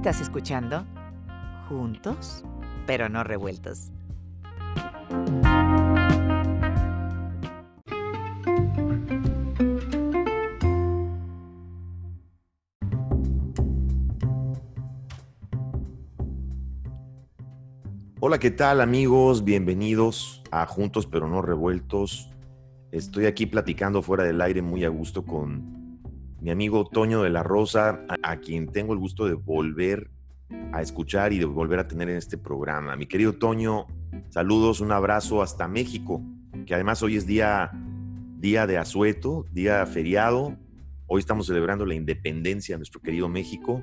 Estás 0.00 0.22
escuchando 0.22 0.86
Juntos, 1.68 2.42
pero 2.86 3.10
no 3.10 3.22
revueltos. 3.22 3.90
Hola, 18.20 18.38
¿qué 18.38 18.50
tal 18.50 18.80
amigos? 18.80 19.44
Bienvenidos 19.44 20.42
a 20.50 20.64
Juntos 20.64 21.04
pero 21.04 21.28
no 21.28 21.42
revueltos. 21.42 22.30
Estoy 22.90 23.26
aquí 23.26 23.44
platicando 23.44 24.00
fuera 24.00 24.24
del 24.24 24.40
aire 24.40 24.62
muy 24.62 24.82
a 24.82 24.88
gusto 24.88 25.26
con 25.26 25.79
mi 26.40 26.50
amigo 26.50 26.86
Toño 26.86 27.22
de 27.22 27.30
la 27.30 27.42
Rosa, 27.42 28.00
a, 28.22 28.36
quien 28.36 28.68
tengo 28.68 28.92
el 28.92 28.98
gusto 28.98 29.26
de 29.26 29.34
volver 29.34 30.10
a 30.72 30.80
escuchar 30.80 31.32
y 31.32 31.38
de 31.38 31.44
volver 31.44 31.78
a 31.78 31.86
tener 31.86 32.08
en 32.08 32.16
este 32.16 32.38
programa. 32.38 32.96
Mi 32.96 33.06
querido 33.06 33.34
Toño, 33.34 33.86
saludos, 34.30 34.80
un 34.80 34.90
abrazo 34.90 35.42
hasta 35.42 35.68
México, 35.68 36.22
que 36.66 36.74
además 36.74 37.02
hoy 37.02 37.16
es 37.16 37.26
día, 37.26 37.70
día 38.38 38.66
de 38.66 38.78
asueto, 38.78 39.44
día 39.52 39.84
feriado. 39.86 40.56
Hoy 41.06 41.20
estamos 41.20 41.46
celebrando 41.46 41.84
la 41.84 41.94
independencia 41.94 42.74
de 42.74 42.78
nuestro 42.78 43.00
querido 43.00 43.28
México. 43.28 43.82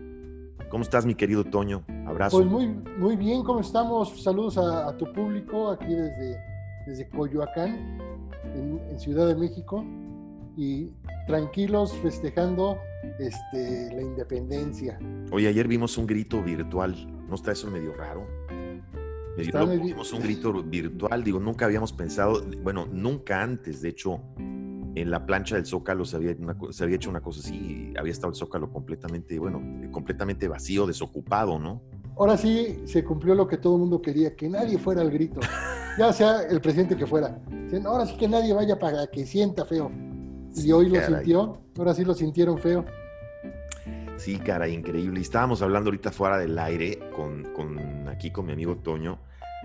¿Cómo 0.70 0.84
estás, 0.84 1.06
mi 1.06 1.16
querido 1.16 1.44
Toño? 1.44 1.86
Abrazo. 2.08 2.38
Pues 2.38 2.50
muy, 2.50 2.68
muy 2.98 3.16
bien, 3.16 3.44
¿cómo 3.44 3.60
estamos? 3.60 4.22
Saludos 4.24 4.58
a, 4.58 4.96
tu 4.98 5.12
público 5.14 5.70
aquí 5.72 5.94
desde, 5.94 6.38
desde 6.88 7.08
Coyoacán, 7.10 8.00
en, 8.56 9.00
Ciudad 9.00 9.28
de 9.28 9.36
México, 9.36 9.86
y 10.58 10.92
tranquilos 11.28 11.94
festejando 12.02 12.78
este, 13.20 13.94
la 13.96 14.02
independencia. 14.02 15.00
Oye, 15.32 15.48
ayer 15.48 15.68
vimos 15.68 15.98
un 15.98 16.08
grito 16.08 16.42
virtual, 16.44 16.96
¿no 17.30 17.36
está 17.36 17.52
eso 17.52 17.70
medio 17.70 17.94
raro? 17.94 18.28
Está 19.38 19.66
medio- 19.66 19.84
vimos 19.84 20.12
un 20.14 20.22
grito 20.22 20.52
virtual, 20.64 21.24
digo, 21.24 21.40
nunca 21.40 21.66
habíamos 21.66 21.94
pensado, 21.94 22.44
bueno, 22.64 22.88
nunca 22.92 23.44
antes, 23.44 23.82
de 23.82 23.90
hecho, 23.90 24.20
en 24.38 25.12
la 25.12 25.28
plancha 25.28 25.56
del 25.56 25.66
Zócalo 25.68 26.06
se 26.06 26.16
había, 26.16 26.36
una 26.40 26.58
se 26.72 26.84
había 26.84 26.96
hecho 26.96 27.12
una 27.12 27.22
cosa 27.22 27.42
así, 27.42 27.94
había 28.00 28.12
estado 28.12 28.30
el 28.30 28.36
Zócalo 28.36 28.72
completamente, 28.72 29.38
bueno, 29.38 29.62
completamente 29.92 30.48
vacío, 30.48 30.88
desocupado, 30.88 31.60
¿no? 31.60 31.84
Ahora 32.18 32.36
sí 32.36 32.82
se 32.86 33.04
cumplió 33.04 33.36
lo 33.36 33.48
que 33.48 33.58
todo 33.58 33.76
el 33.76 33.82
mundo 33.82 34.02
quería, 34.02 34.36
que 34.36 34.50
nadie 34.50 34.80
fuera 34.80 35.02
al 35.02 35.12
grito, 35.12 35.40
ya 36.00 36.12
sea 36.12 36.42
el 36.50 36.60
presidente 36.60 36.98
que 36.98 37.06
fuera. 37.06 37.40
Ahora 37.86 38.08
sí 38.08 38.18
que 38.18 38.28
nadie 38.28 38.54
vaya 38.54 38.80
para 38.80 39.06
que 39.06 39.24
sienta 39.28 39.66
feo. 39.66 39.92
Y 40.64 40.72
hoy 40.72 40.90
lo 40.90 40.96
sintió, 41.18 41.62
ahora 41.78 41.94
sí 41.94 42.04
lo 42.04 42.14
sintieron 42.14 42.58
feo. 42.58 42.86
Sí, 44.18 44.38
caray, 44.40 44.74
increíble. 44.74 45.20
Y 45.20 45.22
estábamos 45.24 45.62
hablando 45.62 45.90
ahorita 45.90 46.12
fuera 46.12 46.38
del 46.38 46.58
aire 46.58 47.00
con, 47.16 47.44
con 47.54 48.08
aquí 48.10 48.32
con 48.32 48.46
mi 48.48 48.54
amigo 48.54 48.78
Toño 48.78 49.20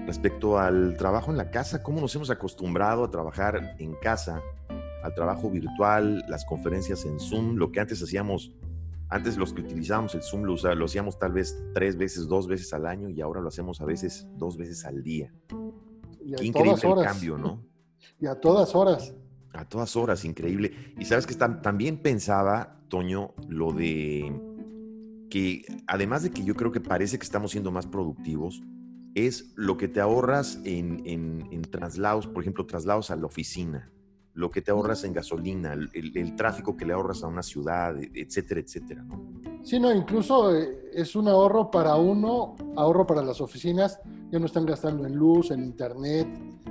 respecto 0.06 0.58
al 0.58 0.96
trabajo 0.96 1.30
en 1.30 1.36
la 1.36 1.50
casa, 1.50 1.82
cómo 1.82 2.00
nos 2.00 2.14
hemos 2.16 2.30
acostumbrado 2.30 3.04
a 3.04 3.10
trabajar 3.10 3.76
en 3.78 3.94
casa, 3.94 4.42
al 5.02 5.14
trabajo 5.14 5.50
virtual, 5.50 6.24
las 6.28 6.44
conferencias 6.44 7.04
en 7.04 7.18
Zoom, 7.20 7.56
lo 7.56 7.70
que 7.72 7.80
antes 7.80 8.02
hacíamos, 8.02 8.52
antes 9.08 9.36
los 9.36 9.52
que 9.52 9.60
utilizábamos 9.62 10.14
el 10.14 10.22
Zoom 10.22 10.44
lo, 10.44 10.54
usa- 10.54 10.74
lo 10.74 10.84
hacíamos 10.86 11.18
tal 11.18 11.32
vez 11.32 11.62
tres 11.74 11.96
veces, 11.96 12.26
dos 12.26 12.46
veces 12.46 12.72
al 12.72 12.86
año 12.86 13.08
y 13.10 13.20
ahora 13.20 13.40
lo 13.40 13.48
hacemos 13.48 13.80
a 13.80 13.84
veces 13.84 14.26
dos 14.36 14.56
veces 14.56 14.84
al 14.84 15.02
día. 15.02 15.32
Y 16.24 16.34
a 16.34 16.36
Qué 16.36 16.44
increíble 16.46 16.80
el 16.82 17.04
cambio, 17.04 17.36
¿no? 17.38 17.62
Y 18.20 18.26
a 18.26 18.34
todas 18.40 18.74
horas. 18.74 19.14
A 19.54 19.64
todas 19.68 19.96
horas, 19.96 20.24
increíble. 20.24 20.94
Y 20.98 21.04
sabes 21.04 21.26
que 21.26 21.34
tam- 21.34 21.60
también 21.60 21.98
pensaba, 21.98 22.80
Toño, 22.88 23.34
lo 23.48 23.72
de 23.72 24.32
que 25.30 25.62
además 25.86 26.22
de 26.22 26.30
que 26.30 26.44
yo 26.44 26.54
creo 26.54 26.72
que 26.72 26.80
parece 26.80 27.18
que 27.18 27.24
estamos 27.24 27.50
siendo 27.52 27.70
más 27.70 27.86
productivos, 27.86 28.62
es 29.14 29.52
lo 29.56 29.76
que 29.76 29.88
te 29.88 30.00
ahorras 30.00 30.58
en, 30.64 31.02
en- 31.06 31.46
en 31.50 31.62
traslados, 31.62 32.26
por 32.26 32.42
ejemplo, 32.42 32.66
traslados 32.66 33.10
a 33.10 33.16
la 33.16 33.26
oficina, 33.26 33.90
lo 34.34 34.50
que 34.50 34.62
te 34.62 34.70
ahorras 34.70 35.04
en 35.04 35.12
gasolina, 35.12 35.74
el, 35.74 35.90
el- 35.92 36.16
el 36.16 36.34
tráfico 36.36 36.76
que 36.76 36.86
le 36.86 36.94
ahorras 36.94 37.22
a 37.22 37.26
una 37.28 37.42
ciudad, 37.42 37.96
e- 38.02 38.10
etcétera, 38.14 38.60
etcétera. 38.60 39.02
¿no? 39.02 39.42
Sí, 39.62 39.78
no, 39.78 39.94
incluso 39.94 40.54
eh, 40.56 40.90
es 40.94 41.14
un 41.14 41.28
ahorro 41.28 41.70
para 41.70 41.94
uno, 41.96 42.56
ahorro 42.76 43.06
para 43.06 43.22
las 43.22 43.40
oficinas, 43.42 44.00
ya 44.30 44.38
no 44.38 44.46
están 44.46 44.64
gastando 44.66 45.06
en 45.06 45.14
luz, 45.14 45.50
en 45.50 45.62
internet, 45.62 46.26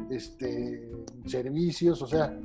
este, 0.09 0.89
servicios, 1.25 2.01
o 2.01 2.07
sea, 2.07 2.37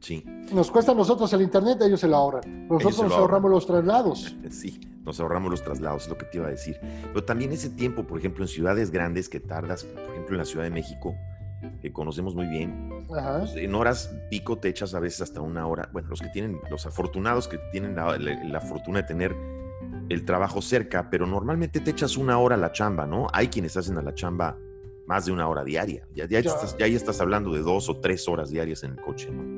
Sí, 0.00 0.24
nos 0.52 0.70
cuesta 0.70 0.92
a 0.92 0.94
nosotros 0.94 1.32
el 1.32 1.42
internet, 1.42 1.78
ellos 1.82 2.00
se 2.00 2.08
lo 2.08 2.16
ahorran. 2.16 2.68
Nosotros 2.68 2.98
lo 2.98 3.02
nos 3.04 3.12
ahorran. 3.12 3.20
ahorramos 3.20 3.50
los 3.50 3.66
traslados. 3.66 4.36
sí, 4.50 4.80
nos 5.04 5.18
ahorramos 5.20 5.50
los 5.50 5.62
traslados, 5.62 6.04
es 6.04 6.08
lo 6.08 6.16
que 6.18 6.26
te 6.26 6.38
iba 6.38 6.46
a 6.46 6.50
decir. 6.50 6.78
Pero 7.12 7.24
también 7.24 7.52
ese 7.52 7.70
tiempo, 7.70 8.04
por 8.06 8.18
ejemplo, 8.18 8.44
en 8.44 8.48
ciudades 8.48 8.90
grandes 8.90 9.28
que 9.28 9.40
tardas, 9.40 9.84
por 9.84 10.10
ejemplo, 10.12 10.34
en 10.34 10.38
la 10.38 10.44
Ciudad 10.44 10.64
de 10.64 10.70
México, 10.70 11.14
que 11.82 11.92
conocemos 11.92 12.36
muy 12.36 12.46
bien, 12.46 12.88
Ajá. 13.16 13.40
Pues, 13.40 13.56
en 13.56 13.74
horas 13.74 14.14
pico 14.30 14.58
te 14.58 14.68
echas 14.68 14.94
a 14.94 15.00
veces 15.00 15.22
hasta 15.22 15.40
una 15.40 15.66
hora. 15.66 15.88
Bueno, 15.92 16.08
los 16.08 16.20
que 16.20 16.28
tienen, 16.28 16.60
los 16.70 16.86
afortunados 16.86 17.48
que 17.48 17.58
tienen 17.72 17.96
la, 17.96 18.16
la- 18.18 18.44
la 18.44 18.60
fortuna 18.60 19.00
de 19.02 19.08
tener 19.08 19.34
el 20.08 20.24
trabajo 20.24 20.62
cerca, 20.62 21.10
pero 21.10 21.26
normalmente 21.26 21.80
te 21.80 21.90
echas 21.90 22.16
una 22.16 22.38
hora 22.38 22.54
a 22.54 22.58
la 22.58 22.70
chamba, 22.72 23.06
¿no? 23.06 23.26
Hay 23.32 23.48
quienes 23.48 23.76
hacen 23.76 23.98
a 23.98 24.02
la 24.02 24.14
chamba 24.14 24.56
más 25.06 25.26
de 25.26 25.32
una 25.32 25.48
hora 25.48 25.64
diaria. 25.64 26.06
Ya, 26.14 26.26
ya, 26.26 26.38
Ya. 26.40 26.50
Estás, 26.50 26.76
ya 26.78 26.84
ahí 26.86 26.94
estás 26.94 27.20
hablando 27.20 27.52
de 27.52 27.60
dos 27.60 27.88
o 27.88 27.96
tres 27.98 28.28
horas 28.28 28.50
diarias 28.50 28.84
en 28.84 28.92
el 28.92 29.00
coche, 29.00 29.30
¿no? 29.30 29.57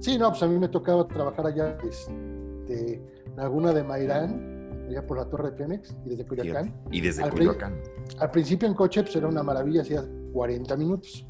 Sí, 0.00 0.16
no, 0.18 0.28
pues 0.30 0.42
a 0.42 0.46
mí 0.46 0.58
me 0.58 0.68
tocaba 0.68 1.06
trabajar 1.08 1.46
allá 1.46 1.76
este, 1.88 3.02
Laguna 3.36 3.72
de 3.72 3.82
Mairán, 3.82 4.84
allá 4.88 5.04
por 5.06 5.18
la 5.18 5.24
Torre 5.28 5.50
de 5.50 5.56
Pemex, 5.56 5.94
y 6.06 6.10
desde 6.10 6.24
Coyoacán. 6.26 6.74
Y 6.90 7.00
desde 7.00 7.22
Al 7.24 7.30
Coyoacán. 7.30 7.74
Al 8.18 8.30
principio 8.30 8.68
en 8.68 8.74
coche 8.74 9.02
pues 9.02 9.16
era 9.16 9.26
una 9.28 9.42
maravilla, 9.42 9.82
hacía 9.82 10.04
40 10.32 10.76
minutos. 10.76 11.26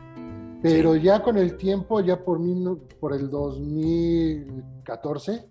Pero 0.60 0.96
ya 0.96 1.22
con 1.22 1.36
el 1.38 1.56
tiempo, 1.56 2.00
ya 2.00 2.22
por, 2.24 2.40
mil- 2.40 2.78
por 3.00 3.14
el 3.14 3.30
2014, 3.30 5.44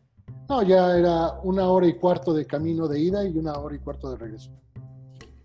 no, 0.49 0.63
ya 0.63 0.97
era 0.97 1.39
una 1.43 1.69
hora 1.69 1.87
y 1.87 1.93
cuarto 1.95 2.33
de 2.33 2.45
camino 2.45 2.87
de 2.87 2.99
ida 2.99 3.25
y 3.25 3.37
una 3.37 3.53
hora 3.53 3.75
y 3.75 3.79
cuarto 3.79 4.11
de 4.11 4.17
regreso. 4.17 4.51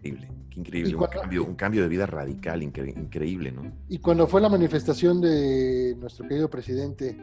Increíble, 0.03 0.28
qué 0.50 0.60
increíble. 0.60 0.97
Un 0.97 1.06
cambio, 1.06 1.44
un 1.44 1.54
cambio 1.54 1.83
de 1.83 1.89
vida 1.89 2.06
radical, 2.06 2.60
incre- 2.62 2.97
increíble, 2.97 3.53
¿no? 3.53 3.71
Y 3.89 3.99
cuando 3.99 4.27
fue 4.27 4.41
la 4.41 4.49
manifestación 4.49 5.21
de 5.21 5.97
nuestro 5.99 6.27
querido 6.27 6.50
presidente 6.50 7.16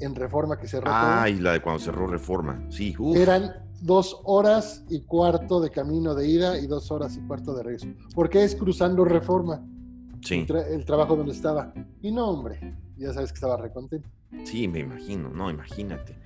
en 0.00 0.14
Reforma 0.14 0.58
que 0.58 0.66
cerró 0.66 0.86
Ah, 0.90 1.22
todo, 1.24 1.28
y 1.34 1.40
la 1.40 1.52
de 1.52 1.60
cuando 1.62 1.80
cerró 1.80 2.06
Reforma. 2.06 2.64
Sí, 2.70 2.94
uf. 2.98 3.16
eran 3.16 3.52
dos 3.82 4.20
horas 4.24 4.84
y 4.90 5.00
cuarto 5.02 5.60
de 5.60 5.70
camino 5.70 6.14
de 6.14 6.28
ida 6.28 6.58
y 6.58 6.66
dos 6.66 6.90
horas 6.90 7.16
y 7.16 7.20
cuarto 7.26 7.54
de 7.54 7.62
regreso. 7.62 7.86
Porque 8.14 8.44
es 8.44 8.54
cruzando 8.54 9.04
Reforma, 9.04 9.62
Sí. 10.22 10.40
el, 10.40 10.46
tra- 10.46 10.66
el 10.68 10.84
trabajo 10.84 11.16
donde 11.16 11.32
estaba. 11.32 11.72
Y 12.02 12.12
no, 12.12 12.28
hombre, 12.28 12.76
ya 12.98 13.12
sabes 13.14 13.30
que 13.32 13.36
estaba 13.36 13.56
recontento. 13.56 14.08
Sí, 14.44 14.68
me 14.68 14.80
imagino, 14.80 15.28
no, 15.30 15.50
imagínate. 15.50 16.16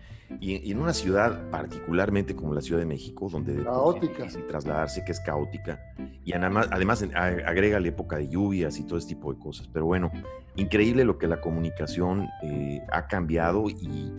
Y, 0.41 0.57
y 0.57 0.73
en 0.73 0.79
una 0.81 0.93
ciudad 0.95 1.51
particularmente 1.51 2.35
como 2.35 2.55
la 2.55 2.61
Ciudad 2.61 2.81
de 2.81 2.87
México, 2.87 3.29
donde 3.31 3.63
Caótica. 3.63 4.25
es 4.25 4.47
trasladarse, 4.47 5.05
que 5.05 5.13
es 5.13 5.21
caótica, 5.21 5.81
y 6.25 6.33
además, 6.33 6.69
además 6.71 7.03
agrega 7.15 7.79
la 7.79 7.89
época 7.89 8.17
de 8.17 8.29
lluvias 8.29 8.79
y 8.79 8.85
todo 8.85 8.99
ese 8.99 9.09
tipo 9.09 9.33
de 9.33 9.39
cosas. 9.39 9.69
Pero 9.69 9.87
bueno, 9.87 10.11
increíble 10.57 11.05
lo 11.05 11.19
que 11.19 11.27
la 11.29 11.41
comunicación 11.41 12.27
eh, 12.43 12.81
ha 12.91 13.07
cambiado 13.07 13.69
y 13.69 14.11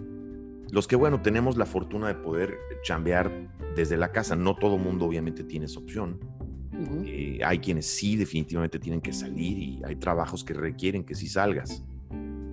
los 0.72 0.88
que, 0.88 0.96
bueno, 0.96 1.22
tenemos 1.22 1.58
la 1.58 1.66
fortuna 1.66 2.08
de 2.08 2.16
poder 2.16 2.58
chambear 2.84 3.32
desde 3.76 3.98
la 3.98 4.12
casa. 4.12 4.36
No 4.36 4.56
todo 4.56 4.78
mundo 4.78 5.06
obviamente 5.06 5.44
tiene 5.44 5.66
esa 5.66 5.80
opción. 5.80 6.20
Ujú. 6.74 7.04
Eh, 7.06 7.40
hay 7.44 7.60
quienes 7.60 7.86
sí 7.88 8.16
definitivamente 8.16 8.80
tienen 8.80 9.02
que 9.02 9.14
salir 9.14 9.58
y 9.58 9.82
hay 9.86 9.96
trabajos 9.96 10.44
que 10.44 10.54
requieren 10.54 11.04
que 11.04 11.16
sí 11.16 11.28
salgas. 11.28 11.84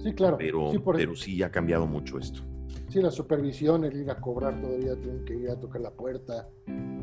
Sí, 0.02 0.12
claro. 0.14 0.36
Pero 0.38 0.70
sí, 0.72 0.78
por- 0.78 0.96
pero 0.96 1.14
sí 1.14 1.42
ha 1.42 1.50
cambiado 1.50 1.86
mucho 1.86 2.18
esto. 2.18 2.42
sí, 2.88 3.00
la 3.00 3.10
supervisión, 3.10 3.84
el 3.84 3.96
ir 3.96 4.10
a 4.10 4.20
cobrar 4.20 4.60
todavía, 4.60 4.94
tienen 4.96 5.24
que 5.24 5.34
ir 5.34 5.48
a 5.50 5.58
tocar 5.58 5.80
la 5.80 5.90
puerta. 5.90 6.48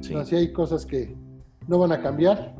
Sí. 0.01 0.13
No, 0.13 0.23
sí 0.25 0.35
hay 0.35 0.51
cosas 0.53 0.85
que 0.85 1.15
no 1.67 1.79
van 1.79 1.91
a 1.91 2.01
cambiar. 2.01 2.55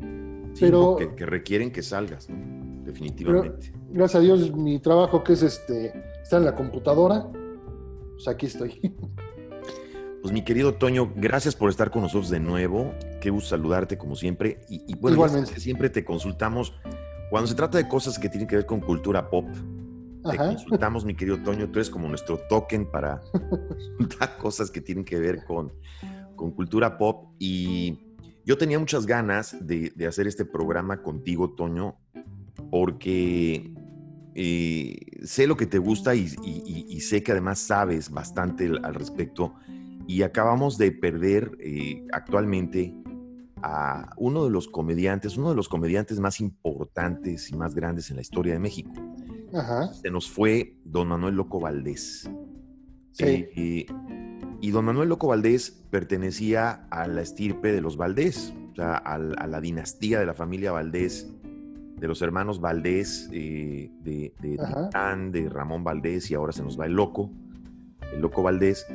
Sí, 0.53 0.61
pero- 0.65 0.95
que, 0.97 1.13
que 1.15 1.25
requieren 1.25 1.71
que 1.71 1.81
salgas, 1.83 2.29
¿no? 2.29 2.83
Definitivamente. 2.85 3.71
Gracias 3.91 4.15
a 4.15 4.19
Dios, 4.23 4.51
mi 4.55 4.79
trabajo 4.79 5.23
que 5.23 5.33
es 5.33 5.43
este, 5.43 5.93
estar 6.23 6.39
en 6.39 6.45
la 6.45 6.55
computadora, 6.55 7.27
pues 8.13 8.27
aquí 8.27 8.45
estoy. 8.47 8.79
Pues 10.21 10.33
mi 10.33 10.43
querido 10.43 10.73
Toño, 10.73 11.13
gracias 11.15 11.55
por 11.55 11.69
estar 11.69 11.91
con 11.91 12.01
nosotros 12.01 12.29
de 12.29 12.41
nuevo. 12.41 12.93
Qué 13.21 13.29
gusto 13.29 13.51
saludarte 13.51 13.97
como 13.97 14.17
siempre. 14.17 14.59
Y, 14.67 14.81
y 14.85 14.95
bueno, 14.97 15.15
Igualmente. 15.15 15.57
siempre 15.61 15.89
te 15.89 16.03
consultamos 16.03 16.73
cuando 17.29 17.47
se 17.47 17.55
trata 17.55 17.77
de 17.77 17.87
cosas 17.87 18.19
que 18.19 18.27
tienen 18.27 18.45
que 18.45 18.57
ver 18.57 18.65
con 18.65 18.81
cultura 18.81 19.29
pop. 19.29 19.45
Te 20.23 20.35
Ajá. 20.35 20.49
consultamos, 20.49 21.05
mi 21.05 21.15
querido 21.15 21.37
Toño. 21.41 21.67
Tú 21.69 21.79
eres 21.79 21.89
como 21.89 22.07
nuestro 22.07 22.37
token 22.49 22.89
para 22.91 23.21
consultar 23.97 24.37
cosas 24.37 24.69
que 24.69 24.81
tienen 24.81 25.05
que 25.05 25.17
ver 25.19 25.43
con, 25.45 25.71
con 26.35 26.51
cultura 26.51 26.97
pop. 26.97 27.29
Y 27.39 27.99
yo 28.45 28.57
tenía 28.57 28.77
muchas 28.79 29.05
ganas 29.05 29.55
de, 29.65 29.91
de 29.95 30.07
hacer 30.07 30.27
este 30.27 30.45
programa 30.45 31.01
contigo, 31.01 31.51
Toño, 31.51 31.95
porque 32.69 33.73
eh, 34.35 34.97
sé 35.23 35.47
lo 35.47 35.55
que 35.57 35.65
te 35.65 35.77
gusta 35.77 36.15
y, 36.15 36.25
y- 36.43 36.63
y- 36.65 36.85
y 36.89 37.01
sé 37.01 37.23
que 37.23 37.31
además 37.31 37.59
sabes 37.59 38.09
bastante 38.11 38.65
al 38.67 38.83
al 38.85 38.95
respecto. 38.95 39.53
y 40.07 40.23
acabamos 40.23 40.77
de 40.77 40.91
perder 40.91 41.51
eh, 41.59 42.03
actualmente 42.11 42.93
a 43.61 44.11
uno 44.17 44.43
de 44.45 44.49
los 44.51 44.67
comediantes, 44.67 45.37
uno 45.37 45.49
de 45.49 45.55
los 45.55 45.69
comediantes 45.69 46.19
más 46.19 46.39
importantes 46.41 47.51
y 47.51 47.55
más 47.55 47.75
grandes 47.75 48.09
en 48.09 48.15
la 48.15 48.21
historia 48.23 48.53
de 48.53 48.59
México. 48.59 48.91
Ajá. 49.53 49.93
Se 49.93 50.09
nos 50.11 50.29
fue 50.29 50.75
don 50.83 51.07
Manuel 51.09 51.35
Loco 51.35 51.59
Valdés. 51.59 52.29
Sí. 53.11 53.45
Eh, 53.55 53.85
y 54.61 54.71
don 54.71 54.85
Manuel 54.85 55.09
Loco 55.09 55.27
Valdés 55.27 55.71
pertenecía 55.89 56.87
a 56.89 57.07
la 57.07 57.21
estirpe 57.21 57.71
de 57.71 57.81
los 57.81 57.97
Valdés, 57.97 58.53
o 58.71 58.75
sea, 58.75 58.95
al- 58.95 59.35
a, 59.39 59.47
la 59.47 59.61
dinastía 59.61 60.19
de 60.19 60.25
la 60.25 60.33
familia 60.33 60.71
Valdés, 60.71 61.29
de 61.97 62.07
los 62.07 62.21
hermanos 62.21 62.59
Valdés, 62.61 63.29
eh, 63.33 63.91
de. 64.03 64.33
Titán, 64.41 65.31
de 65.31 65.49
Ramón 65.49 65.83
Valdés, 65.83 66.29
y 66.31 66.33
ahora 66.35 66.51
se 66.53 66.63
nos 66.63 66.79
va 66.79 66.85
el 66.85 66.93
Loco, 66.93 67.29
el 68.13 68.21
Loco 68.21 68.43
Valdés. 68.43 68.85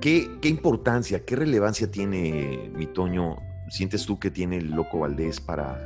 ¿Qué, 0.00 0.30
qué 0.42 0.48
importancia, 0.48 1.24
qué 1.24 1.36
relevancia 1.36 1.90
tiene, 1.90 2.70
mi 2.74 2.86
Toño, 2.86 3.36
sientes 3.70 4.04
tú 4.04 4.18
que 4.18 4.30
tiene 4.30 4.58
el 4.58 4.70
Loco 4.70 4.98
Valdés 5.00 5.40
para, 5.40 5.78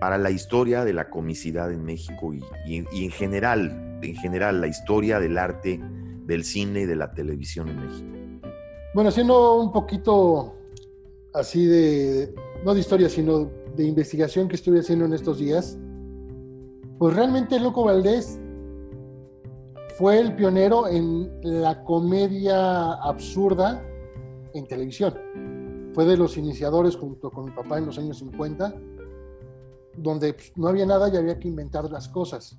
para 0.00 0.18
la 0.18 0.30
historia 0.30 0.84
de 0.84 0.92
la 0.92 1.10
comicidad 1.10 1.72
en 1.72 1.84
México 1.84 2.32
y, 2.66 2.76
en 2.76 3.10
general, 3.10 3.98
en 4.02 4.14
general, 4.16 4.60
la 4.60 4.66
historia 4.68 5.18
del 5.18 5.38
arte, 5.38 5.80
del 6.26 6.44
cine 6.44 6.80
y 6.82 6.86
de 6.86 6.96
la 6.96 7.12
televisión 7.12 7.68
en 7.68 7.86
México? 7.86 8.18
Bueno, 8.94 9.10
haciendo 9.10 9.60
un 9.60 9.72
poquito 9.72 10.54
así 11.34 11.66
de, 11.66 12.34
no 12.64 12.74
de 12.74 12.80
historia, 12.80 13.08
sino 13.08 13.50
de 13.76 13.84
investigación 13.84 14.48
que 14.48 14.56
estuve 14.56 14.80
haciendo 14.80 15.04
en 15.04 15.12
estos 15.12 15.38
días, 15.38 15.78
pues 16.98 17.14
realmente 17.14 17.60
Loco 17.60 17.84
Valdés 17.84 18.40
fue 19.98 20.20
el 20.20 20.34
pionero 20.34 20.86
en 20.86 21.28
la 21.42 21.82
comedia 21.84 22.92
absurda 22.94 23.84
en 24.54 24.66
televisión. 24.66 25.14
Fue 25.92 26.04
de 26.04 26.16
los 26.16 26.36
iniciadores 26.36 26.96
junto 26.96 27.30
con 27.30 27.46
mi 27.46 27.50
papá 27.50 27.78
en 27.78 27.86
los 27.86 27.98
años 27.98 28.18
50, 28.18 28.74
donde 30.02 30.34
pues, 30.34 30.52
no 30.56 30.68
había 30.68 30.86
nada 30.86 31.08
y 31.12 31.16
había 31.16 31.38
que 31.38 31.48
inventar 31.48 31.90
las 31.90 32.08
cosas. 32.08 32.58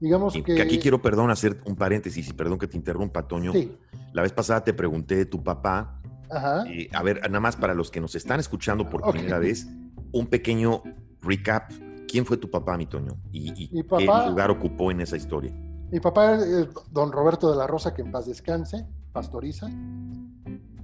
Digamos 0.00 0.34
que... 0.34 0.42
que 0.42 0.62
aquí 0.62 0.78
quiero, 0.78 1.00
perdón, 1.00 1.30
hacer 1.30 1.60
un 1.64 1.76
paréntesis 1.76 2.28
y 2.28 2.32
perdón 2.32 2.58
que 2.58 2.66
te 2.66 2.76
interrumpa, 2.76 3.26
Toño. 3.26 3.52
Sí, 3.52 3.76
La 4.12 4.22
vez 4.22 4.32
pasada 4.32 4.62
te 4.62 4.74
pregunté 4.74 5.16
de 5.16 5.26
tu 5.26 5.42
papá. 5.42 6.00
ajá. 6.30 6.64
eh, 6.68 6.88
a 6.92 7.02
ver, 7.02 7.20
nada 7.22 7.40
más 7.40 7.56
para 7.56 7.74
los 7.74 7.90
que 7.90 8.00
nos 8.00 8.14
están 8.14 8.40
escuchando 8.40 8.88
por 8.88 9.10
primera 9.10 9.38
vez, 9.38 9.66
un 10.12 10.26
pequeño 10.26 10.82
recap. 11.22 11.72
¿Quién 12.08 12.24
fue 12.24 12.36
tu 12.36 12.50
papá, 12.50 12.76
mi 12.76 12.86
Toño? 12.86 13.16
¿Y, 13.32 13.64
y 13.64 13.70
Mi 13.72 13.82
qué 13.82 14.06
lugar 14.28 14.50
ocupó 14.50 14.90
en 14.90 15.00
esa 15.00 15.16
historia? 15.16 15.52
Mi 15.90 16.00
papá 16.00 16.34
es 16.36 16.68
don 16.90 17.10
Roberto 17.12 17.50
de 17.50 17.56
la 17.56 17.66
Rosa, 17.66 17.94
que 17.94 18.02
en 18.02 18.10
paz 18.10 18.26
descanse, 18.26 18.86
pastoriza. 19.12 19.68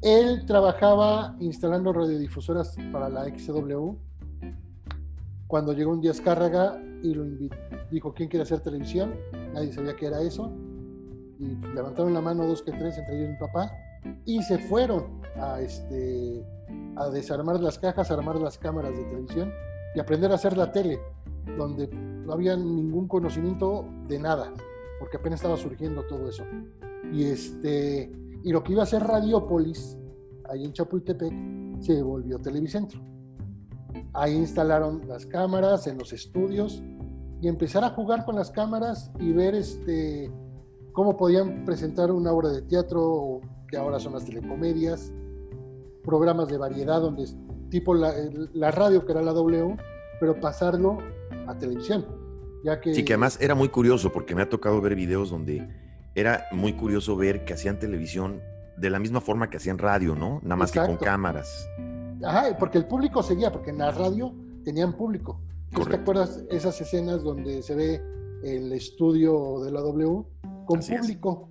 Él 0.00 0.44
trabajaba 0.46 1.36
instalando 1.38 1.92
radiodifusoras 1.92 2.76
para 2.92 3.08
la 3.08 3.24
XW. 3.24 3.94
Cuando 5.52 5.74
llegó 5.74 5.92
un 5.92 6.00
día 6.00 6.12
Azcárraga 6.12 6.82
y 7.02 7.12
lo 7.12 7.26
dijo, 7.90 8.14
¿quién 8.14 8.30
quiere 8.30 8.44
hacer 8.44 8.60
televisión? 8.60 9.12
Nadie 9.52 9.70
sabía 9.70 9.94
qué 9.94 10.06
era 10.06 10.22
eso. 10.22 10.50
Y 11.38 11.44
levantaron 11.74 12.14
la 12.14 12.22
mano 12.22 12.46
dos 12.46 12.62
que 12.62 12.72
tres, 12.72 12.96
entre 12.96 13.18
ellos 13.18 13.32
mi 13.32 13.36
papá, 13.36 13.70
y 14.24 14.42
se 14.44 14.56
fueron 14.56 15.20
a, 15.36 15.60
este, 15.60 16.42
a 16.96 17.10
desarmar 17.10 17.60
las 17.60 17.78
cajas, 17.78 18.10
a 18.10 18.14
armar 18.14 18.36
las 18.36 18.56
cámaras 18.56 18.96
de 18.96 19.04
televisión 19.04 19.52
y 19.94 20.00
aprender 20.00 20.32
a 20.32 20.36
hacer 20.36 20.56
la 20.56 20.72
tele, 20.72 20.98
donde 21.58 21.86
no 21.88 22.32
había 22.32 22.56
ningún 22.56 23.06
conocimiento 23.06 23.84
de 24.08 24.18
nada 24.20 24.54
porque 25.00 25.18
apenas 25.18 25.40
estaba 25.40 25.58
surgiendo 25.58 26.02
todo 26.04 26.30
eso. 26.30 26.44
Y, 27.12 27.24
este, 27.24 28.10
y 28.42 28.52
lo 28.52 28.62
que 28.62 28.72
iba 28.72 28.84
a 28.84 28.86
ser 28.86 29.02
Radiopolis, 29.02 29.98
ahí 30.48 30.64
en 30.64 30.72
Chapultepec, 30.72 31.30
se 31.80 32.02
volvió 32.02 32.38
Televicentro. 32.38 33.12
Ahí 34.14 34.34
instalaron 34.34 35.02
las 35.08 35.26
cámaras 35.26 35.86
en 35.86 35.98
los 35.98 36.12
estudios 36.12 36.82
y 37.40 37.48
empezar 37.48 37.82
a 37.84 37.90
jugar 37.90 38.24
con 38.24 38.36
las 38.36 38.50
cámaras 38.50 39.10
y 39.18 39.32
ver 39.32 39.54
este, 39.54 40.30
cómo 40.92 41.16
podían 41.16 41.64
presentar 41.64 42.10
una 42.12 42.32
obra 42.32 42.50
de 42.50 42.62
teatro, 42.62 43.40
que 43.68 43.76
ahora 43.76 43.98
son 43.98 44.12
las 44.12 44.24
telecomedias, 44.24 45.12
programas 46.04 46.48
de 46.48 46.58
variedad, 46.58 47.00
donde 47.00 47.26
tipo 47.70 47.94
la, 47.94 48.12
la 48.52 48.70
radio, 48.70 49.04
que 49.04 49.12
era 49.12 49.22
la 49.22 49.32
W, 49.32 49.76
pero 50.20 50.38
pasarlo 50.40 50.98
a 51.46 51.56
televisión. 51.56 52.06
Ya 52.64 52.80
que, 52.80 52.94
Sí, 52.94 53.04
que 53.04 53.14
además 53.14 53.38
era 53.40 53.54
muy 53.54 53.70
curioso 53.70 54.12
porque 54.12 54.34
me 54.34 54.42
ha 54.42 54.48
tocado 54.48 54.80
ver 54.80 54.94
videos 54.94 55.30
donde 55.30 55.68
era 56.14 56.46
muy 56.52 56.74
curioso 56.74 57.16
ver 57.16 57.44
que 57.44 57.54
hacían 57.54 57.78
televisión 57.78 58.40
de 58.76 58.90
la 58.90 58.98
misma 58.98 59.20
forma 59.20 59.50
que 59.50 59.56
hacían 59.56 59.78
radio, 59.78 60.14
¿no? 60.14 60.40
Nada 60.42 60.56
más 60.56 60.70
que 60.70 60.80
con 60.80 60.96
cámaras. 60.96 61.68
Ajá, 62.24 62.56
porque 62.58 62.78
el 62.78 62.86
público 62.86 63.22
seguía, 63.22 63.50
porque 63.52 63.70
en 63.70 63.78
la 63.78 63.90
radio 63.90 64.32
tenían 64.64 64.96
público. 64.96 65.40
¿Te 65.88 65.96
acuerdas 65.96 66.44
esas 66.50 66.80
escenas 66.80 67.22
donde 67.22 67.62
se 67.62 67.74
ve 67.74 68.02
el 68.44 68.72
estudio 68.72 69.60
de 69.60 69.70
la 69.72 69.80
W 69.80 70.24
con 70.66 70.78
Así 70.80 70.92
es. 70.94 71.00
público? 71.00 71.48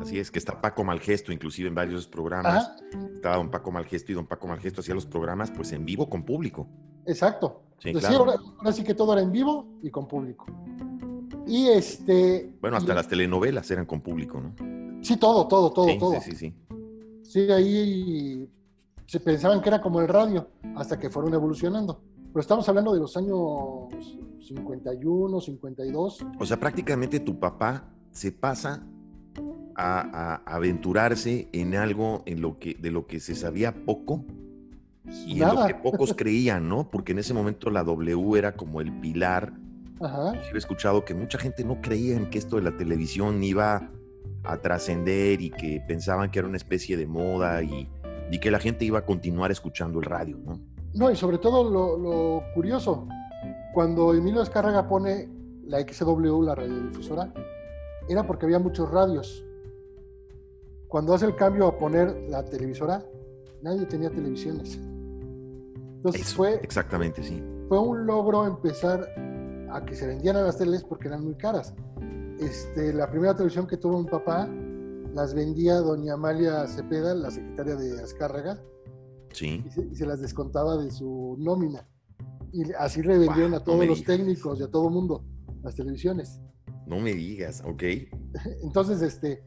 Así 0.00 0.18
es, 0.18 0.30
que 0.30 0.38
está 0.38 0.60
Paco 0.60 0.82
Malgesto, 0.84 1.32
inclusive 1.32 1.68
en 1.68 1.74
varios 1.74 2.08
programas. 2.08 2.64
Ajá, 2.64 2.76
Estaba 3.14 3.36
don 3.36 3.50
Paco 3.50 3.70
Malgesto 3.70 4.10
y 4.10 4.14
don 4.14 4.26
Paco 4.26 4.48
Malgesto 4.48 4.80
hacía 4.80 4.94
los 4.94 5.06
programas 5.06 5.50
pues 5.50 5.70
en 5.72 5.84
vivo 5.84 6.08
con 6.08 6.24
público. 6.24 6.66
exacto. 7.06 7.62
Sí, 7.78 7.88
Entonces, 7.88 8.10
claro. 8.10 8.30
ahora, 8.30 8.42
ahora 8.58 8.72
sí 8.72 8.84
que 8.84 8.94
todo 8.94 9.12
era 9.12 9.22
en 9.22 9.32
vivo 9.32 9.66
y 9.82 9.90
con 9.90 10.06
público. 10.06 10.46
Y 11.46 11.66
este. 11.68 12.54
Bueno, 12.60 12.76
hasta 12.76 12.92
y- 12.92 12.94
las 12.94 13.08
telenovelas 13.08 13.68
eran 13.72 13.86
con 13.86 14.00
público, 14.00 14.40
¿no? 14.40 14.54
Sí, 15.02 15.16
todo, 15.16 15.48
todo, 15.48 15.72
todo, 15.72 15.88
sí, 15.88 15.98
todo. 15.98 16.12
sí, 16.20 16.30
sí, 16.30 16.36
sí. 16.36 16.54
Sí, 17.24 17.40
ahí 17.50 18.48
se 19.12 19.20
pensaban 19.20 19.60
que 19.60 19.68
era 19.68 19.82
como 19.82 20.00
el 20.00 20.08
radio, 20.08 20.48
hasta 20.74 20.98
que 20.98 21.10
fueron 21.10 21.34
evolucionando. 21.34 22.02
Pero 22.32 22.40
estamos 22.40 22.66
hablando 22.66 22.94
de 22.94 23.00
los 23.00 23.14
años 23.18 23.90
51, 24.40 25.38
52. 25.38 26.26
O 26.38 26.46
sea, 26.46 26.58
prácticamente 26.58 27.20
tu 27.20 27.38
papá 27.38 27.90
se 28.10 28.32
pasa 28.32 28.86
a, 29.76 30.40
a 30.46 30.54
aventurarse 30.54 31.50
en 31.52 31.74
algo 31.74 32.22
en 32.24 32.40
lo 32.40 32.58
que, 32.58 32.72
de 32.72 32.90
lo 32.90 33.06
que 33.06 33.20
se 33.20 33.34
sabía 33.34 33.84
poco 33.84 34.24
y 35.26 35.32
en 35.32 35.40
lo 35.40 35.54
Nada. 35.56 35.66
que 35.66 35.74
pocos 35.74 36.14
creían, 36.16 36.66
¿no? 36.70 36.90
Porque 36.90 37.12
en 37.12 37.18
ese 37.18 37.34
momento 37.34 37.68
la 37.68 37.84
W 37.84 38.38
era 38.38 38.56
como 38.56 38.80
el 38.80 38.98
pilar. 38.98 39.52
Ajá. 40.00 40.32
Yo 40.32 40.54
he 40.54 40.58
escuchado 40.58 41.04
que 41.04 41.14
mucha 41.14 41.36
gente 41.36 41.64
no 41.64 41.82
creía 41.82 42.16
en 42.16 42.30
que 42.30 42.38
esto 42.38 42.56
de 42.56 42.62
la 42.62 42.78
televisión 42.78 43.44
iba 43.44 43.90
a 44.42 44.56
trascender 44.56 45.42
y 45.42 45.50
que 45.50 45.82
pensaban 45.86 46.30
que 46.30 46.38
era 46.38 46.48
una 46.48 46.56
especie 46.56 46.96
de 46.96 47.06
moda 47.06 47.62
y, 47.62 47.86
y 48.32 48.40
que 48.40 48.50
la 48.50 48.58
gente 48.58 48.86
iba 48.86 48.98
a 48.98 49.04
continuar 49.04 49.50
escuchando 49.50 49.98
el 49.98 50.06
radio, 50.06 50.38
¿no? 50.38 50.58
No, 50.94 51.10
y 51.10 51.16
sobre 51.16 51.36
todo 51.36 51.68
lo, 51.68 51.98
lo 51.98 52.42
curioso, 52.54 53.06
cuando 53.74 54.14
Emilio 54.14 54.40
Azcárraga 54.40 54.88
pone 54.88 55.28
la 55.66 55.80
XW, 55.80 56.42
la 56.42 56.54
radiodifusora, 56.54 57.30
era 58.08 58.26
porque 58.26 58.46
había 58.46 58.58
muchos 58.58 58.90
radios. 58.90 59.44
Cuando 60.88 61.12
hace 61.12 61.26
el 61.26 61.36
cambio 61.36 61.66
a 61.66 61.78
poner 61.78 62.24
la 62.30 62.42
televisora, 62.42 63.04
nadie 63.60 63.84
tenía 63.84 64.08
televisiones. 64.08 64.80
Entonces 65.96 66.22
Eso, 66.22 66.36
fue, 66.36 66.54
Exactamente, 66.62 67.22
sí. 67.22 67.42
fue 67.68 67.78
un 67.80 68.06
logro 68.06 68.46
empezar 68.46 69.06
a 69.70 69.84
que 69.84 69.94
se 69.94 70.06
vendieran 70.06 70.44
las 70.44 70.56
teles 70.56 70.84
porque 70.84 71.08
eran 71.08 71.22
muy 71.22 71.34
caras. 71.34 71.74
Este, 72.40 72.94
la 72.94 73.10
primera 73.10 73.34
televisión 73.34 73.66
que 73.66 73.76
tuvo 73.76 74.02
mi 74.02 74.08
papá 74.08 74.48
las 75.14 75.34
vendía 75.34 75.76
doña 75.76 76.14
Amalia 76.14 76.66
Cepeda, 76.66 77.14
la 77.14 77.30
secretaria 77.30 77.76
de 77.76 78.02
Azcárraga, 78.02 78.60
Sí. 79.32 79.62
y 79.66 79.70
se, 79.70 79.86
y 79.86 79.94
se 79.94 80.06
las 80.06 80.20
descontaba 80.20 80.76
de 80.76 80.90
su 80.90 81.36
nómina. 81.38 81.86
Y 82.52 82.70
así 82.74 83.00
revendieron 83.00 83.50
Guau, 83.52 83.60
a 83.62 83.64
todos 83.64 83.78
no 83.78 83.84
los 83.86 83.98
digas. 84.00 84.16
técnicos 84.18 84.60
y 84.60 84.62
a 84.62 84.70
todo 84.70 84.90
mundo 84.90 85.24
las 85.62 85.74
televisiones. 85.74 86.40
No 86.86 87.00
me 87.00 87.14
digas, 87.14 87.62
ok. 87.64 87.82
Entonces, 88.62 89.00
este, 89.00 89.42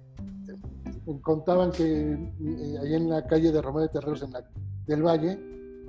contaban 1.22 1.72
que 1.72 2.14
eh, 2.14 2.78
ahí 2.82 2.94
en 2.96 3.10
la 3.10 3.26
calle 3.28 3.52
de 3.52 3.62
Romero 3.62 3.84
de 3.84 3.90
Terreros 3.90 4.24
en 4.24 4.32
la, 4.32 4.44
del 4.88 5.04
Valle, 5.04 5.40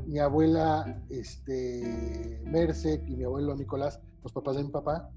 mi 0.07 0.19
abuela 0.19 1.03
este, 1.09 2.43
Merce 2.45 3.03
y 3.07 3.17
mi 3.17 3.25
abuelo 3.25 3.55
Nicolás, 3.57 4.01
los 4.23 4.33
papás 4.33 4.57
de 4.57 4.65
mi 4.65 4.71
papá, 4.71 5.11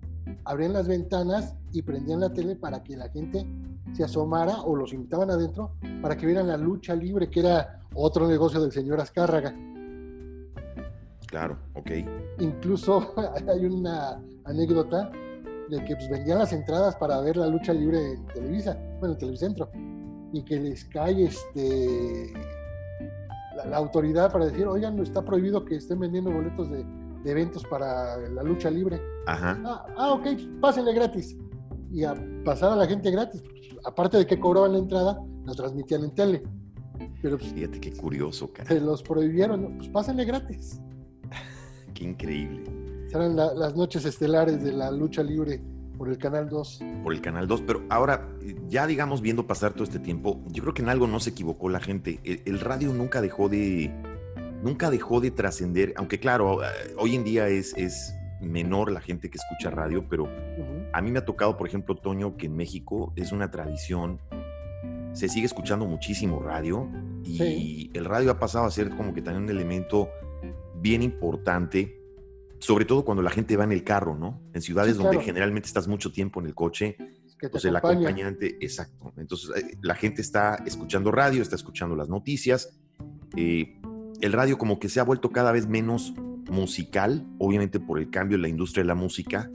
abrían 0.45 0.74
las 0.74 0.88
ventanas 0.88 1.55
y 1.71 1.81
prendían 1.81 2.19
la 2.21 2.33
tele 2.33 2.55
para 2.55 2.83
que 2.83 2.98
la 2.98 3.09
gente 3.09 3.45
se 3.93 4.03
asomara 4.03 4.62
o 4.62 4.75
los 4.75 4.93
invitaban 4.93 5.29
adentro 5.31 5.71
para 6.01 6.15
que 6.15 6.25
vieran 6.25 6.48
la 6.48 6.57
lucha 6.57 6.95
libre, 6.95 7.29
que 7.29 7.41
era 7.41 7.81
otro 7.93 8.27
negocio 8.27 8.62
del 8.62 8.71
señor 8.71 9.00
Azcárraga. 9.00 9.53
Claro, 11.27 11.57
ok. 11.75 11.91
Incluso 12.39 13.13
hay 13.48 13.65
una 13.65 14.19
anécdota 14.45 15.12
de 15.69 15.86
que 15.86 15.95
pues, 15.95 16.09
vendían 16.09 16.39
las 16.39 16.53
entradas 16.53 16.95
para 16.95 17.19
ver 17.21 17.38
la 17.38 17.48
lucha 17.48 17.74
libre 17.74 18.13
en 18.13 18.25
Televisa, 18.27 18.77
bueno, 19.00 19.13
en 19.13 19.19
Televicentro, 19.19 19.69
y 20.33 20.43
que 20.43 20.59
les 20.59 20.86
cae 20.86 21.25
este, 21.25 22.33
la, 23.55 23.65
la 23.65 23.77
autoridad 23.77 24.31
para 24.31 24.45
decir, 24.45 24.65
oigan, 24.65 24.95
no 24.95 25.03
está 25.03 25.24
prohibido 25.24 25.63
que 25.65 25.75
estén 25.75 26.00
vendiendo 26.00 26.31
boletos 26.31 26.71
de, 26.71 26.83
de 27.23 27.31
eventos 27.31 27.63
para 27.65 28.17
la 28.17 28.43
lucha 28.43 28.69
libre. 28.69 29.01
Ajá. 29.27 29.59
Ah, 29.65 29.85
ah, 29.97 30.11
ok, 30.13 30.27
pásenle 30.61 30.93
gratis. 30.93 31.38
Y 31.91 32.03
a 32.03 32.13
pasar 32.45 32.71
a 32.71 32.75
la 32.75 32.85
gente 32.88 33.09
gratis. 33.11 33.43
Aparte 33.85 34.17
de 34.17 34.25
que 34.27 34.39
cobraban 34.39 34.73
la 34.73 34.79
entrada, 34.79 35.19
la 35.45 35.53
transmitían 35.53 36.03
en 36.03 36.13
tele. 36.15 36.43
Pero 37.21 37.38
pues, 37.38 37.51
Fíjate 37.53 37.79
qué 37.79 37.93
curioso, 37.93 38.51
cara. 38.51 38.67
se 38.69 38.79
los 38.79 39.01
prohibieron, 39.03 39.77
pues 39.77 39.89
pásenle 39.89 40.25
gratis. 40.25 40.81
Qué 41.93 42.03
increíble. 42.05 42.63
Serán 43.09 43.35
la- 43.35 43.53
las 43.53 43.75
noches 43.75 44.05
estelares 44.05 44.63
de 44.63 44.71
la 44.73 44.91
lucha 44.91 45.23
libre 45.23 45.61
por 45.97 46.09
el 46.09 46.17
Canal 46.17 46.47
2. 46.49 46.79
Por 47.03 47.13
el 47.13 47.21
Canal 47.21 47.47
2. 47.47 47.61
Pero 47.65 47.83
ahora, 47.89 48.29
ya 48.67 48.85
digamos, 48.88 49.21
viendo 49.21 49.47
pasar 49.47 49.73
todo 49.73 49.83
este 49.83 49.99
tiempo, 49.99 50.39
yo 50.47 50.61
creo 50.63 50.73
que 50.73 50.81
en 50.81 50.89
algo 50.89 51.07
no 51.07 51.19
se 51.19 51.31
equivocó 51.31 51.69
la 51.69 51.79
gente. 51.79 52.19
El, 52.23 52.41
el 52.45 52.59
radio 52.59 52.93
nunca 52.93 53.21
dejó 53.21 53.49
de. 53.49 53.91
Nunca 54.63 54.89
dejó 54.92 55.22
de 55.22 55.32
trascender, 55.32 55.94
aunque 55.98 56.20
claro, 56.20 56.63
eh, 56.63 56.68
hoy 56.98 57.16
en 57.16 57.24
día 57.24 57.48
es, 57.48 57.74
es 57.78 58.13
menor 58.42 58.92
la 58.92 59.01
gente 59.01 59.30
que 59.30 59.38
escucha 59.38 59.70
radio, 59.70 60.06
pero 60.10 60.28
a 60.94 61.01
mí 61.01 61.12
me 61.12 61.20
ha 61.20 61.25
tocado, 61.25 61.58
por 61.58 61.68
ejemplo, 61.68 61.96
Toño, 61.96 62.36
que 62.38 62.48
en 62.48 62.56
México 62.56 63.13
es 63.16 63.32
una 63.32 63.51
tradición, 63.51 64.20
se 65.13 65.28
sigue 65.28 65.46
escuchando 65.46 65.86
muchísimo 65.86 66.42
radio 66.42 66.89
y 67.24 67.38
Sí. 67.38 67.92
el 67.94 68.06
radio 68.06 68.32
ha 68.32 68.39
pasado 68.39 68.66
a 68.66 68.72
ser 68.72 68.89
como 68.92 69.13
que 69.13 69.22
también 69.22 69.44
un 69.44 69.50
elemento 69.50 70.10
bien 70.75 71.01
importante, 71.04 71.98
sobre 72.60 72.86
todo 72.86 73.04
cuando 73.06 73.22
la 73.24 73.30
gente 73.30 73.56
va 73.58 73.63
en 73.63 73.72
el 73.72 73.84
carro, 73.84 74.16
¿no? 74.18 74.42
En 74.54 74.62
ciudades 74.62 74.98
Sí, 74.98 75.04
donde 75.04 75.22
generalmente 75.22 75.68
estás 75.68 75.88
mucho 75.88 76.12
tiempo 76.12 76.39
en 76.42 76.46
el 76.48 76.56
coche, 76.56 76.96
Que 77.39 77.50
pues 77.50 77.63
el 77.66 77.75
acompaña. 77.75 78.00
acompañante, 78.10 78.58
exacto. 78.60 79.13
Entonces 79.18 79.50
eh, 79.56 79.78
la 79.82 79.96
gente 79.96 80.22
está 80.22 80.62
escuchando 80.66 81.12
radio, 81.12 81.42
está 81.42 81.56
escuchando 81.56 81.96
las 81.96 82.10
noticias. 82.10 82.78
eh, 83.38 83.78
el 84.21 84.33
radio 84.33 84.57
como 84.57 84.79
que 84.79 84.89
se 84.89 84.99
ha 84.99 85.03
vuelto 85.03 85.29
cada 85.31 85.51
vez 85.51 85.67
menos 85.67 86.13
musical, 86.51 87.25
obviamente 87.38 87.79
por 87.79 87.99
el 87.99 88.09
cambio 88.09 88.35
en 88.35 88.41
la 88.41 88.49
industria 88.49 88.83
de 88.83 88.88
la 88.88 88.95
música, 88.95 89.49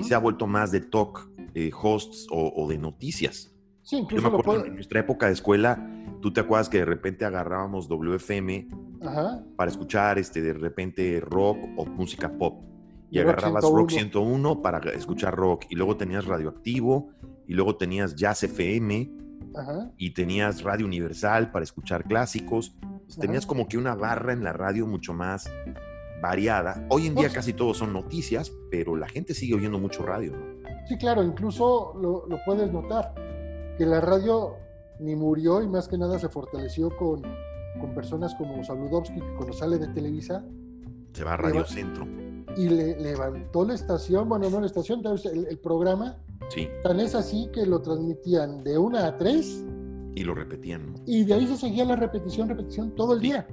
y 0.00 0.04
se 0.04 0.14
ha 0.14 0.18
vuelto 0.18 0.46
más 0.46 0.70
de 0.70 0.80
talk, 0.80 1.28
eh, 1.54 1.70
hosts 1.80 2.26
o, 2.30 2.52
o 2.54 2.68
de 2.68 2.78
noticias. 2.78 3.52
Sí, 3.82 3.96
Yo 3.96 3.98
me 3.98 4.04
incluso 4.04 4.26
acuerdo 4.28 4.44
puede. 4.44 4.68
en 4.68 4.74
nuestra 4.74 5.00
época 5.00 5.26
de 5.26 5.32
escuela, 5.32 5.88
tú 6.20 6.32
te 6.32 6.40
acuerdas 6.40 6.68
que 6.68 6.78
de 6.78 6.84
repente 6.84 7.24
agarrábamos 7.24 7.88
WFM 7.88 8.68
Ajá. 9.02 9.44
para 9.56 9.70
escuchar 9.70 10.18
este, 10.18 10.40
de 10.42 10.52
repente 10.54 11.20
rock 11.20 11.58
o 11.76 11.84
música 11.86 12.32
pop. 12.36 12.62
Y 13.10 13.18
Y 13.18 13.22
Rock 13.22 13.38
agarrabas 13.38 13.64
101. 13.64 13.78
Rock 13.78 13.90
101 13.90 14.62
para 14.62 14.78
escuchar 14.90 15.34
rock. 15.36 15.64
Y 15.70 15.76
luego 15.76 15.96
tenías 15.96 16.24
Radioactivo. 16.24 17.10
Y 17.46 17.54
luego 17.54 17.76
tenías 17.76 18.16
Jazz 18.16 18.42
FM. 18.42 19.08
Ajá. 19.54 19.90
Y 19.96 20.10
tenías 20.14 20.62
Radio 20.62 20.86
Universal 20.86 21.50
para 21.50 21.62
escuchar 21.64 22.04
clásicos. 22.04 22.74
Pues 23.04 23.18
tenías 23.18 23.44
Ajá. 23.44 23.48
como 23.48 23.68
que 23.68 23.78
una 23.78 23.94
barra 23.94 24.32
en 24.32 24.42
la 24.44 24.52
radio 24.52 24.86
mucho 24.86 25.12
más 25.14 25.48
variada. 26.22 26.86
Hoy 26.90 27.06
en 27.06 27.14
día 27.14 27.24
Pues- 27.24 27.34
casi 27.34 27.52
todos 27.52 27.78
son 27.78 27.92
noticias, 27.92 28.50
pero 28.70 28.96
la 28.96 29.08
gente 29.08 29.34
sigue 29.34 29.54
oyendo 29.54 29.78
mucho 29.78 30.02
radio, 30.04 30.32
¿no? 30.36 30.56
Sí, 30.88 30.96
claro, 30.98 31.22
incluso 31.22 31.94
lo, 32.00 32.26
lo 32.26 32.38
puedes 32.44 32.72
notar, 32.72 33.14
que 33.76 33.84
la 33.86 34.00
radio 34.00 34.54
ni 35.00 35.14
murió 35.14 35.62
y 35.62 35.68
más 35.68 35.88
que 35.88 35.98
nada 35.98 36.18
se 36.18 36.28
fortaleció 36.28 36.96
con, 36.96 37.22
con 37.80 37.94
personas 37.94 38.34
como 38.36 38.62
Saludowski, 38.64 39.20
que 39.20 39.34
cuando 39.36 39.52
sale 39.52 39.78
de 39.78 39.88
Televisa, 39.88 40.44
Se 41.12 41.24
va 41.24 41.34
a 41.34 41.36
Radio 41.36 41.64
Centro. 41.66 42.06
y 42.56 42.68
le 42.68 42.98
levantó 43.00 43.64
la 43.66 43.74
estación, 43.74 44.28
bueno, 44.28 44.48
no 44.48 44.60
la 44.60 44.66
estación, 44.66 45.02
el 45.50 45.58
programa, 45.58 46.16
Sí. 46.48 46.68
tan 46.82 47.00
es 47.00 47.14
así 47.14 47.48
que 47.52 47.66
lo 47.66 47.80
transmitían 47.82 48.62
de 48.62 48.78
una 48.78 49.06
a 49.06 49.16
tres 49.16 49.64
Y 50.14 50.22
lo 50.24 50.34
repetían, 50.34 50.92
¿no? 50.92 50.94
y 51.06 51.24
de 51.24 51.34
ahí 51.34 51.46
se 51.46 51.56
seguía 51.56 51.84
la 51.84 51.96
repetición, 51.96 52.48
repetición 52.48 52.94
todo 52.94 53.14
el 53.14 53.20
día. 53.20 53.46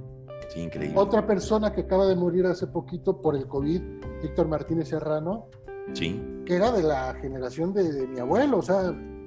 Sí, 0.48 0.60
increíble. 0.60 0.98
Otra 0.98 1.26
persona 1.26 1.72
que 1.72 1.82
acaba 1.82 2.06
de 2.06 2.14
morir 2.16 2.46
hace 2.46 2.66
poquito 2.66 3.20
por 3.20 3.34
el 3.34 3.46
COVID, 3.48 3.80
Víctor 4.22 4.46
Martínez 4.48 4.88
Serrano, 4.88 5.46
Sí. 5.92 6.20
que 6.46 6.54
era 6.56 6.70
de 6.72 6.82
la 6.82 7.14
generación 7.14 7.72
de, 7.74 7.90
de 7.92 8.06
mi 8.06 8.18
abuelo, 8.20 8.58
o 8.58 8.62
sea, 8.62 8.82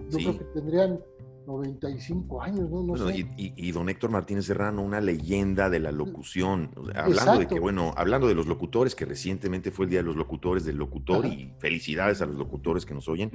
yo 0.09 0.17
Sí. 0.19 0.23
creo 0.25 0.37
que 0.39 0.45
tendrían 0.59 0.99
95 1.47 2.41
años, 2.43 2.69
¿no? 2.69 2.81
No 2.81 2.87
Bueno, 2.87 3.07
sé. 3.07 3.25
y, 3.37 3.71
don 3.71 3.87
Héctor 3.89 4.09
Martínez 4.11 4.45
Serrano, 4.45 4.81
una 4.83 4.99
leyenda 4.99 5.69
de 5.69 5.79
la 5.79 5.91
locución. 5.93 6.71
Hablando 6.93 7.39
de 7.39 7.47
que, 7.47 7.59
bueno, 7.59 7.93
hablando 7.95 8.27
de 8.27 8.35
los 8.35 8.47
locutores, 8.47 8.95
que 8.95 9.05
recientemente 9.05 9.71
fue 9.71 9.85
el 9.85 9.91
Día 9.91 9.99
de 9.99 10.05
los 10.05 10.17
Locutores 10.17 10.65
del 10.65 10.75
Locutor, 10.75 11.25
Ajá. 11.25 11.33
y 11.33 11.53
felicidades 11.59 12.21
a 12.21 12.25
los 12.25 12.35
locutores 12.35 12.85
que 12.85 12.93
nos 12.93 13.07
oyen. 13.07 13.31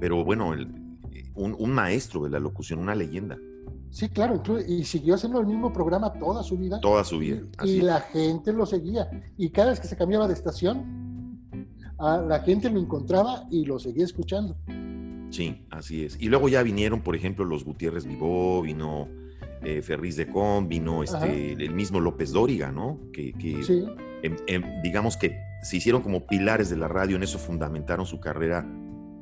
Pero 0.00 0.24
bueno, 0.24 0.52
el- 0.54 0.66
un, 1.34 1.54
un 1.58 1.70
maestro 1.70 2.24
de 2.24 2.30
la 2.30 2.40
locución, 2.40 2.78
una 2.80 2.94
leyenda, 2.94 3.38
Sí, 3.90 4.08
claro, 4.08 4.42
y 4.66 4.84
siguió 4.84 5.14
haciendo 5.14 5.40
el 5.40 5.46
mismo 5.46 5.72
programa 5.72 6.12
toda 6.14 6.42
su 6.42 6.58
vida. 6.58 6.80
toda 6.80 7.04
su 7.04 7.18
vida. 7.18 7.40
Y 7.64 7.78
es. 7.78 7.84
la 7.84 8.00
gente 8.00 8.52
lo 8.52 8.66
seguía. 8.66 9.08
Y 9.38 9.50
cada 9.50 9.70
vez 9.70 9.80
que 9.80 9.86
se 9.86 9.96
cambiaba 9.96 10.26
de 10.26 10.34
estación, 10.34 11.38
a 11.98 12.18
la 12.18 12.40
gente 12.40 12.68
lo 12.68 12.80
encontraba 12.80 13.44
y 13.50 13.64
lo 13.64 13.78
seguía 13.78 14.04
escuchando. 14.04 14.56
Sí, 15.30 15.66
así 15.70 16.04
es. 16.04 16.16
Y 16.20 16.28
luego 16.28 16.48
ya 16.48 16.62
vinieron, 16.62 17.00
por 17.02 17.16
ejemplo, 17.16 17.44
los 17.44 17.64
Gutiérrez 17.64 18.06
Vivó, 18.06 18.62
vino 18.62 19.08
eh, 19.62 19.82
Ferriz 19.82 20.16
de 20.16 20.26
Con, 20.28 20.68
vino 20.68 21.02
este, 21.02 21.52
el 21.52 21.72
mismo 21.74 22.00
López 22.00 22.32
Dóriga, 22.32 22.70
¿no? 22.70 23.00
Que, 23.12 23.32
que 23.32 23.62
Sí, 23.64 23.84
em- 24.22 24.36
em, 24.46 24.62
digamos 24.82 25.16
que 25.16 25.36
se 25.62 25.78
hicieron 25.78 26.02
como 26.02 26.26
pilares 26.26 26.70
de 26.70 26.76
la 26.76 26.88
radio, 26.88 27.16
en 27.16 27.22
eso 27.24 27.38
fundamentaron 27.38 28.06
su 28.06 28.20
carrera, 28.20 28.64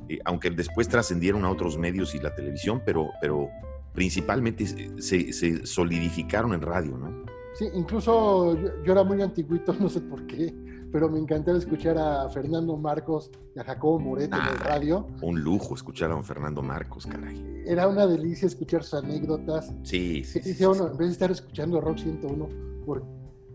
eh, 0.08 0.18
aunque 0.24 0.50
después 0.50 0.88
trascendieron 0.88 1.44
a 1.44 1.50
otros 1.50 1.78
medios 1.78 2.14
y 2.14 2.18
la 2.18 2.34
televisión, 2.34 2.82
pero, 2.84 3.08
pero 3.20 3.48
principalmente 3.94 4.66
se, 4.66 5.00
se- 5.00 5.32
se 5.32 5.66
solidificaron 5.66 6.52
en 6.52 6.60
radio, 6.60 6.98
¿no? 6.98 7.24
sí, 7.54 7.66
incluso 7.72 8.60
yo, 8.60 8.82
yo 8.84 8.92
era 8.92 9.04
muy 9.04 9.22
antiguito, 9.22 9.72
no 9.80 9.88
sé 9.88 10.00
por 10.00 10.26
qué, 10.26 10.52
pero 10.94 11.08
me 11.10 11.18
encantaba 11.18 11.58
escuchar 11.58 11.98
a 11.98 12.28
Fernando 12.30 12.76
Marcos 12.76 13.28
y 13.56 13.58
a 13.58 13.64
Jacobo 13.64 13.98
Moreto 13.98 14.36
en 14.36 14.46
el 14.46 14.58
radio. 14.60 15.08
Un 15.22 15.40
lujo 15.40 15.74
escuchar 15.74 16.12
a 16.12 16.14
don 16.14 16.22
Fernando 16.22 16.62
Marcos, 16.62 17.04
caray. 17.04 17.64
Era 17.66 17.88
una 17.88 18.06
delicia 18.06 18.46
escuchar 18.46 18.84
sus 18.84 19.02
anécdotas. 19.02 19.74
Sí, 19.82 20.22
sí. 20.22 20.38
Dice 20.38 20.54
sí, 20.54 20.62
en 20.62 20.96
vez 20.96 21.08
de 21.08 21.12
estar 21.14 21.32
escuchando 21.32 21.80
Rock 21.80 21.98
101, 21.98 22.48
¿por 22.86 23.04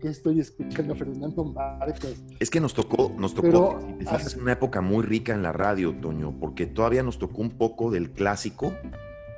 qué 0.00 0.08
estoy 0.08 0.40
escuchando 0.40 0.92
a 0.92 0.96
Fernando 0.96 1.42
Marcos? 1.42 2.22
Es 2.38 2.50
que 2.50 2.60
nos 2.60 2.74
tocó, 2.74 3.10
nos 3.16 3.32
tocó, 3.32 3.48
Pero- 3.48 3.80
si 3.80 3.86
te 3.94 4.04
fijas, 4.04 4.36
una 4.36 4.52
época 4.52 4.82
muy 4.82 5.02
rica 5.02 5.32
en 5.32 5.42
la 5.42 5.52
radio, 5.52 5.94
Toño, 5.98 6.36
porque 6.38 6.66
todavía 6.66 7.02
nos 7.02 7.18
tocó 7.18 7.40
un 7.40 7.56
poco 7.56 7.90
del 7.90 8.10
clásico, 8.10 8.74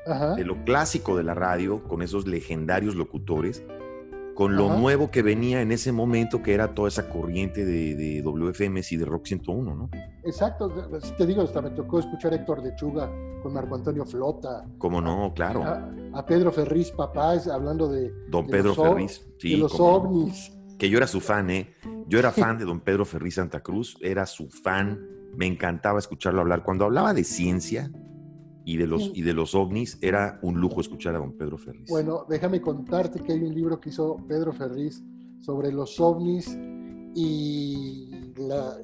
Ajá. 0.08 0.34
de 0.34 0.44
lo 0.44 0.64
clásico 0.64 1.16
de 1.16 1.22
la 1.22 1.34
radio, 1.34 1.84
con 1.84 2.02
esos 2.02 2.26
legendarios 2.26 2.96
locutores, 2.96 3.62
con 4.34 4.56
lo 4.56 4.66
Ajá. 4.70 4.78
nuevo 4.78 5.10
que 5.10 5.22
venía 5.22 5.60
en 5.62 5.72
ese 5.72 5.92
momento, 5.92 6.42
que 6.42 6.54
era 6.54 6.74
toda 6.74 6.88
esa 6.88 7.08
corriente 7.08 7.64
de, 7.64 7.94
de 7.94 8.22
WFMs 8.22 8.92
y 8.92 8.96
de 8.96 9.04
Rock 9.04 9.26
101, 9.26 9.74
¿no? 9.74 9.90
Exacto, 10.24 10.72
te 11.18 11.26
digo, 11.26 11.42
hasta 11.42 11.60
me 11.60 11.70
tocó 11.70 11.98
escuchar 11.98 12.32
a 12.32 12.36
Héctor 12.36 12.62
Lechuga 12.62 13.10
con 13.42 13.52
Marco 13.52 13.74
Antonio 13.74 14.04
Flota, 14.06 14.64
¿Cómo 14.78 15.00
no? 15.00 15.32
Claro. 15.34 15.62
a, 15.64 15.90
a 16.14 16.24
Pedro 16.26 16.52
Ferriz 16.52 16.90
Papás 16.92 17.48
hablando 17.48 17.88
de, 17.88 18.12
Don 18.28 18.46
de 18.46 18.52
Pedro 18.52 18.68
los 18.68 18.76
Ferriz. 18.76 19.20
de 19.26 19.34
Sí, 19.40 19.56
los 19.56 19.72
cómo 19.72 19.84
no. 19.84 19.96
ovnis. 20.20 20.52
Que 20.78 20.88
yo 20.88 20.96
era 20.98 21.06
su 21.06 21.20
fan, 21.20 21.50
¿eh? 21.50 21.74
Yo 22.08 22.18
era 22.18 22.30
fan 22.32 22.58
de 22.58 22.64
don 22.66 22.80
Pedro 22.80 23.04
Ferriz 23.04 23.34
Santa 23.34 23.60
Cruz, 23.60 23.96
era 24.00 24.26
su 24.26 24.48
fan, 24.48 25.00
me 25.36 25.46
encantaba 25.46 25.98
escucharlo 25.98 26.40
hablar. 26.40 26.62
Cuando 26.62 26.84
hablaba 26.84 27.12
de 27.14 27.24
ciencia 27.24 27.90
y 28.64 28.76
de 28.76 28.86
los, 28.86 29.10
y 29.14 29.22
de 29.22 29.32
los 29.32 29.54
ovnis, 29.54 29.98
era 30.00 30.38
un 30.42 30.60
lujo 30.60 30.80
escuchar 30.80 31.14
a 31.14 31.18
don 31.18 31.32
Pedro 31.32 31.58
Ferriz. 31.58 31.88
Bueno, 31.88 32.24
déjame 32.28 32.60
contarte 32.60 33.20
que 33.20 33.32
hay 33.32 33.42
un 33.42 33.54
libro 33.54 33.80
que 33.80 33.90
hizo 33.90 34.16
Pedro 34.28 34.52
Ferriz 34.52 35.02
sobre 35.40 35.72
los 35.72 35.98
ovnis 36.00 36.56
y 37.14 38.32
la, 38.36 38.76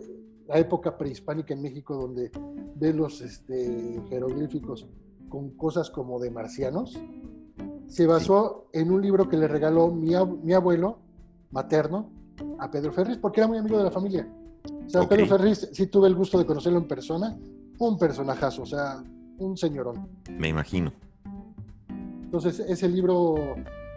la 0.47 0.59
época 0.59 0.97
prehispánica 0.97 1.55
en 1.55 1.63
México 1.63 1.95
donde 1.97 2.31
ve 2.77 2.93
los 2.93 3.21
este, 3.21 4.01
jeroglíficos 4.09 4.87
con 5.29 5.51
cosas 5.51 5.91
como 5.91 6.19
de 6.19 6.31
marcianos. 6.31 6.99
Se 7.87 8.07
basó 8.07 8.69
en 8.73 8.91
un 8.91 9.01
libro 9.01 9.29
que 9.29 9.37
le 9.37 9.49
regaló 9.49 9.89
mi, 9.89 10.11
ab- 10.11 10.41
mi 10.43 10.53
abuelo 10.53 10.99
materno 11.51 12.11
a 12.59 12.71
Pedro 12.71 12.93
Ferriz 12.93 13.17
porque 13.19 13.41
era 13.41 13.49
muy 13.49 13.59
amigo 13.59 13.79
de 13.79 13.85
la 13.85 13.91
familia. 13.91 14.29
O 14.87 14.91
sea, 14.91 15.03
Ok. 15.03 15.09
Pedro 15.11 15.27
Ferriz 15.27 15.69
sí 15.73 15.87
tuve 15.87 16.09
el 16.09 16.15
gusto 16.15 16.39
de 16.39 16.45
conocerlo 16.47 16.79
en 16.79 16.87
persona, 16.89 17.39
un 17.79 17.99
personajazo, 17.99 18.63
o 18.63 18.67
sea, 18.67 19.03
un 19.39 19.57
señorón. 19.57 20.09
Me 20.39 20.49
imagino. 20.49 20.93
Entonces, 22.25 22.61
ese 22.61 22.89
libro 22.89 23.37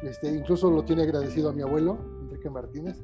este, 0.03 0.29
incluso 0.33 0.71
lo 0.71 0.83
tiene 0.83 1.03
agradecido 1.03 1.49
a 1.49 1.53
mi 1.53 1.61
abuelo, 1.61 1.97
Enrique 2.23 2.49
Martínez, 2.49 2.97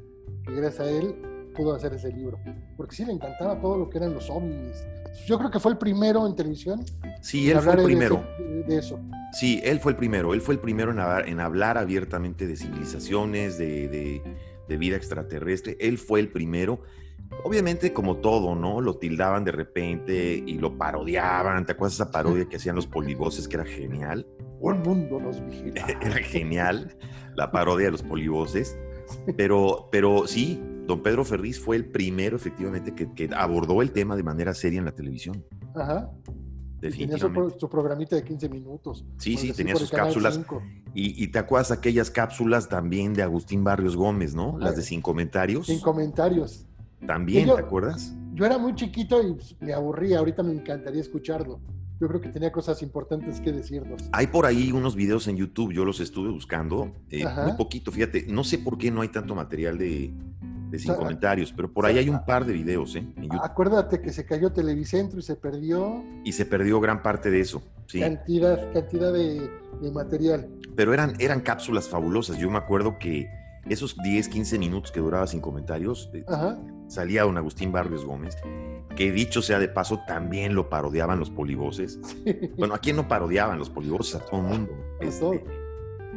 que 0.46 0.54
gracias 0.54 0.86
a 0.86 0.90
él 0.90 1.14
pudo 1.54 1.74
hacer 1.74 1.92
ese 1.92 2.12
libro. 2.12 2.38
Porque 2.76 2.96
sí 2.96 3.04
le 3.04 3.12
encantaba 3.12 3.60
todo 3.60 3.76
lo 3.76 3.90
que 3.90 3.98
eran 3.98 4.14
los 4.14 4.30
ovnis. 4.30 4.84
Yo 5.26 5.38
creo 5.38 5.50
que 5.50 5.58
fue 5.60 5.72
el 5.72 5.78
primero 5.78 6.26
en 6.26 6.34
televisión 6.34 6.84
Sí, 7.20 7.50
él 7.50 7.58
fue 7.60 7.72
el 7.72 7.78
de 7.78 7.84
primero. 7.84 8.24
ese- 8.36 8.42
de, 8.44 8.62
de 8.62 8.78
eso. 8.78 8.98
Sí, 9.32 9.60
él 9.64 9.80
fue 9.80 9.92
el 9.92 9.96
primero. 9.98 10.32
Él 10.32 10.40
fue 10.40 10.54
el 10.54 10.60
primero 10.60 10.90
en 10.92 11.00
hablar, 11.00 11.28
en 11.28 11.40
hablar 11.40 11.76
abiertamente 11.76 12.46
de 12.46 12.56
civilizaciones, 12.56 13.58
de, 13.58 13.88
de- 13.88 14.22
de 14.68 14.76
vida 14.76 14.96
extraterrestre. 14.96 15.76
Él 15.80 15.98
fue 15.98 16.20
el 16.20 16.28
primero. 16.30 16.80
Obviamente, 17.44 17.92
como 17.92 18.16
todo, 18.16 18.54
¿no? 18.54 18.80
Lo 18.80 18.96
tildaban 18.96 19.44
de 19.44 19.52
repente 19.52 20.42
y 20.44 20.58
lo 20.58 20.76
parodiaban. 20.76 21.64
¿Te 21.66 21.72
acuerdas 21.72 21.96
de 21.98 22.02
esa 22.04 22.12
parodia 22.12 22.46
que 22.48 22.56
hacían 22.56 22.74
los 22.76 22.86
polivoces 22.86 23.46
que 23.48 23.56
era 23.56 23.64
genial? 23.64 24.26
Un 24.60 24.82
mundo 24.82 25.20
nos 25.20 25.44
vigila. 25.46 25.86
Era 26.02 26.16
genial 26.18 26.96
la 27.36 27.50
parodia 27.52 27.86
de 27.86 27.92
los 27.92 28.02
polivoces. 28.02 28.76
Pero, 29.36 29.88
pero 29.92 30.26
sí, 30.26 30.60
don 30.86 31.02
Pedro 31.02 31.24
Ferriz 31.24 31.60
fue 31.60 31.76
el 31.76 31.86
primero, 31.86 32.36
efectivamente, 32.36 32.94
que, 32.94 33.12
que 33.14 33.30
abordó 33.34 33.80
el 33.82 33.92
tema 33.92 34.16
de 34.16 34.22
manera 34.24 34.52
seria 34.54 34.80
en 34.80 34.84
la 34.84 34.92
televisión. 34.92 35.44
Ajá. 35.76 36.10
Y 36.26 36.80
tenía 36.80 36.90
su, 37.18 37.28
definitivamente. 37.28 37.40
pro- 37.52 37.60
su 37.60 37.68
programita 37.68 38.16
de 38.16 38.24
15 38.24 38.48
minutos. 38.48 39.04
Sí, 39.18 39.36
sí, 39.36 39.52
tenía 39.52 39.74
sus 39.76 39.90
cápsulas. 39.90 40.34
5. 40.34 40.62
Y, 40.94 41.22
y 41.24 41.28
te 41.28 41.38
acuerdas 41.38 41.70
aquellas 41.70 42.10
cápsulas 42.10 42.68
también 42.68 43.14
de 43.14 43.22
Agustín 43.22 43.62
Barrios 43.64 43.96
Gómez, 43.96 44.34
¿no? 44.34 44.58
Las 44.58 44.74
de 44.76 44.82
Ah, 44.82 44.84
sin 44.84 45.00
comentarios. 45.00 45.66
Sin 45.66 45.80
comentarios. 45.80 46.66
También, 47.06 47.46
Yo- 47.46 47.54
¿te 47.54 47.62
acuerdas? 47.62 48.14
Yo 48.34 48.46
era 48.46 48.56
muy 48.58 48.74
chiquito 48.74 49.20
y 49.26 49.32
pues, 49.34 49.56
me 49.60 49.72
aburría. 49.72 50.18
Ahorita 50.20 50.42
me 50.42 50.52
encantaría 50.52 51.00
escucharlo. 51.00 51.60
Yo 52.00 52.06
creo 52.06 52.20
que 52.20 52.28
tenía 52.28 52.52
cosas 52.52 52.80
importantes 52.82 53.40
que 53.40 53.50
decirnos. 53.50 54.08
Hay 54.12 54.28
por 54.28 54.46
ahí 54.46 54.70
unos 54.70 54.94
videos 54.94 55.26
en 55.26 55.36
YouTube, 55.36 55.72
yo 55.72 55.84
los 55.84 55.98
estuve 55.98 56.30
buscando, 56.30 56.92
eh, 57.10 57.24
muy 57.44 57.54
poquito, 57.56 57.90
fíjate, 57.90 58.26
no 58.28 58.44
sé 58.44 58.58
por 58.58 58.78
qué 58.78 58.92
no 58.92 59.00
hay 59.00 59.08
tanto 59.08 59.34
material 59.34 59.76
de, 59.78 60.12
de 60.70 60.78
sin 60.78 60.92
O 60.92 60.94
sea, 60.94 61.02
comentarios, 61.02 61.52
pero 61.52 61.72
por 61.72 61.84
o 61.84 61.88
sea, 61.88 61.96
ahí 61.96 62.04
hay 62.04 62.08
un 62.08 62.24
par 62.24 62.44
de 62.44 62.52
videos, 62.52 62.94
¿eh? 62.94 63.00
en 63.00 63.22
YouTube. 63.24 63.40
Acuérdate 63.42 64.00
que 64.00 64.12
se 64.12 64.24
cayó 64.24 64.52
Televicentro 64.52 65.18
y 65.18 65.22
se 65.22 65.34
perdió 65.34 66.04
y 66.22 66.30
se 66.30 66.46
perdió 66.46 66.78
gran 66.78 67.02
parte 67.02 67.32
de 67.32 67.40
eso, 67.40 67.62
sí. 67.86 67.98
cantidad, 67.98 68.72
cantidad 68.72 69.12
de, 69.12 69.50
de 69.82 69.90
material. 69.90 70.48
Pero 70.76 70.94
eran, 70.94 71.14
eran 71.18 71.40
cápsulas 71.40 71.88
fabulosas, 71.88 72.38
yo 72.38 72.48
me 72.48 72.58
acuerdo 72.58 72.96
que 73.00 73.28
esos 73.68 73.96
10, 73.96 74.28
15 74.28 74.56
minutos 74.60 74.92
que 74.92 75.00
duraba 75.00 75.26
sin 75.26 75.40
comentarios, 75.40 76.10
eh, 76.14 76.24
Ajá. 76.28 76.56
Salía 76.88 77.22
don 77.22 77.36
Agustín 77.38 77.70
Barrios 77.70 78.04
Gómez, 78.04 78.36
que 78.96 79.12
dicho 79.12 79.40
sea 79.42 79.58
de 79.60 79.68
paso, 79.68 80.00
también 80.08 80.54
lo 80.56 80.68
parodiaban 80.68 81.20
los 81.20 81.30
polivoces. 81.30 82.00
Bueno, 82.56 82.74
¿a 82.74 82.78
quién 82.78 82.96
no 82.96 83.06
parodiaban 83.06 83.58
los 83.58 83.70
polivoces? 83.70 84.16
A 84.16 84.24
todo 84.26 84.40
el 84.40 84.46
mundo. 84.46 84.72
A 85.00 85.04
Este, 85.04 85.20
todo. 85.20 85.34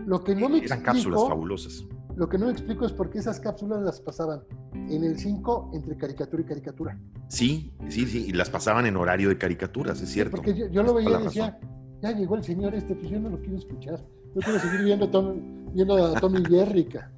Lo 0.08 0.24
que 0.24 0.34
no 0.36 0.50
me 0.50 0.58
eran 0.64 0.82
cápsulas 0.82 1.22
fabulosas. 1.28 1.86
lo 2.16 2.28
que 2.28 2.38
no 2.40 2.48
me 2.48 2.52
explico 2.54 2.86
es 2.88 2.92
por 2.92 3.10
qué 3.12 3.20
esas 3.20 3.40
cápsulas 3.40 3.82
las 3.84 4.02
pasaban 4.02 4.42
en 4.74 5.04
el 5.04 5.18
5 5.20 5.72
entre 5.76 5.96
caricatura 5.96 6.42
y 6.42 6.46
caricatura. 6.46 7.00
Sí, 7.28 7.72
sí, 7.88 8.06
sí, 8.08 8.26
y 8.28 8.32
las 8.34 8.50
pasaban 8.50 8.86
en 8.88 8.98
horario 8.98 9.30
de 9.30 9.38
caricaturas, 9.38 10.02
es 10.02 10.10
cierto. 10.10 10.38
Porque 10.38 10.56
yo, 10.58 10.68
yo 10.70 10.82
lo 10.84 10.94
veía 10.96 11.20
y 11.20 11.24
decía, 11.24 11.60
ya 12.02 12.12
llegó 12.14 12.36
el 12.36 12.44
señor 12.44 12.74
este, 12.74 12.96
pues 12.96 13.10
yo 13.12 13.20
no 13.20 13.30
lo 13.30 13.40
quiero 13.40 13.58
escuchar. 13.58 14.04
Yo 14.34 14.42
quiero 14.42 14.60
seguir 14.60 14.84
viendo, 14.86 15.06
a 15.06 15.12
Tom- 15.12 15.74
viendo 15.74 16.04
a 16.04 16.20
Tommy 16.20 16.44
Jerrica. 16.46 17.12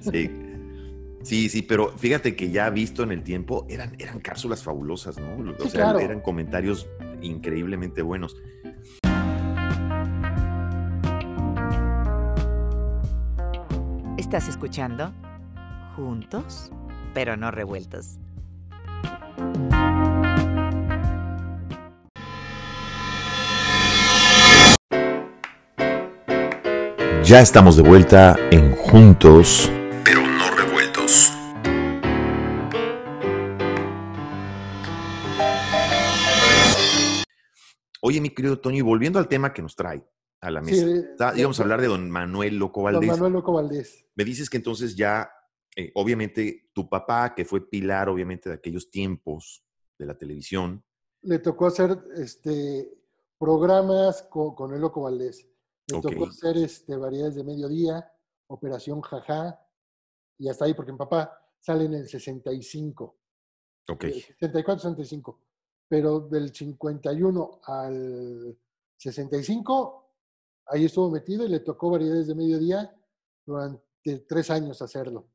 Sí. 0.00 0.30
Sí, 1.26 1.48
sí, 1.48 1.62
pero 1.62 1.88
fíjate 1.98 2.36
que 2.36 2.52
ya 2.52 2.70
visto 2.70 3.02
en 3.02 3.10
el 3.10 3.24
tiempo, 3.24 3.66
eran, 3.68 3.96
eran 3.98 4.20
cápsulas 4.20 4.62
fabulosas, 4.62 5.18
¿no? 5.18 5.50
O 5.58 5.64
Sí, 5.64 5.70
sea, 5.70 5.80
claro. 5.86 5.98
eran 5.98 6.20
comentarios 6.20 6.86
increíblemente 7.20 8.00
buenos. 8.00 8.36
¿Estás 14.16 14.46
escuchando? 14.48 15.12
Juntos, 15.96 16.70
pero 17.12 17.36
no 17.36 17.50
revueltos. 17.50 18.18
Ya 27.24 27.40
estamos 27.40 27.76
de 27.76 27.82
vuelta 27.82 28.36
en 28.52 28.70
Juntos, 28.76 29.70
querido 38.36 38.60
Toño, 38.60 38.76
y 38.78 38.82
volviendo 38.82 39.18
al 39.18 39.26
tema 39.28 39.52
que 39.52 39.62
nos 39.62 39.74
trae 39.74 40.06
a 40.40 40.50
la 40.50 40.60
mesa, 40.60 40.86
está- 40.86 41.36
íbamos 41.36 41.58
a 41.58 41.62
hablar 41.64 41.80
de 41.80 41.88
don 41.88 42.08
Manuel 42.10 42.56
Loco 42.56 42.82
Don 42.82 42.92
Valdés. 42.92 43.10
Manuel 43.10 43.32
Loco 43.32 43.52
Valdés. 43.52 44.06
Me 44.14 44.24
dices 44.24 44.48
que 44.48 44.58
entonces 44.58 44.94
ya, 44.94 45.28
eh, 45.74 45.90
obviamente, 45.94 46.70
tu 46.72 46.88
papá, 46.88 47.34
que 47.34 47.44
fue 47.44 47.68
pilar, 47.68 48.08
obviamente, 48.08 48.48
de 48.48 48.54
aquellos 48.54 48.90
tiempos 48.90 49.64
de 49.98 50.06
la 50.06 50.16
televisión, 50.16 50.84
Le 51.22 51.40
tocó 51.40 51.66
hacer 51.66 51.98
este, 52.16 52.88
programas 53.38 54.22
con, 54.30 54.54
con 54.54 54.72
el 54.74 54.80
Loco 54.80 55.02
Valdés. 55.02 55.48
Le 55.88 56.00
tocó 56.00 56.26
hacer 56.26 56.56
este, 56.58 56.96
variedades 56.96 57.34
de 57.34 57.42
mediodía, 57.44 58.08
Operación 58.48 59.00
Jajá, 59.00 59.58
y 60.38 60.48
hasta 60.48 60.66
ahí, 60.66 60.74
porque 60.74 60.92
mi 60.92 60.98
papá 60.98 61.36
sale 61.58 61.86
en 61.86 61.94
el 61.94 62.08
65. 62.08 63.18
ok, 63.88 64.04
eh, 64.04 64.12
64, 64.38 64.82
65. 64.82 65.40
Pero 65.88 66.20
del 66.20 66.52
51 66.54 67.60
al 67.64 68.58
65, 68.96 70.12
ahí 70.66 70.84
estuvo 70.86 71.10
metido 71.10 71.44
y 71.44 71.48
le 71.48 71.60
tocó 71.60 71.90
variedades 71.90 72.26
de 72.26 72.34
mediodía 72.34 72.94
durante 73.44 74.18
tres 74.28 74.50
años 74.50 74.82
hacerlo. 74.82 75.28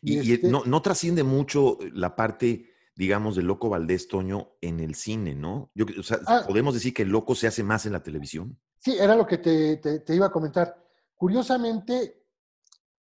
y, 0.00 0.20
y 0.26 0.32
este- 0.32 0.48
no, 0.48 0.64
no 0.64 0.80
trasciende 0.80 1.22
mucho 1.22 1.76
la 1.92 2.16
parte, 2.16 2.70
digamos, 2.94 3.36
de 3.36 3.42
Loco 3.42 3.68
Valdés, 3.68 4.08
Toño, 4.08 4.52
en 4.62 4.80
el 4.80 4.94
cine, 4.94 5.34
¿no? 5.34 5.70
Yo, 5.74 5.84
o 6.00 6.02
sea, 6.02 6.18
Ah. 6.26 6.44
podemos 6.48 6.72
decir 6.72 6.94
que 6.94 7.02
el 7.02 7.10
Loco 7.10 7.34
se 7.34 7.46
hace 7.46 7.62
más 7.62 7.84
en 7.84 7.92
la 7.92 8.02
televisión. 8.02 8.58
Sí, 8.78 8.96
era 8.98 9.14
lo 9.14 9.26
que 9.26 9.36
te, 9.36 9.76
te- 9.76 9.98
te 10.00 10.14
iba 10.14 10.26
a 10.26 10.32
comentar. 10.32 10.82
Curiosamente, 11.14 12.24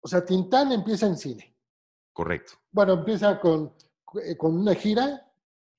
o 0.02 0.08
sea, 0.08 0.26
Tintán 0.26 0.72
empieza 0.72 1.06
en 1.06 1.18
cine. 1.18 1.56
Correcto. 2.12 2.54
Bueno, 2.72 2.94
empieza 2.94 3.40
con, 3.40 3.74
eh, 4.24 4.36
con 4.36 4.58
una 4.58 4.74
gira, 4.74 5.23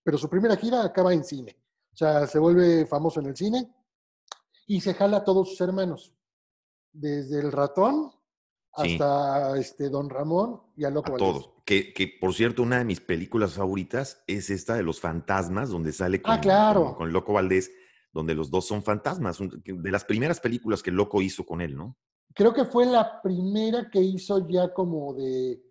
pero 0.05 0.17
su 0.19 0.29
primera 0.29 0.57
gira 0.57 0.85
acaba 0.85 1.13
en 1.13 1.25
cine. 1.25 1.57
O 1.93 1.97
sea, 1.97 2.27
se 2.29 2.39
vuelve 2.39 2.87
famoso 2.87 3.19
en 3.21 3.27
el 3.27 3.37
cine 3.37 3.69
y 4.67 4.81
se 4.81 4.95
jala 4.95 5.19
a 5.19 5.25
todos 5.25 5.51
sus 5.51 5.61
hermanos. 5.61 6.13
Desde 6.93 7.41
el 7.41 7.51
ratón 7.51 8.13
Sí. 8.77 8.95
hasta 8.95 9.57
este 9.57 9.89
Don 9.89 10.11
Ramón 10.11 10.61
y 10.77 10.83
a 10.85 10.91
Loco 10.91 11.11
A 11.11 11.13
Valdés. 11.13 11.29
todos. 11.29 11.51
Que, 11.65 11.93
que, 11.95 12.09
por 12.21 12.35
cierto, 12.35 12.63
una 12.63 12.79
de 12.79 12.85
mis 12.85 13.01
películas 13.01 13.55
favoritas 13.55 14.25
es 14.27 14.51
esta 14.51 14.75
de 14.75 14.83
los 14.83 15.01
fantasmas, 15.01 15.71
donde 15.71 15.93
sale 15.93 16.21
con, 16.21 16.33
Ah, 16.33 16.41
claro. 16.41 16.85
con, 16.87 16.95
con 16.97 17.13
Loco 17.13 17.33
Valdés, 17.33 17.71
donde 18.13 18.35
los 18.35 18.51
dos 18.51 18.67
son 18.67 18.83
fantasmas. 18.83 19.39
De 19.39 19.91
las 19.93 20.05
primeras 20.05 20.41
películas 20.41 20.83
que 20.83 20.91
Loco 20.91 21.23
hizo 21.23 21.47
con 21.47 21.61
él, 21.61 21.77
¿no? 21.77 21.97
Creo 22.35 22.53
que 22.53 22.65
fue 22.65 22.85
la 22.85 23.23
primera 23.23 23.89
que 23.93 24.01
hizo 24.01 24.49
ya 24.49 24.75
como 24.75 25.15
de, 25.15 25.63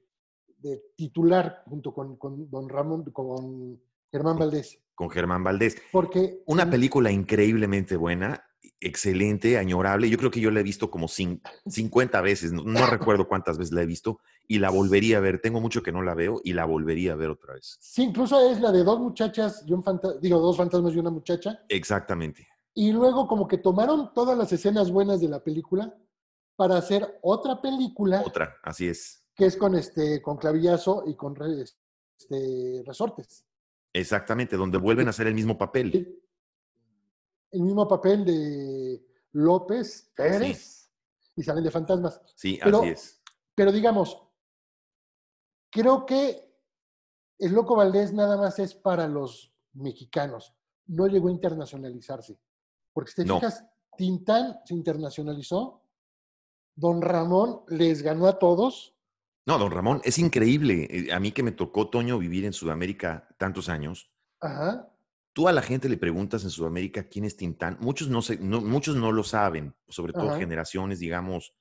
de 0.59 0.81
titular 0.95 1.61
junto 1.67 1.93
con, 1.93 2.15
con 2.15 2.49
Don 2.49 2.69
Ramón, 2.69 3.03
con 3.11 3.81
Germán 4.13 4.37
Valdés. 4.37 4.79
Con 4.93 5.09
Germán 5.09 5.43
Valdés. 5.43 5.75
Porque 5.91 6.43
Una 6.45 6.69
película 6.69 7.11
increíblemente 7.11 7.95
buena, 7.97 8.45
excelente, 8.79 9.57
añorable. 9.57 10.07
Yo 10.07 10.19
creo 10.19 10.29
que 10.29 10.39
yo 10.39 10.51
la 10.51 10.59
he 10.59 10.63
visto 10.63 10.91
como 10.91 11.07
cin- 11.07 11.41
50 11.65 12.21
veces, 12.21 12.51
no, 12.53 12.63
no 12.63 12.85
recuerdo 12.85 13.27
cuántas 13.27 13.57
veces 13.57 13.73
la 13.73 13.81
he 13.81 13.87
visto, 13.87 14.19
y 14.47 14.59
la 14.59 14.69
volvería 14.69 15.17
a 15.17 15.19
ver. 15.19 15.41
Tengo 15.41 15.59
mucho 15.59 15.81
que 15.81 15.91
no 15.91 16.03
la 16.03 16.13
veo 16.13 16.41
y 16.43 16.53
la 16.53 16.65
volvería 16.65 17.13
a 17.13 17.15
ver 17.15 17.31
otra 17.31 17.55
vez. 17.55 17.75
Sí, 17.81 18.03
incluso 18.03 18.39
es 18.51 18.61
la 18.61 18.71
de 18.71 18.83
dos 18.83 18.99
muchachas 18.99 19.63
y 19.65 19.73
un 19.73 19.83
fantasma, 19.83 20.19
digo, 20.21 20.37
dos 20.39 20.57
fantasmas 20.57 20.93
y 20.93 20.99
una 20.99 21.09
muchacha. 21.09 21.59
Exactamente. 21.69 22.47
Y 22.75 22.91
luego 22.91 23.27
como 23.27 23.47
que 23.47 23.57
tomaron 23.57 24.13
todas 24.13 24.37
las 24.37 24.51
escenas 24.53 24.91
buenas 24.91 25.19
de 25.21 25.29
la 25.29 25.43
película 25.43 25.91
para 26.55 26.77
hacer 26.77 27.17
otra 27.23 27.59
película 27.59 28.21
Otra, 28.23 28.57
así 28.61 28.87
es. 28.87 29.23
que 29.35 29.45
es 29.47 29.57
con 29.57 29.73
este 29.75 30.21
con 30.21 30.37
clavillazo 30.37 31.03
y 31.07 31.15
con 31.15 31.35
este, 32.19 32.83
resortes. 32.85 33.43
Exactamente, 33.93 34.57
donde 34.57 34.77
vuelven 34.79 35.07
a 35.07 35.11
hacer 35.11 35.27
el 35.27 35.35
mismo 35.35 35.57
papel. 35.57 36.19
El 37.51 37.61
mismo 37.61 37.87
papel 37.87 38.25
de 38.25 39.05
López 39.33 40.11
Pérez 40.15 40.91
y 41.35 41.43
salen 41.43 41.63
de 41.63 41.71
fantasmas. 41.71 42.19
Sí, 42.35 42.59
Pero- 42.63 42.79
así 42.79 42.89
es. 42.89 43.21
Pero 43.55 43.71
digamos, 43.71 44.19
creo 45.69 46.05
que 46.07 46.51
el 47.37 47.53
Loco 47.53 47.75
Valdés 47.75 48.13
nada 48.13 48.35
más 48.37 48.57
es 48.57 48.73
para 48.73 49.07
los 49.07 49.53
mexicanos. 49.73 50.55
No 50.87 51.07
llegó 51.07 51.27
a 51.27 51.31
internacionalizarse. 51.31 52.39
Porque 52.93 53.11
si 53.11 53.15
te 53.17 53.25
No. 53.25 53.35
fijas, 53.35 53.63
Tintán 53.95 54.59
se 54.65 54.73
internacionalizó, 54.73 55.81
Don 56.75 57.01
Ramón 57.01 57.61
les 57.67 58.01
ganó 58.01 58.25
a 58.27 58.39
todos. 58.39 58.92
No, 59.45 59.57
don 59.57 59.71
Ramón, 59.71 60.01
es 60.05 60.19
increíble. 60.19 60.87
Eh, 60.89 61.13
A 61.13 61.19
mí 61.19 61.31
que 61.31 61.43
me 61.43 61.51
tocó, 61.51 61.89
Toño, 61.89 62.17
vivir 62.17 62.45
en 62.45 62.53
Sudamérica 62.53 63.27
tantos 63.37 63.67
años. 63.69 64.09
Ajá. 64.39 64.89
Tú 65.33 65.47
a 65.47 65.51
la 65.51 65.61
gente 65.61 65.89
le 65.89 65.97
preguntas 65.97 66.43
en 66.43 66.49
Sudamérica 66.51 67.09
quién 67.09 67.25
es 67.25 67.35
Tintán. 67.35 67.77
Muchos 67.81 68.07
no, 68.09 68.21
se, 68.21 68.37
no- 68.37 68.61
muchos 68.61 68.95
no 68.95 69.11
lo 69.11 69.23
saben, 69.23 69.75
sobre 69.87 70.13
todo 70.13 70.29
Ajá. 70.29 70.37
generaciones, 70.39 70.99
digamos, 70.99 71.55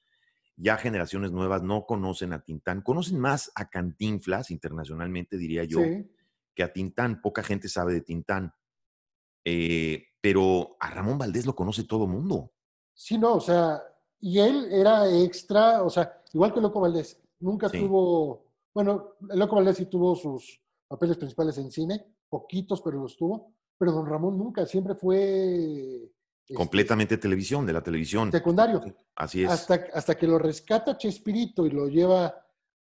ya 0.57 0.77
generaciones 0.77 1.33
nuevas 1.33 1.62
no 1.62 1.87
conocen 1.87 2.33
a 2.35 2.42
Tintán. 2.42 2.83
Conocen 2.83 3.18
más 3.18 3.51
a 3.55 3.68
Cantinflas 3.71 4.51
internacionalmente, 4.51 5.37
diría 5.38 5.64
yo, 5.64 5.81
Sí. 5.81 6.11
que 6.55 6.62
a 6.62 6.73
Tintán. 6.73 7.21
Poca 7.23 7.42
gente 7.42 7.68
sabe 7.68 7.95
de 7.95 8.03
Tintán. 8.03 8.53
Eh, 9.45 10.05
pero 10.21 10.77
a 10.79 10.90
Ramón 10.90 11.18
Valdés 11.18 11.47
lo 11.47 11.55
conoce 11.57 11.85
todo 11.85 12.07
mundo. 12.07 12.53
Sí, 12.95 13.16
no, 13.18 13.35
o 13.35 13.40
sea, 13.40 13.83
y 14.21 14.38
él 14.38 14.68
era 14.71 15.11
extra, 15.11 15.83
o 15.83 15.90
sea, 15.90 16.23
igual 16.33 16.53
que 16.53 16.61
Loco 16.61 16.81
Valdés, 16.81 17.18
nunca 17.42 17.68
Sí. 17.68 17.78
tuvo, 17.81 18.46
bueno, 18.74 19.16
el 19.31 19.38
Loco 19.38 19.57
Valdés 19.57 19.76
sí 19.76 19.87
tuvo 19.87 20.14
sus 20.16 20.61
papeles 20.88 21.16
principales 21.16 21.59
en 21.59 21.70
cine, 21.70 22.05
poquitos, 22.28 22.81
pero 22.83 22.98
los 23.00 23.16
tuvo, 23.16 23.52
pero 23.78 23.92
Don 23.92 24.07
Ramón 24.07 24.38
nunca, 24.38 24.64
siempre 24.66 24.94
fue 24.94 26.05
este, 26.40 26.55
Completamente 26.55 27.18
televisión, 27.18 27.64
de 27.66 27.72
la 27.72 27.83
televisión. 27.83 28.31
secundario, 28.33 28.81
Así 29.16 29.44
es. 29.44 29.50
hasta, 29.50 29.87
hasta 29.94 30.14
que 30.16 30.26
lo 30.26 30.38
rescata 30.38 30.96
Chespirito 30.96 31.66
y 31.66 31.70
lo 31.70 31.88
lleva 31.88 32.35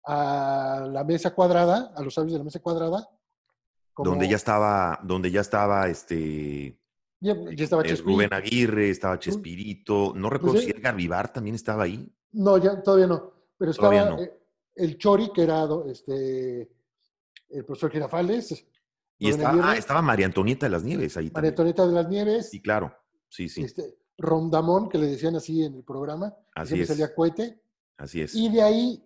a 0.06 0.88
la 0.92 1.04
mesa 1.04 1.34
cuadrada, 1.36 1.94
a 1.96 2.02
los 2.02 2.14
sabios 2.14 2.34
de 2.34 2.40
la 2.40 2.44
mesa 2.46 2.60
cuadrada. 2.60 3.08
como- 3.94 4.12
donde 4.12 4.30
ya 4.30 4.38
estaba, 4.38 5.00
donde 5.04 5.30
ya 5.32 5.42
estaba 5.42 5.88
este 5.90 6.78
Ya, 7.20 7.36
ya 7.36 7.64
estaba 7.66 7.84
Eh, 7.84 7.90
Chespirito. 7.90 8.16
Rubén 8.18 8.34
Aguirre, 8.34 8.90
estaba 8.90 9.20
Chespirito. 9.20 10.14
No 10.16 10.30
recuerdo 10.30 10.54
Pues, 10.56 10.66
si 10.66 10.72
eh, 10.72 10.76
Edgar 10.78 10.96
Vivar 10.96 11.32
también 11.32 11.56
estaba 11.56 11.84
ahí. 11.84 12.10
No, 12.32 12.58
ya 12.58 12.82
todavía 12.82 13.06
no. 13.06 13.32
Pero 13.60 13.70
estaba 13.72 14.10
no. 14.10 14.20
eh, 14.20 14.41
el 14.76 14.98
Chori, 14.98 15.32
que 15.32 15.44
era 15.44 15.68
este, 15.88 16.70
el 17.50 17.66
profesor 17.66 17.92
Girafales, 17.92 18.66
Y 19.18 19.30
estaba, 19.30 19.72
ah, 19.72 19.78
estaba 19.78 20.02
María 20.02 20.26
Antonieta 20.26 20.66
de 20.66 20.72
las 20.72 20.84
Nieves 20.84 21.16
ahí 21.18 21.30
María. 21.34 21.50
Antonieta 21.50 21.86
de 21.86 21.94
las 21.94 22.08
Nieves, 22.10 22.50
Sí, 22.50 22.62
claro. 22.62 22.94
Sí, 23.30 23.48
sí. 23.50 23.64
este, 23.64 23.98
Rondamón, 24.18 24.90
que 24.90 24.98
le 24.98 25.08
decían 25.08 25.36
así 25.36 25.64
en 25.64 25.76
el 25.76 25.84
programa, 25.84 26.36
Así 26.56 26.80
es. 26.82 26.88
salía 26.88 27.14
cohete. 27.14 27.62
Así 27.98 28.22
es. 28.22 28.34
Y 28.36 28.50
de 28.50 28.62
ahí 28.62 29.04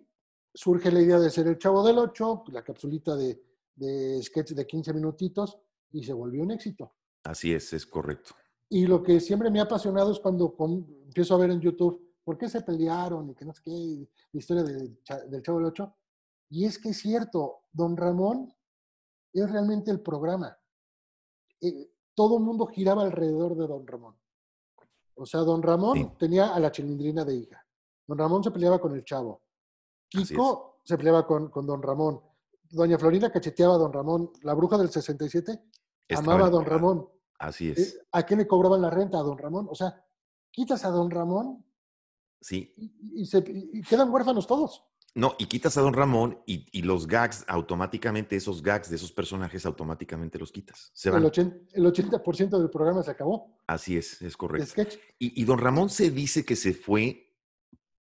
surge 0.54 0.90
la 0.90 1.00
idea 1.00 1.18
de 1.18 1.30
ser 1.30 1.46
el 1.46 1.58
Chavo 1.58 1.86
del 1.86 1.98
Ocho, 1.98 2.44
la 2.48 2.62
capsulita 2.64 3.14
de, 3.16 3.42
de 3.74 4.22
sketch 4.22 4.52
de 4.52 4.66
15 4.66 4.92
minutitos, 4.94 5.58
y 5.92 6.02
se 6.02 6.12
volvió 6.12 6.42
un 6.42 6.50
éxito. 6.50 6.94
Así 7.24 7.52
es, 7.52 7.72
es 7.72 7.86
correcto. 7.86 8.34
Y 8.68 8.86
lo 8.86 9.02
que 9.02 9.20
siempre 9.20 9.50
me 9.50 9.60
ha 9.60 9.64
apasionado 9.64 10.10
es 10.12 10.18
cuando 10.18 10.54
con- 10.56 10.86
empiezo 11.04 11.34
a 11.34 11.38
ver 11.38 11.50
en 11.50 11.60
YouTube 11.60 12.05
por 12.26 12.36
qué 12.36 12.48
se 12.48 12.60
pelearon 12.62 13.30
y 13.30 13.34
que 13.36 13.44
no 13.44 13.54
sé 13.54 13.62
qué, 13.64 13.70
la 14.32 14.38
historia 14.40 14.64
del, 14.64 15.00
Cha- 15.04 15.24
del 15.26 15.42
Chavo 15.44 15.58
del 15.58 15.68
Ocho. 15.68 15.94
Y 16.50 16.64
es 16.64 16.76
que 16.76 16.88
es 16.88 16.98
cierto, 16.98 17.60
Don 17.72 17.96
Ramón 17.96 18.52
es 19.32 19.48
realmente 19.48 19.92
el 19.92 20.00
programa. 20.00 20.58
Eh, 21.60 21.88
todo 22.14 22.38
el 22.38 22.42
mundo 22.42 22.66
giraba 22.66 23.02
alrededor 23.02 23.54
de 23.56 23.68
Don 23.68 23.86
Ramón. 23.86 24.16
O 25.14 25.24
sea, 25.24 25.40
Don 25.42 25.62
Ramón 25.62 25.94
Sí. 25.96 26.10
tenía 26.18 26.52
a 26.52 26.58
la 26.58 26.72
chilindrina 26.72 27.24
de 27.24 27.36
hija. 27.36 27.64
Don 28.08 28.18
Ramón 28.18 28.42
se 28.42 28.50
peleaba 28.50 28.80
con 28.80 28.92
el 28.96 29.04
Chavo. 29.04 29.42
Kiko 30.08 30.80
se 30.82 30.96
peleaba 30.96 31.24
con, 31.24 31.48
con 31.48 31.64
Don 31.64 31.80
Ramón. 31.80 32.20
Doña 32.70 32.98
Florinda 32.98 33.30
cacheteaba 33.30 33.76
a 33.76 33.78
Don 33.78 33.92
Ramón. 33.92 34.32
La 34.42 34.54
bruja 34.54 34.76
del 34.78 34.90
67 34.90 35.62
Estaba 36.08 36.34
amaba 36.34 36.48
a 36.48 36.50
Don. 36.50 36.64
Ramón. 36.64 37.08
Así 37.38 37.68
Eh, 37.68 37.74
es. 37.76 38.00
¿A 38.10 38.26
qué 38.26 38.34
le 38.34 38.48
cobraban 38.48 38.82
la 38.82 38.90
renta? 38.90 39.18
A 39.20 39.22
don 39.22 39.38
Ramón. 39.38 39.68
O 39.70 39.76
sea, 39.76 40.04
quitas 40.50 40.84
a 40.84 40.90
don 40.90 41.08
Ramón 41.10 41.64
Sí. 42.40 42.74
y, 42.76 43.22
y 43.22 43.26
se, 43.26 43.38
y 43.72 43.82
quedan 43.82 44.10
huérfanos 44.10 44.46
todos. 44.46 44.84
No, 45.14 45.34
y 45.38 45.46
quitas 45.46 45.78
a 45.78 45.80
Don 45.80 45.94
Ramón 45.94 46.40
y, 46.44 46.66
y 46.78 46.82
los 46.82 47.06
gags, 47.06 47.44
automáticamente, 47.48 48.36
esos 48.36 48.62
gags 48.62 48.90
de 48.90 48.96
esos 48.96 49.12
personajes, 49.12 49.64
automáticamente 49.64 50.38
los 50.38 50.52
quitas. 50.52 50.90
Se 50.92 51.08
van. 51.08 51.24
El 51.24 51.30
80%, 51.30 51.60
el 51.72 51.86
80 51.86 52.58
del 52.58 52.68
programa 52.70 53.02
se 53.02 53.12
acabó. 53.12 53.56
Así 53.66 53.96
es, 53.96 54.20
es 54.20 54.36
correcto. 54.36 54.66
sketch. 54.66 54.96
Y, 55.18 55.40
y 55.40 55.44
don 55.46 55.58
Ramón 55.58 55.88
se 55.88 56.10
dice 56.10 56.44
que 56.44 56.54
se 56.54 56.74
fue, 56.74 57.34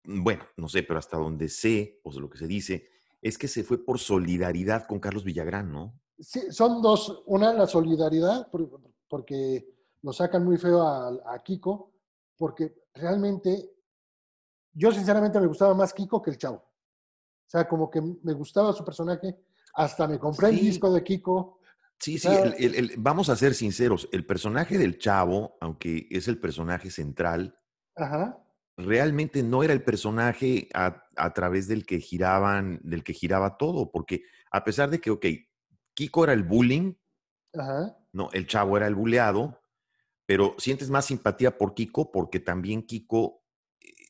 bueno, 0.03 0.43
no 0.57 0.67
sé, 0.67 0.83
pero 0.83 0.99
hasta 0.99 1.17
donde 1.17 1.47
sé, 1.47 2.01
o 2.03 2.11
sea, 2.11 2.21
lo 2.21 2.29
que 2.29 2.37
se 2.37 2.47
dice, 2.47 2.89
es 3.21 3.37
que 3.37 3.47
se 3.47 3.63
fue 3.63 3.83
por 3.83 3.99
solidaridad 3.99 4.85
con 4.85 4.99
Carlos 4.99 5.23
Villagrán, 5.23 5.71
¿no? 5.71 5.97
Sí, 6.19 6.41
son 6.51 6.81
dos. 6.81 7.23
Una, 7.25 7.53
la 7.53 7.67
solidaridad, 7.67 8.49
por- 8.51 8.81
porque 9.07 9.65
lo 10.01 10.11
sacan 10.11 10.43
muy 10.43 10.57
feo 10.57 10.81
a, 10.81 11.07
a 11.33 11.41
Kiko, 11.41 11.93
porque 12.37 12.75
realmente 12.93 13.71
yo 14.77 14.91
sinceramente 14.91 15.39
me 15.39 15.47
gustaba 15.47 15.73
más 15.73 15.93
Kiko 15.93 16.21
que 16.21 16.29
el 16.31 16.37
Chavo. 16.37 16.57
O 16.57 17.49
sea, 17.49 17.67
como 17.67 17.89
que 17.89 18.01
me 18.01 18.33
gustaba 18.33 18.73
su 18.73 18.83
personaje. 18.83 19.35
Hasta 19.73 20.07
me 20.07 20.19
compré 20.19 20.49
el 20.49 20.59
disco 20.59 20.91
de 20.93 21.03
Kiko. 21.03 21.59
Sí, 21.99 22.19
sí, 22.19 22.27
el- 22.27 22.53
el- 22.59 22.75
el- 22.75 22.91
vamos 22.97 23.29
a 23.29 23.35
ser 23.35 23.53
sinceros, 23.55 24.07
el 24.11 24.25
personaje 24.25 24.77
del 24.77 24.99
chavo, 24.99 25.57
aunque 25.61 26.07
es 26.11 26.27
el 26.27 26.39
personaje 26.39 26.91
central, 26.91 27.57
Ajá. 27.95 28.37
realmente 28.77 29.41
no 29.41 29.63
era 29.63 29.73
el 29.73 29.81
personaje 29.83 30.69
a, 30.75 31.03
a 31.15 31.33
través 31.33 31.67
del 31.67 31.85
que 31.87 31.99
giraban, 31.99 32.79
del 32.83 33.03
que 33.03 33.13
giraba 33.13 33.57
todo, 33.57 33.91
porque 33.91 34.21
a 34.51 34.63
pesar 34.63 34.89
de 34.91 34.99
que, 34.99 35.09
ok, 35.09 35.25
Kiko 35.95 36.23
era 36.25 36.33
el 36.33 36.43
bullying, 36.43 36.93
Ajá. 37.57 37.97
no, 38.13 38.29
el 38.33 38.45
chavo 38.45 38.77
era 38.77 38.85
el 38.85 38.93
buleado, 38.95 39.59
pero 40.27 40.53
sientes 40.59 40.91
más 40.91 41.05
simpatía 41.05 41.57
por 41.57 41.73
Kiko 41.73 42.11
porque 42.11 42.39
también 42.39 42.83
Kiko 42.85 43.43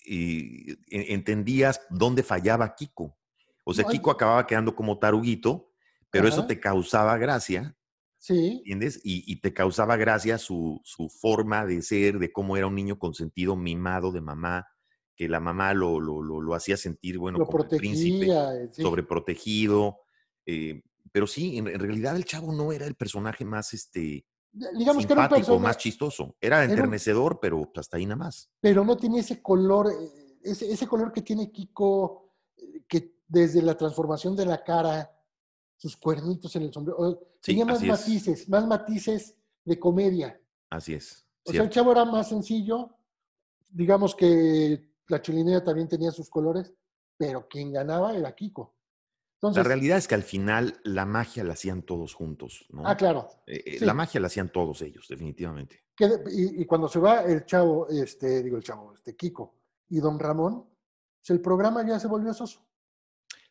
eh, 0.08 0.78
entendías 0.90 1.82
dónde 1.90 2.24
fallaba 2.24 2.74
Kiko. 2.76 3.18
O 3.66 3.74
sea, 3.74 3.86
Kiko 3.86 4.12
acababa 4.12 4.48
quedando 4.48 4.74
como 4.76 4.98
taruguito, 4.98 5.72
pero 6.10 6.28
eso 6.28 6.46
te 6.48 6.60
causaba 6.60 7.18
gracia, 7.18 7.76
Sí. 8.20 8.58
¿entiendes? 8.60 9.00
Y, 9.04 9.24
y 9.32 9.42
te 9.42 9.54
causaba 9.54 9.96
gracia 9.96 10.38
su, 10.40 10.82
su 10.84 11.08
forma 11.10 11.66
de 11.66 11.82
ser, 11.84 12.18
de 12.18 12.32
cómo 12.32 12.58
era 12.58 12.66
un 12.68 12.74
niño 12.76 12.98
consentido, 12.98 13.56
mimado 13.56 14.12
de 14.12 14.22
mamá, 14.22 14.66
que 15.16 15.28
la 15.30 15.40
mamá 15.40 15.74
lo, 15.74 16.00
lo, 16.00 16.22
lo- 16.24 16.42
lo 16.42 16.54
hacía 16.56 16.78
sentir, 16.78 17.18
bueno, 17.20 17.38
como 17.46 17.64
el 17.64 17.78
príncipe 17.78 18.28
eh, 18.32 18.70
sí. 18.72 18.82
sobreprotegido. 18.82 20.00
eh, 20.46 20.82
pero 21.12 21.28
sí, 21.28 21.58
en, 21.58 21.68
en 21.68 21.80
realidad 21.80 22.16
el 22.16 22.26
chavo 22.26 22.54
no 22.54 22.72
era 22.72 22.86
el 22.86 22.96
personaje 22.96 23.44
más 23.46 23.74
este, 23.74 24.26
Digamos 24.78 25.06
que 25.06 25.14
era 25.14 25.24
un 25.24 25.30
personaje. 25.30 25.64
más 25.64 25.78
chistoso. 25.78 26.36
Era 26.42 26.64
enternecedor, 26.64 27.40
pero 27.40 27.58
pues, 27.64 27.78
hasta 27.86 27.98
ahí 27.98 28.06
nada 28.06 28.16
más. 28.18 28.50
pero 28.60 28.84
no 28.84 28.98
tiene 28.98 29.20
ese 29.20 29.42
color, 29.42 29.92
eh, 29.92 30.38
ese, 30.44 30.72
ese 30.72 30.88
color 30.88 31.12
que 31.12 31.22
tiene 31.22 31.52
Kiko, 31.52 32.34
eh, 32.58 32.84
que 32.88 33.18
desde 33.28 33.62
la 33.62 33.76
transformación 33.76 34.36
de 34.36 34.46
la 34.46 34.64
cara, 34.64 35.12
sus 35.76 35.96
cuernitos 35.98 36.56
en 36.56 36.64
el 36.64 36.74
sombrero, 36.74 37.20
Sí, 37.42 37.52
tenía 37.52 37.66
más 37.66 37.82
es. 37.82 37.88
matices, 37.88 38.50
más 38.50 38.66
matices 38.66 39.36
de 39.64 39.78
comedia. 39.80 40.42
Así 40.70 40.94
es. 40.94 41.26
O 41.46 41.52
sea, 41.52 41.64
el 41.64 41.70
chavo 41.70 41.92
era 41.92 42.04
más 42.06 42.30
sencillo, 42.30 42.90
digamos 43.70 44.16
que 44.16 44.92
la 45.08 45.22
chilinera 45.22 45.64
también 45.64 45.88
tenía 45.88 46.12
sus 46.12 46.30
colores, 46.30 46.74
pero 47.18 47.48
quien 47.48 47.72
ganaba 47.74 48.16
era 48.16 48.34
Kiko. 48.36 48.76
La 49.42 49.64
realidad 49.64 49.98
es 50.00 50.08
que 50.08 50.16
al 50.16 50.24
final 50.24 50.80
la 50.84 51.06
magia 51.06 51.44
la 51.44 51.54
hacían 51.54 51.84
todos 51.84 52.14
juntos, 52.16 52.66
¿no? 52.70 52.82
ah, 52.88 52.98
claro. 52.98 53.28
Eh, 53.46 53.62
eh, 53.66 53.80
sí. 53.80 53.86
La 53.86 53.94
magia 53.94 54.20
la 54.20 54.28
hacían 54.28 54.52
todos 54.52 54.82
ellos, 54.82 55.06
definitivamente. 55.08 55.84
que 55.96 56.06
y, 56.32 56.62
y 56.62 56.66
cuando 56.66 56.88
se 56.88 57.00
va 57.00 57.22
el 57.24 57.46
chavo, 57.46 57.88
este, 57.90 58.42
digo 58.42 58.58
el 58.58 58.64
chavo, 58.64 58.94
este 58.94 59.16
Kiko 59.16 59.54
y 59.90 60.00
don 60.00 60.18
Ramón, 60.20 60.66
pues 61.20 61.30
el 61.30 61.42
programa 61.42 61.86
ya 61.88 62.00
se 62.00 62.08
volvió 62.08 62.34
soso. 62.34 62.66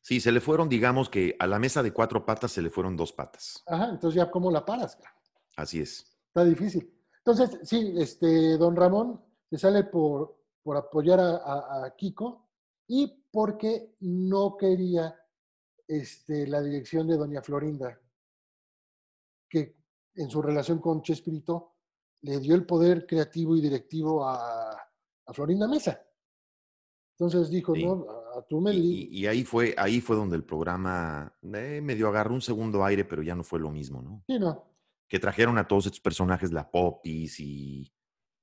Sí, 0.02 0.20
se 0.20 0.32
le 0.32 0.40
fueron, 0.40 0.68
digamos 0.68 1.08
que 1.08 1.36
a 1.38 1.46
la 1.46 1.58
mesa 1.58 1.82
de 1.82 1.92
cuatro 1.92 2.24
patas 2.26 2.52
se 2.52 2.62
le 2.62 2.70
fueron 2.70 2.96
dos 2.96 3.12
patas. 3.12 3.62
Ajá, 3.66 3.88
entonces 3.90 4.16
ya 4.16 4.30
cómo 4.30 4.50
la 4.50 4.64
paras, 4.64 4.96
cara? 4.96 5.14
Así 5.56 5.80
es. 5.80 6.16
está 6.28 6.44
difícil. 6.44 6.92
Entonces, 7.18 7.58
sí, 7.62 7.94
este, 7.96 8.56
don 8.56 8.76
Ramón 8.76 9.20
se 9.50 9.58
sale 9.58 9.84
por, 9.84 10.36
por 10.62 10.76
apoyar 10.76 11.18
a, 11.20 11.36
a- 11.36 11.84
a 11.86 11.96
Kiko 11.96 12.48
y 12.88 13.24
porque 13.32 13.94
no 14.00 14.56
quería 14.56 15.16
este, 15.88 16.46
la 16.46 16.62
dirección 16.62 17.06
de 17.06 17.16
doña 17.16 17.42
Florinda, 17.42 18.00
que 19.48 19.76
en 20.14 20.30
su 20.30 20.42
relación 20.42 20.78
con 20.80 21.02
Chespirito 21.02 21.74
le 22.22 22.40
dio 22.40 22.54
el 22.54 22.66
poder 22.66 23.06
creativo 23.06 23.56
y 23.56 23.60
directivo 23.60 24.26
a, 24.26 24.72
a 24.72 25.32
Florinda 25.32 25.68
Mesa. 25.68 26.02
Entonces 27.18 27.48
dijo, 27.50 27.74
Sí. 27.74 27.84
no, 27.84 28.06
a, 28.10 28.38
a 28.38 28.42
tú 28.46 28.60
me... 28.60 28.74
Y, 28.74 28.78
li- 28.80 29.08
y- 29.10 29.18
y 29.20 29.26
ahí 29.26 29.44
fue, 29.44 29.74
ahí 29.78 30.00
fue 30.00 30.16
donde 30.16 30.36
el 30.36 30.44
programa 30.44 31.34
eh, 31.42 31.80
medio 31.82 32.08
agarró 32.08 32.34
un 32.34 32.42
segundo 32.42 32.84
aire, 32.84 33.04
pero 33.04 33.22
ya 33.22 33.34
no 33.34 33.42
fue 33.44 33.58
lo 33.60 33.70
mismo, 33.70 34.02
¿no? 34.02 34.22
Sí, 34.26 34.38
no. 34.38 34.70
Que 35.08 35.18
trajeron 35.18 35.56
a 35.56 35.66
todos 35.68 35.86
estos 35.86 36.00
personajes, 36.00 36.52
la 36.52 36.68
Popis 36.70 37.38
y, 37.40 37.90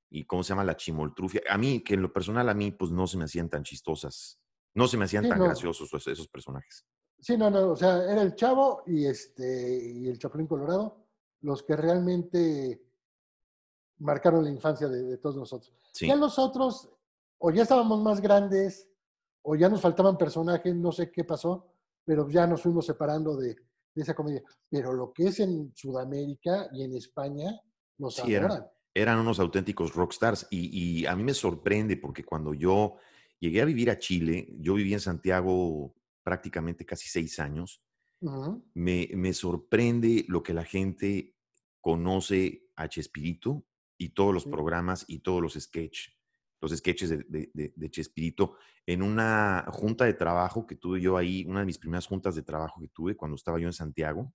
y 0.10 0.25
¿cómo 0.25 0.43
se 0.43 0.49
llama? 0.49 0.63
La 0.63 0.77
Chimoltrufia. 0.77 1.41
A 1.49 1.58
mí, 1.58 1.84
que 1.84 1.95
en 1.95 2.01
lo 2.01 2.13
personal 2.13 2.47
a 2.49 2.53
mí, 2.53 2.71
pues 2.71 2.89
no 2.91 3.06
se 3.06 3.17
me 3.17 3.25
hacían 3.25 3.49
tan 3.49 3.63
chistosas. 3.63 4.39
No 4.73 4.88
se 4.88 4.97
me 4.97 5.06
hacían 5.06 5.23
Sí, 5.25 5.29
tan 5.29 5.39
no. 5.39 5.45
graciosos 5.45 5.88
esos, 5.88 6.08
esos 6.08 6.27
personajes. 6.29 6.86
Sí, 7.23 7.38
no, 7.38 7.49
no, 7.49 7.71
o 7.71 7.75
sea, 7.75 8.03
era 8.03 8.21
el 8.21 8.36
Chavo 8.36 8.83
y 8.86 9.05
este 9.05 9.81
y 9.81 10.09
el 10.09 10.19
Chapulín 10.19 10.45
Colorado 10.45 11.03
los 11.43 11.63
que 11.63 11.75
realmente 11.75 12.81
marcaron 13.99 14.43
la 14.43 14.49
infancia 14.49 14.88
de, 14.88 15.03
de 15.03 15.17
todos 15.17 15.36
nosotros. 15.36 15.73
Sí. 15.93 16.07
Ya 16.07 16.15
los 16.15 16.39
otros, 16.39 16.89
o 17.38 17.51
ya 17.51 17.63
estábamos 17.63 18.01
más 18.01 18.19
grandes, 18.19 18.89
o 19.41 19.55
ya 19.55 19.69
nos 19.69 19.81
faltaban 19.81 20.17
personajes, 20.17 20.73
no 20.75 20.91
sé 20.91 21.12
qué 21.12 21.23
pasó, 21.23 21.67
pero 22.03 22.27
ya 22.29 22.47
nos 22.47 22.62
fuimos 22.62 22.86
separando 22.86 23.36
de, 23.36 23.55
de 23.93 24.01
esa 24.01 24.15
comedia. 24.15 24.41
Pero 24.69 24.93
lo 24.93 25.13
que 25.13 25.27
es 25.27 25.39
en 25.39 25.71
Sudamérica 25.75 26.69
y 26.73 26.83
en 26.83 26.95
España, 26.95 27.59
nos 27.97 28.15
Sí, 28.15 28.33
eran 28.95 29.19
unos 29.19 29.39
auténticos 29.39 29.93
rockstars. 29.95 30.47
Y, 30.49 31.01
y 31.01 31.05
a 31.05 31.15
mí 31.15 31.23
me 31.23 31.33
sorprende 31.33 31.97
porque 31.97 32.23
cuando 32.23 32.53
yo 32.53 32.95
llegué 33.39 33.62
a 33.62 33.65
vivir 33.65 33.89
a 33.89 33.99
Chile, 33.99 34.47
yo 34.59 34.75
viví 34.75 34.93
en 34.93 34.99
Santiago 34.99 35.93
prácticamente 36.23 36.86
casi 36.86 37.07
seis 37.09 37.39
años, 37.39 37.83
me, 38.73 39.09
me 39.15 39.33
sorprende 39.33 40.25
lo 40.27 40.41
que 40.43 40.53
la 40.53 40.63
gente 40.63 41.36
conoce 41.81 42.67
a 42.75 42.88
Chespirito 42.88 43.65
y 43.97 44.09
todos 44.09 44.33
los 44.33 44.45
programas 44.51 45.05
y 45.07 45.19
todos 45.19 45.41
los 45.41 45.53
sketches, 45.53 46.13
los 46.62 46.71
sketches 46.71 47.09
de, 47.09 47.17
de, 47.27 47.51
de- 47.53 47.73
de 47.75 47.91
Chespirito. 47.91 48.55
En 48.86 49.01
una 49.03 49.65
junta 49.71 50.05
de 50.05 50.13
trabajo 50.13 50.65
que 50.65 50.75
tuve 50.77 51.01
yo 51.01 51.17
ahí, 51.17 51.45
una 51.45 51.59
de 51.62 51.65
mis 51.65 51.77
primeras 51.77 52.07
juntas 52.07 52.36
de 52.36 52.43
trabajo 52.43 52.79
que 52.81 52.88
tuve 52.89 53.15
cuando 53.15 53.36
estaba 53.36 53.59
yo 53.59 53.67
en 53.67 53.73
Santiago, 53.73 54.33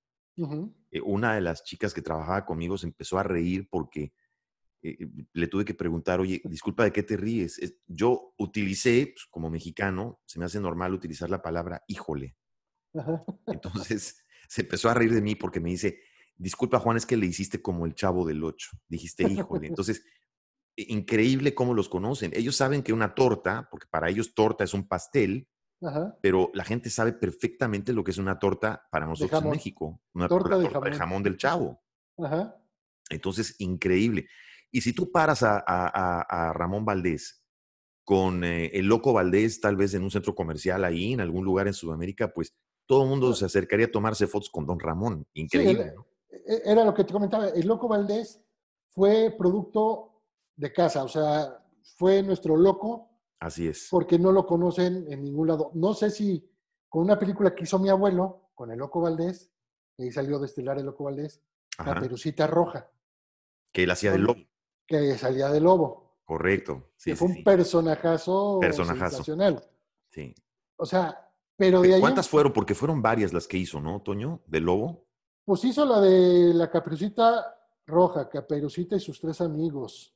eh, 0.90 1.00
una 1.00 1.34
de 1.34 1.40
las 1.40 1.64
chicas 1.64 1.92
que 1.92 2.02
trabajaba 2.02 2.44
conmigo 2.46 2.78
se 2.78 2.86
empezó 2.86 3.18
a 3.18 3.22
reír 3.24 3.68
porque 3.70 4.12
eh, 4.82 4.96
eh, 5.00 5.08
le 5.32 5.46
tuve 5.48 5.64
que 5.64 5.74
preguntar, 5.74 6.20
oye, 6.20 6.40
disculpa, 6.44 6.84
¿de 6.84 6.92
qué 6.92 7.02
te 7.02 7.16
ríes? 7.16 7.58
Es- 7.58 7.76
Yo 7.86 8.34
utilicé, 8.38 9.12
pues, 9.14 9.26
como 9.30 9.50
mexicano, 9.50 10.20
se 10.26 10.38
me 10.38 10.44
hace 10.44 10.60
normal 10.60 10.94
utilizar 10.94 11.28
la 11.30 11.42
palabra 11.42 11.82
híjole. 11.88 12.36
Ajá. 12.94 13.24
Entonces 13.46 14.24
se 14.48 14.62
empezó 14.62 14.88
a 14.88 14.94
reír 14.94 15.12
de 15.12 15.20
mí 15.22 15.34
porque 15.34 15.60
me 15.60 15.70
dice, 15.70 16.00
disculpa 16.36 16.78
Juan, 16.78 16.96
es 16.96 17.06
que 17.06 17.16
le 17.16 17.26
hiciste 17.26 17.60
como 17.60 17.86
el 17.86 17.94
chavo 17.94 18.26
del 18.26 18.42
ocho. 18.44 18.70
Dijiste, 18.88 19.24
híjole. 19.30 19.66
Entonces, 19.68 20.04
e, 20.76 20.86
increíble 20.88 21.54
cómo 21.54 21.74
los 21.74 21.88
conocen. 21.88 22.30
Ellos 22.34 22.56
saben 22.56 22.82
que 22.82 22.92
una 22.92 23.14
torta, 23.14 23.68
porque 23.70 23.86
para 23.90 24.08
ellos 24.08 24.34
torta 24.34 24.64
es 24.64 24.74
un 24.74 24.86
pastel, 24.88 25.48
Ajá. 25.82 26.16
pero 26.22 26.50
la 26.54 26.64
gente 26.64 26.88
sabe 26.90 27.12
perfectamente 27.12 27.92
lo 27.92 28.02
que 28.04 28.10
es 28.12 28.18
una 28.18 28.38
torta 28.38 28.86
para 28.90 29.06
nosotros 29.06 29.42
en. 29.42 29.50
México. 29.50 30.00
Una 30.14 30.28
Torta 30.28 30.56
de 30.58 30.68
jamón. 30.68 30.92
jamón 30.92 31.22
del 31.22 31.36
chavo. 31.36 31.80
Ajá. 32.18 32.56
Entonces, 33.10 33.54
increíble. 33.58 34.28
Y 34.70 34.80
si 34.82 34.92
tú 34.92 35.10
paras 35.10 35.42
a, 35.42 35.56
a- 35.58 35.62
a- 35.66 36.48
a 36.48 36.52
Ramón 36.52 36.84
Valdés 36.84 37.42
con 38.04 38.42
eh, 38.44 38.66
el 38.74 38.86
Loco 38.86 39.12
Valdés, 39.12 39.60
tal 39.60 39.76
vez 39.76 39.94
en 39.94 40.02
un 40.02 40.10
centro 40.10 40.34
comercial 40.34 40.84
ahí, 40.84 41.12
en 41.12 41.20
algún 41.20 41.44
lugar 41.44 41.66
en 41.66 41.74
Sudamérica, 41.74 42.32
pues 42.32 42.54
todo 42.86 43.02
el 43.02 43.08
mundo 43.08 43.34
se 43.34 43.44
acercaría 43.44 43.86
a 43.86 43.90
tomarse 43.90 44.26
fotos 44.26 44.50
con 44.50 44.64
Don 44.66 44.78
Ramón. 44.80 45.26
Increíble. 45.34 45.94
e- 46.30 46.62
Era 46.64 46.84
lo 46.84 46.94
que 46.94 47.04
te 47.04 47.12
comentaba. 47.12 47.48
El 47.48 47.66
Loco 47.66 47.86
Valdés 47.88 48.40
fue 48.90 49.34
producto 49.36 50.22
de 50.56 50.72
casa, 50.72 51.04
o 51.04 51.08
sea, 51.08 51.62
fue 51.96 52.22
nuestro 52.22 52.56
loco 52.56 53.10
Así 53.40 53.68
es. 53.68 53.88
porque 53.90 54.18
no 54.18 54.32
lo 54.32 54.46
conocen 54.46 55.10
en 55.12 55.22
ningún 55.22 55.48
lado. 55.48 55.70
No 55.74 55.94
sé 55.94 56.10
si 56.10 56.50
con 56.88 57.02
una 57.04 57.18
película 57.18 57.54
que 57.54 57.64
hizo 57.64 57.78
mi 57.78 57.88
abuelo, 57.90 58.50
con 58.54 58.70
el 58.72 58.78
Loco 58.78 59.00
Valdés, 59.02 59.50
que 59.96 60.04
ahí 60.04 60.10
salió 60.10 60.38
de 60.38 60.46
estelar 60.46 60.78
el 60.78 60.86
Loco 60.86 61.04
Valdés, 61.04 61.42
Ajá. 61.76 61.94
Caperucita 61.94 62.46
Roja, 62.46 62.90
Que 63.72 63.84
él 63.84 63.90
hacía 63.90 64.10
del 64.12 64.22
lobo. 64.22 64.40
Que 64.88 65.16
salía 65.18 65.48
de 65.50 65.60
lobo. 65.60 66.16
Correcto. 66.24 66.90
Sí, 66.96 67.10
que 67.10 67.16
sí, 67.16 67.18
fue 67.18 67.28
un 67.28 67.34
sí. 67.34 67.42
personajazo, 67.44 68.58
Personajazo. 68.60 69.10
sensacional. 69.18 69.62
Sí. 70.10 70.34
O 70.76 70.84
sea, 70.86 71.30
pero 71.56 71.82
de 71.82 71.94
ahí, 71.94 72.00
¿Cuántas 72.00 72.28
fueron? 72.28 72.52
Porque 72.52 72.74
fueron 72.74 73.00
varias 73.02 73.32
las 73.32 73.46
que 73.46 73.58
hizo, 73.58 73.80
¿no, 73.80 74.02
Toño? 74.02 74.42
¿De 74.46 74.60
lobo? 74.60 75.04
pues 75.44 75.64
hizo 75.64 75.86
la 75.86 75.98
de 76.02 76.52
la 76.52 76.70
Caperucita 76.70 77.56
Roja, 77.86 78.28
Caperucita 78.28 78.96
y 78.96 79.00
sus 79.00 79.18
tres 79.18 79.40
amigos. 79.40 80.14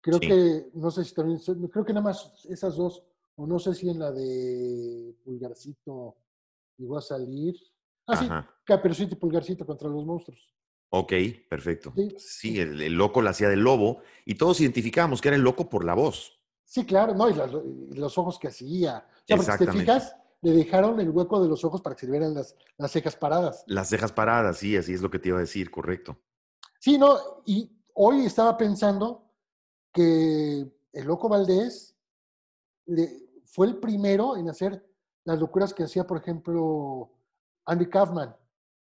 Creo 0.00 0.18
Sí. 0.18 0.26
que, 0.26 0.70
no 0.74 0.90
sé 0.90 1.04
si 1.04 1.14
también, 1.14 1.38
creo 1.70 1.84
que 1.84 1.92
nada 1.92 2.02
más 2.06 2.44
esas 2.48 2.74
dos, 2.76 3.00
o 3.36 3.46
no 3.46 3.60
sé 3.60 3.74
si 3.74 3.88
en 3.88 4.00
la 4.00 4.10
de 4.10 5.14
Pulgarcito 5.24 6.16
llegó 6.78 6.98
a 6.98 7.00
salir. 7.02 7.54
Ah, 8.08 8.16
sí, 8.16 8.24
Ajá. 8.24 8.50
Caperucita 8.64 9.14
y 9.14 9.18
Pulgarcito 9.18 9.64
contra 9.64 9.88
los 9.88 10.04
monstruos. 10.04 10.52
Ok, 10.90 11.12
perfecto. 11.48 11.92
Sí. 11.96 12.14
Sí, 12.18 12.60
el, 12.60 12.80
el 12.80 12.92
loco 12.94 13.20
la 13.22 13.30
hacía 13.30 13.48
del 13.48 13.60
lobo 13.60 14.00
y 14.24 14.36
todos 14.36 14.60
identificábamos 14.60 15.20
que 15.20 15.28
era 15.28 15.36
el 15.36 15.42
loco 15.42 15.68
por 15.68 15.84
la 15.84 15.94
voz. 15.94 16.32
Sí, 16.64 16.84
claro, 16.84 17.14
no, 17.14 17.28
y, 17.28 17.34
los 17.96 18.18
ojos 18.18 18.38
que 18.38 18.48
hacía. 18.48 18.98
O 18.98 19.26
sea, 19.26 19.36
porque 19.36 19.52
si 19.52 19.58
te 19.58 19.64
Exactamente. 19.64 19.80
fijas, 19.80 20.16
le 20.42 20.52
dejaron 20.52 21.00
el 21.00 21.10
hueco 21.10 21.42
de 21.42 21.48
los 21.48 21.64
ojos 21.64 21.80
para 21.80 21.94
que 21.94 22.00
se 22.00 22.06
le 22.06 22.12
vieran 22.12 22.34
las, 22.34 22.56
las 22.76 22.90
cejas 22.92 23.16
paradas. 23.16 23.64
Las 23.66 23.88
cejas 23.88 24.12
paradas, 24.12 24.58
sí, 24.58 24.76
así 24.76 24.92
es 24.94 25.00
lo 25.02 25.10
que 25.10 25.18
te 25.18 25.28
iba 25.28 25.38
a 25.38 25.42
decir, 25.42 25.70
correcto. 25.70 26.18
Sí, 26.78 26.98
no, 26.98 27.16
y 27.46 27.70
hoy 27.94 28.24
estaba 28.26 28.56
pensando 28.56 29.32
que 29.92 30.66
el 30.92 31.04
Loco 31.06 31.28
Valdés 31.28 31.96
le- 32.86 33.26
fue 33.44 33.66
el 33.68 33.78
primero 33.78 34.36
en 34.36 34.48
hacer 34.50 34.84
las 35.24 35.38
locuras 35.38 35.72
que 35.72 35.84
hacía, 35.84 36.06
por 36.06 36.18
ejemplo, 36.18 37.10
Andy 37.64 37.86
Kaufman. 37.86 38.36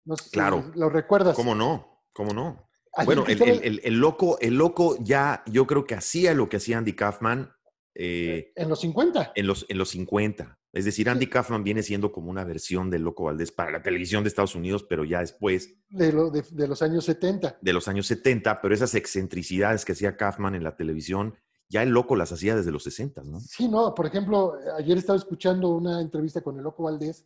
No 0.08 0.16
sé 0.18 0.24
si 0.26 0.30
Claro. 0.32 0.72
lo 0.76 0.90
recuerdas. 0.90 1.36
¿Cómo 1.36 1.54
no? 1.54 2.04
¿Cómo 2.14 2.34
no? 2.34 2.68
Bueno, 3.06 3.26
el, 3.28 3.40
el- 3.44 3.64
el- 3.64 3.82
el 3.84 4.00
loco, 4.00 4.40
el 4.40 4.56
loco 4.56 4.98
ya, 5.02 5.44
yo 5.46 5.68
creo 5.68 5.86
que 5.86 5.94
hacía 5.94 6.34
lo 6.34 6.50
que 6.50 6.58
hacía 6.58 6.80
Andy 6.80 6.94
Kaufman 6.94 7.52
eh, 7.94 8.52
en 8.56 8.70
los 8.70 8.80
50. 8.82 9.34
en, 9.36 9.46
los, 9.48 9.66
en 9.70 9.78
los 9.78 9.90
50. 9.90 10.58
Es 10.74 10.86
decir, 10.86 11.10
Andy 11.10 11.28
Kaufman 11.28 11.64
viene 11.64 11.82
siendo 11.84 12.12
como 12.12 12.30
una 12.30 12.44
versión 12.44 12.90
del 12.92 13.02
Loco 13.04 13.24
Valdés 13.26 13.52
para 13.52 13.72
la 13.72 13.82
televisión 13.82 14.24
de 14.24 14.30
Estados 14.30 14.54
Unidos, 14.56 14.84
pero 14.88 15.04
ya 15.04 15.20
después 15.20 15.76
De, 15.90 16.12
lo- 16.14 16.30
de- 16.30 16.44
de 16.52 16.68
los 16.68 16.82
años 16.82 17.06
70. 17.06 17.58
de 17.62 17.74
los 17.74 17.88
años 17.88 18.06
70, 18.08 18.62
pero 18.62 18.74
esas 18.74 18.94
excentricidades 18.96 19.86
que 19.86 19.92
hacía 19.94 20.16
Kaufman 20.18 20.56
en 20.56 20.64
la 20.64 20.76
televisión, 20.76 21.36
ya 21.70 21.84
el 21.84 21.90
loco 21.90 22.16
las 22.16 22.32
hacía 22.32 22.56
desde 22.56 22.72
los 22.72 22.84
60, 22.84 23.24
¿no? 23.24 23.40
Sí, 23.42 23.68
no, 23.68 23.94
por 23.94 24.06
ejemplo, 24.06 24.54
ayer 24.78 24.98
estaba 24.98 25.18
escuchando 25.18 25.70
una 25.70 26.00
entrevista 26.02 26.42
con 26.42 26.58
el 26.58 26.64
Loco 26.64 26.84
Valdés 26.84 27.26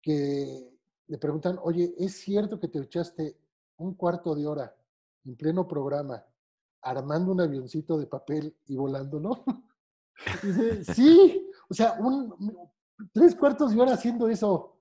que 0.00 0.68
le 1.12 1.18
preguntan, 1.18 1.58
oye, 1.62 1.94
¿es 1.98 2.22
cierto 2.22 2.58
que 2.58 2.68
te 2.68 2.78
echaste 2.78 3.36
un 3.76 3.92
cuarto 3.92 4.34
de 4.34 4.46
hora 4.46 4.74
en 5.26 5.36
pleno 5.36 5.68
programa 5.68 6.24
armando 6.80 7.32
un 7.32 7.42
avioncito 7.42 7.98
de 7.98 8.06
papel 8.06 8.56
y 8.66 8.76
volándolo? 8.76 9.44
Dice, 10.42 10.82
sí, 10.94 11.50
o 11.68 11.74
sea, 11.74 11.98
un, 12.00 12.34
tres 13.12 13.34
cuartos 13.34 13.74
de 13.74 13.82
hora 13.82 13.92
haciendo 13.92 14.26
eso. 14.26 14.80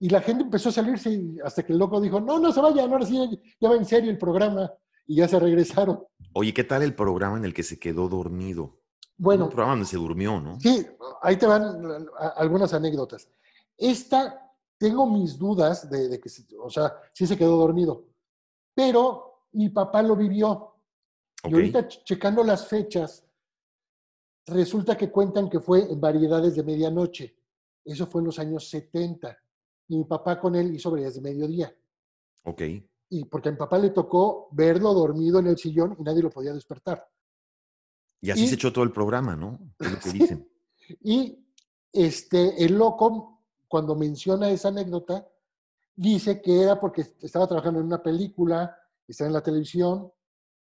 Y 0.00 0.08
la 0.08 0.20
gente 0.20 0.42
empezó 0.42 0.70
a 0.70 0.72
salirse 0.72 1.08
y 1.12 1.38
hasta 1.44 1.62
que 1.62 1.72
el 1.72 1.78
loco 1.78 2.00
dijo, 2.00 2.20
no, 2.20 2.40
no 2.40 2.50
se 2.50 2.60
vayan, 2.60 2.90
ahora 2.92 3.06
sí, 3.06 3.40
ya 3.60 3.68
va 3.68 3.76
en 3.76 3.84
serio 3.84 4.10
el 4.10 4.18
programa. 4.18 4.72
Y 5.06 5.16
ya 5.16 5.28
se 5.28 5.38
regresaron. 5.38 6.04
Oye, 6.32 6.52
¿qué 6.52 6.64
tal 6.64 6.82
el 6.82 6.96
programa 6.96 7.36
en 7.36 7.44
el 7.44 7.54
que 7.54 7.62
se 7.62 7.78
quedó 7.78 8.08
dormido? 8.08 8.80
Bueno, 9.16 9.44
Un 9.44 9.50
programa 9.50 9.74
donde 9.74 9.86
se 9.86 9.98
durmió, 9.98 10.40
¿no? 10.40 10.58
Sí, 10.58 10.84
ahí 11.22 11.36
te 11.36 11.46
van 11.46 12.08
algunas 12.34 12.74
anécdotas. 12.74 13.28
Esta, 13.76 14.49
tengo 14.80 15.06
mis 15.06 15.36
dudas 15.38 15.90
de, 15.90 16.08
de 16.08 16.18
que, 16.18 16.30
o 16.58 16.70
sea, 16.70 16.90
sí 17.12 17.26
se 17.26 17.36
quedó 17.36 17.58
dormido, 17.58 18.06
pero 18.74 19.44
mi 19.52 19.68
papá 19.68 20.00
lo 20.02 20.16
vivió. 20.16 20.74
Y 21.44 21.52
ahorita 21.52 21.86
ch- 21.86 22.02
checando 22.02 22.42
las 22.42 22.66
fechas, 22.66 23.26
resulta 24.46 24.96
que 24.96 25.10
cuentan 25.10 25.50
que 25.50 25.60
fue 25.60 25.82
en 25.92 26.00
variedades 26.00 26.56
de 26.56 26.62
medianoche. 26.62 27.36
Eso 27.84 28.06
fue 28.06 28.22
en 28.22 28.26
los 28.26 28.38
años 28.38 28.68
70. 28.70 29.36
Y 29.88 29.98
mi 29.98 30.04
papá 30.04 30.40
con 30.40 30.54
él 30.56 30.74
hizo 30.74 30.90
variedades 30.90 31.16
de 31.16 31.20
mediodía. 31.30 31.76
Ok. 32.44 32.62
Y 33.10 33.24
porque 33.26 33.48
a 33.50 33.52
mi 33.52 33.58
papá 33.58 33.76
le 33.78 33.90
tocó 33.90 34.48
verlo 34.52 34.94
dormido 34.94 35.40
en 35.40 35.48
el 35.48 35.58
sillón 35.58 35.94
y 35.98 36.02
nadie 36.02 36.22
lo 36.22 36.30
podía 36.30 36.52
despertar. 36.54 37.06
Y 38.22 38.30
así 38.30 38.44
Y- 38.44 38.48
se 38.48 38.54
echó 38.54 38.72
todo 38.72 38.84
el 38.84 38.92
programa, 38.92 39.36
¿no? 39.36 39.58
Es 39.78 39.90
lo 39.92 39.98
que 39.98 40.10
dicen. 40.18 40.48
Y 41.02 41.46
este, 41.92 42.64
el 42.64 42.74
loco, 42.78 43.39
cuando 43.70 43.94
menciona 43.94 44.50
esa 44.50 44.68
anécdota, 44.68 45.24
dice 45.94 46.42
que 46.42 46.60
era 46.60 46.80
porque 46.80 47.02
estaba 47.20 47.46
trabajando 47.46 47.78
en 47.78 47.86
una 47.86 48.02
película, 48.02 48.76
estaba 49.06 49.28
en 49.28 49.34
la 49.34 49.42
televisión 49.44 50.12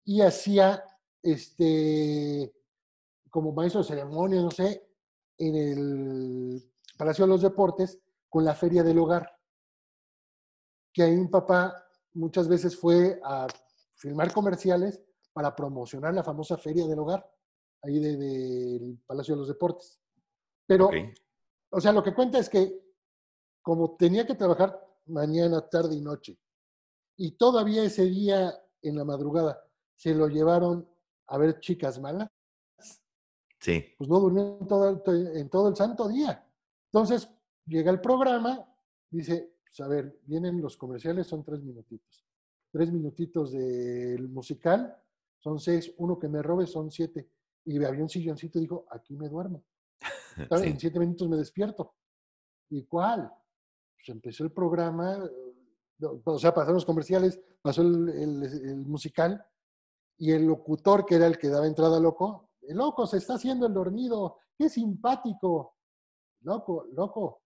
y 0.04 0.20
hacía 0.20 0.84
este, 1.22 2.54
como 3.30 3.52
maestro 3.52 3.80
de 3.80 3.88
ceremonia, 3.88 4.42
no 4.42 4.50
sé, 4.50 4.86
en 5.38 5.54
el 5.56 6.72
Palacio 6.98 7.24
de 7.24 7.30
los 7.30 7.40
Deportes 7.40 7.98
con 8.28 8.44
la 8.44 8.54
Feria 8.54 8.82
del 8.82 8.98
Hogar. 8.98 9.26
Que 10.92 11.04
ahí 11.04 11.16
mi 11.16 11.28
papá 11.28 11.74
muchas 12.12 12.46
veces 12.46 12.76
fue 12.76 13.18
a 13.24 13.46
filmar 13.94 14.34
comerciales 14.34 15.02
para 15.32 15.56
promocionar 15.56 16.12
la 16.12 16.22
famosa 16.24 16.58
Feria 16.58 16.86
del 16.86 16.98
Hogar, 16.98 17.26
ahí 17.84 18.00
de- 18.00 18.16
del 18.18 18.98
Palacio 19.06 19.34
de 19.34 19.38
los 19.40 19.48
Deportes. 19.48 19.98
Pero, 20.66 20.90
o 21.70 21.80
sea, 21.80 21.92
lo 21.92 22.02
que 22.02 22.14
cuenta 22.14 22.38
es 22.38 22.50
que 22.50 22.87
como 23.68 23.96
tenía 23.96 24.26
que 24.26 24.34
trabajar 24.34 24.82
mañana, 25.08 25.60
tarde 25.68 25.94
y 25.94 26.00
noche, 26.00 26.38
y 27.18 27.32
todavía 27.32 27.84
ese 27.84 28.04
día 28.06 28.50
en 28.80 28.96
la 28.96 29.04
madrugada 29.04 29.62
se 29.94 30.14
lo 30.14 30.26
llevaron 30.26 30.88
a 31.26 31.36
ver 31.36 31.60
chicas 31.60 32.00
malas, 32.00 32.30
Sí. 33.60 33.84
pues 33.98 34.08
no 34.08 34.20
durmió 34.20 34.56
en 34.58 34.66
todo, 34.66 34.88
el- 35.12 35.36
en 35.36 35.50
todo 35.50 35.68
el 35.68 35.76
santo 35.76 36.08
día. 36.08 36.48
Entonces, 36.86 37.28
llega 37.66 37.90
el 37.90 38.00
programa, 38.00 38.64
dice, 39.10 39.52
pues 39.66 39.80
a 39.80 39.88
ver, 39.88 40.18
vienen 40.24 40.62
los 40.62 40.78
comerciales, 40.78 41.26
son 41.26 41.44
tres 41.44 41.60
minutitos. 41.62 42.24
Tres 42.72 42.90
minutitos 42.90 43.52
del 43.52 44.30
musical, 44.30 44.96
son 45.40 45.60
seis, 45.60 45.92
uno 45.98 46.18
que 46.18 46.28
me 46.28 46.40
robe 46.40 46.66
son 46.66 46.90
siete. 46.90 47.28
Y 47.66 47.84
había 47.84 48.02
un 48.02 48.08
silloncito 48.08 48.56
y 48.58 48.62
dijo, 48.62 48.86
aquí 48.90 49.14
me 49.14 49.28
duermo. 49.28 49.62
En 50.74 50.80
siete 50.80 50.98
minutos 50.98 51.28
me 51.28 51.36
despierto. 51.36 51.92
¿Y 52.70 52.84
cuál? 52.84 53.30
Pues 53.98 54.08
empezó 54.08 54.44
el 54.44 54.52
programa, 54.52 55.16
eh, 55.16 56.06
o 56.24 56.38
sea, 56.38 56.54
pasaron 56.54 56.74
los 56.76 56.84
comerciales, 56.86 57.40
pasó 57.60 57.82
el, 57.82 58.08
el- 58.08 58.42
el 58.42 58.86
musical, 58.86 59.44
y 60.16 60.32
el 60.32 60.46
locutor, 60.46 61.04
que 61.04 61.16
era 61.16 61.26
el 61.26 61.38
que 61.38 61.48
daba 61.48 61.66
entrada 61.66 62.00
loco, 62.00 62.50
el 62.62 62.76
loco 62.76 63.06
se 63.06 63.18
está 63.18 63.34
haciendo 63.34 63.66
el 63.66 63.74
dormido, 63.74 64.38
qué 64.56 64.68
simpático. 64.68 65.76
Loco, 66.42 66.86
loco, 66.92 67.42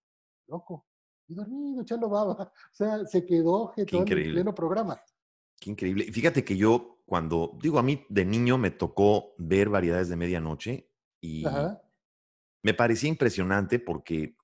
loco. 0.49 0.87
Y 1.29 1.35
dormido, 1.35 1.83
echando 1.83 2.09
baba. 2.09 2.53
O 2.73 2.75
sea, 2.75 3.05
se 3.07 3.25
quedó 3.25 3.69
jetón 3.69 4.01
en 4.01 4.03
increíble. 4.09 4.33
pleno 4.35 4.55
programa. 4.55 5.01
Qué 5.61 5.71
increíble. 5.71 6.05
Y 6.09 6.13
Fíjate 6.13 6.45
que 6.45 6.57
yo, 6.57 6.99
cuando, 7.07 7.57
digo, 7.63 7.79
a 7.79 7.83
mí 7.83 8.05
de 8.09 8.25
niño 8.25 8.59
me 8.59 8.71
tocó 8.71 9.35
ver 9.39 9.69
variedades 9.69 10.09
de 10.09 10.17
medianoche 10.17 10.91
y 11.21 11.47
Ajá. 11.47 11.81
me 12.63 12.75
parecía 12.75 13.09
impresionante 13.09 13.79
porque, 13.79 14.37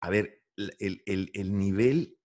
a 0.00 0.10
ver, 0.10 0.37
el, 0.58 0.74
el- 0.80 1.02
el- 1.06 1.30
el 1.34 1.56
nivel, 1.56 2.18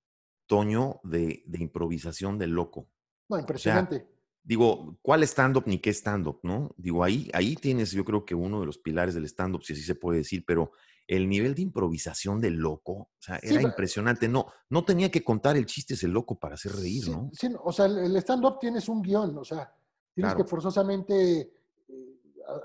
Toño, 0.48 1.00
de, 1.04 1.44
de 1.46 1.60
improvisación 1.62 2.38
del 2.38 2.52
loco. 2.52 2.90
No, 3.30 3.40
impresionante. 3.40 4.08
digo, 4.44 4.98
¿cuál 5.02 5.24
stand-up 5.24 5.64
ni 5.68 5.80
qué 5.80 5.92
stand-up, 5.94 6.40
no? 6.44 6.76
Digo, 6.78 7.04
ahí, 7.04 7.30
ahí 7.34 7.56
tienes, 7.56 7.92
yo 7.92 8.04
creo 8.04 8.26
que 8.26 8.36
uno 8.36 8.60
de 8.60 8.66
los 8.66 8.78
pilares 8.78 9.14
del 9.16 9.24
stand-up, 9.26 9.64
si 9.64 9.72
así 9.74 9.82
se 9.84 9.96
puede 9.96 10.18
decir, 10.20 10.44
pero 10.46 10.72
el 11.08 11.30
nivel 11.30 11.56
de 11.56 11.62
improvisación 11.62 12.42
del 12.42 12.56
loco, 12.56 12.94
o 12.94 13.10
sea, 13.20 13.40
era 13.42 13.62
impresionante. 13.62 14.28
No, 14.28 14.48
no 14.70 14.84
tenía 14.84 15.10
que 15.10 15.24
contar 15.24 15.56
el 15.56 15.66
chiste 15.66 15.94
ese 15.94 16.08
loco 16.10 16.38
para 16.38 16.56
hacer 16.56 16.74
reír, 16.74 17.08
¿no? 17.10 17.30
Sí, 17.34 17.48
o 17.64 17.72
sea, 17.72 17.86
el 17.86 18.16
stand-up 18.18 18.60
tienes 18.60 18.90
un 18.90 19.02
guion, 19.02 19.38
o 19.38 19.44
sea, 19.46 19.74
tienes 20.14 20.34
que 20.36 20.44
forzosamente 20.44 21.40
eh, 21.88 22.20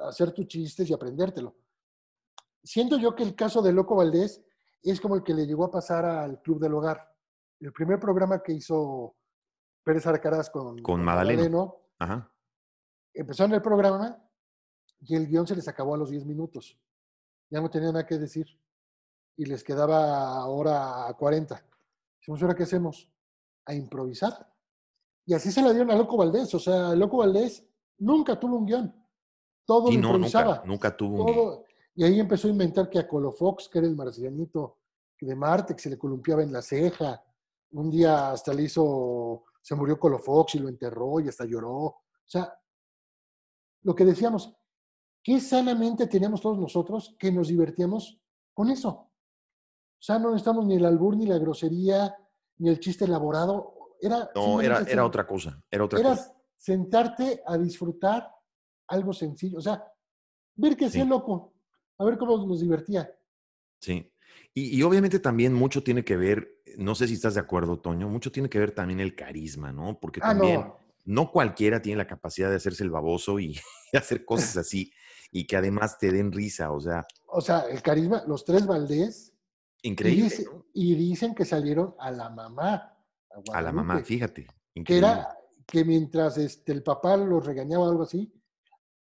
hacer 0.09 0.33
tus 0.33 0.47
chistes 0.49 0.91
y 0.91 0.93
aprendértelo. 0.93 1.57
Siento 2.63 2.99
yo 2.99 3.15
que 3.15 3.23
el 3.23 3.35
caso 3.37 3.63
de 3.63 3.73
Loco 3.73 3.95
Valdés 3.97 4.43
es 4.83 5.01
como 5.01 5.17
el 5.17 5.23
que 5.23 5.35
le 5.35 5.47
llegó 5.47 5.65
a 5.65 5.71
pasar 5.71 6.05
al 6.05 6.41
Club 6.41 6.61
del 6.61 6.75
Hogar. 6.75 7.15
El 7.61 7.73
primer 7.73 7.99
programa 7.99 8.43
que 8.43 8.53
hizo 8.53 9.17
Pérez 9.85 10.07
Arcaraz 10.07 10.51
con, 10.51 10.81
con, 10.83 11.03
Madaleno. 11.03 11.77
Ajá. 11.99 12.33
Empezaron 13.15 13.55
el 13.55 13.63
programa 13.63 14.23
y 15.01 15.17
el 15.17 15.27
guion 15.27 15.47
se 15.47 15.57
les 15.57 15.67
acabó 15.69 15.95
a 15.95 15.99
los 15.99 16.11
10 16.11 16.27
minutos. 16.27 16.79
Ya 17.51 17.61
no 17.61 17.71
tenían 17.71 17.95
nada 17.95 18.07
que 18.07 18.19
decir. 18.19 18.47
Y 19.37 19.47
les 19.47 19.65
quedaba 19.65 20.45
hora 20.47 21.13
40. 21.19 21.65
Dijimos, 22.21 22.43
¿ahora 22.43 22.55
qué 22.55 22.65
hacemos? 22.65 23.11
A 23.67 23.75
improvisar. 23.75 24.53
Y 25.25 25.35
así 25.35 25.53
se 25.53 25.63
la 25.63 25.71
dieron 25.73 25.91
a 25.91 25.97
Loco 25.97 26.17
Valdés. 26.17 26.55
O 26.55 26.59
sea, 26.59 26.95
Loco 26.95 27.19
Valdés 27.19 27.65
nunca 27.99 28.39
tuvo 28.39 28.57
un 28.57 28.67
guion. 28.67 29.07
Todo 29.65 29.93
improvisaba. 29.93 30.63
nunca, 30.65 30.97
tuvo 30.97 31.25
un 31.25 31.33
guion. 31.33 31.65
Y 31.99 32.05
ahí 32.05 32.21
empezó 32.21 32.47
a 32.47 32.53
inventar 32.53 32.89
que 32.89 33.01
a 33.01 33.09
Colofox, 33.09 33.69
que 33.69 33.81
era 33.81 33.89
el 33.89 33.97
marcianito 33.97 34.79
de 35.21 35.35
Marte, 35.35 35.75
que 35.75 35.83
se 35.83 35.91
le 35.91 35.99
columpiaba 35.99 36.45
en 36.45 36.53
la 36.53 36.63
ceja. 36.63 37.21
Un 37.73 37.91
día 37.91 38.31
hasta 38.31 38.55
le 38.55 38.63
hizo, 38.63 39.47
se 39.61 39.75
murió 39.75 39.99
Colofox 39.99 40.55
y 40.55 40.61
lo 40.61 40.69
enterró 40.69 41.19
y 41.19 41.27
hasta 41.27 41.45
lloró. 41.45 41.75
O 41.75 42.05
sea, 42.25 42.57
lo 43.83 43.97
que 43.97 44.05
decíamos, 44.05 44.55
qué 45.25 45.41
sanamente 45.41 46.07
teníamos 46.07 46.41
todos 46.41 46.57
nosotros 46.61 47.17
que 47.19 47.33
nos 47.33 47.49
divertíamos 47.49 48.23
con 48.55 48.71
eso. 48.71 48.91
O 48.91 49.11
sea, 49.99 50.21
no 50.21 50.31
necesitamos 50.31 50.67
ni 50.67 50.77
el 50.77 50.87
albur, 50.87 51.17
ni 51.17 51.27
la 51.27 51.39
grosería, 51.39 52.15
ni 52.59 52.69
el 52.69 52.79
chiste 52.79 53.07
elaborado. 53.07 53.75
Era 54.01 54.31
no, 54.37 54.61
era, 54.61 54.83
era 54.83 55.05
otra 55.05 55.27
cosa. 55.27 55.61
Era 55.69 55.83
otra 55.83 55.99
era 55.99 56.17
sentarte 56.57 57.43
a 57.45 57.59
disfrutar 57.59 58.31
algo 58.87 59.13
sencillo. 59.13 59.59
O 59.59 59.63
sea, 59.63 59.85
ver 60.55 60.77
que 60.77 60.89
sí. 60.89 61.03
loco 61.03 61.58
a 61.99 62.05
ver 62.05 62.17
cómo 62.17 62.47
nos 62.47 62.61
divertía. 62.61 63.13
Sí. 63.81 64.11
Y, 64.55 64.83
obviamente 64.83 65.21
también 65.21 65.55
mucho 65.55 65.85
tiene 65.85 66.05
que 66.05 66.17
ver, 66.17 66.63
no 66.77 66.95
sé 66.95 67.07
si 67.07 67.15
estás 67.15 67.35
de 67.35 67.41
acuerdo, 67.41 67.79
Toño, 67.79 68.09
mucho 68.09 68.33
tiene 68.33 68.49
que 68.49 68.59
ver 68.59 68.73
también 68.73 68.99
el 68.99 69.15
carisma, 69.15 69.73
¿no? 69.73 70.01
Porque 70.01 70.21
ah, 70.23 70.31
también 70.31 70.65
no. 71.05 71.31
cualquiera 71.31 71.81
tiene 71.81 71.99
la 71.99 72.07
capacidad 72.07 72.51
de 72.51 72.57
hacerse 72.57 72.83
el 72.83 72.91
baboso 72.91 73.39
y, 73.39 73.57
hacer 73.93 74.25
cosas 74.25 74.57
así 74.57 74.93
y 75.31 75.47
que 75.47 75.57
además 75.57 75.99
te 75.99 76.11
den 76.11 76.33
risa, 76.33 76.73
o 76.73 76.81
sea. 76.81 77.07
O 77.27 77.41
sea, 77.41 77.61
el 77.69 77.83
carisma, 77.83 78.25
los 78.27 78.45
tres 78.45 78.67
Valdés. 78.67 79.33
Increíble. 79.83 80.35
Y, 80.73 80.95
dicen 80.95 81.35
que 81.35 81.45
salieron 81.45 81.95
a 81.99 82.11
la 82.11 82.31
mamá. 82.31 82.97
A, 83.53 83.63
la 83.63 83.71
mamá, 83.71 84.03
fíjate. 84.03 84.47
Que 84.85 84.99
era 84.99 85.29
que 85.67 85.85
mientras 85.85 86.39
este, 86.39 86.73
el 86.73 86.83
papá 86.83 87.17
los 87.17 87.45
regañaba 87.45 87.85
o 87.85 87.91
algo 87.91 88.03
así, 88.03 88.33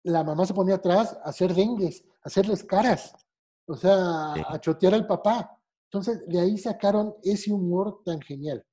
la 0.04 0.24
mamá 0.24 0.46
se 0.46 0.54
ponía 0.54 0.76
atrás 0.76 1.18
a 1.24 1.30
hacer 1.30 1.54
dengues, 1.54 2.04
hacerles 2.28 2.64
caras, 2.64 3.14
o 3.66 3.76
sea, 3.76 4.34
sí. 4.36 4.42
a 4.48 4.60
chotear 4.60 4.94
al 4.94 5.08
papá. 5.08 5.58
Entonces, 5.86 6.28
de 6.28 6.40
ahí 6.42 6.58
sacaron 6.58 7.16
ese 7.24 7.52
humor 7.52 8.02
tan 8.06 8.22
genial. 8.22 8.64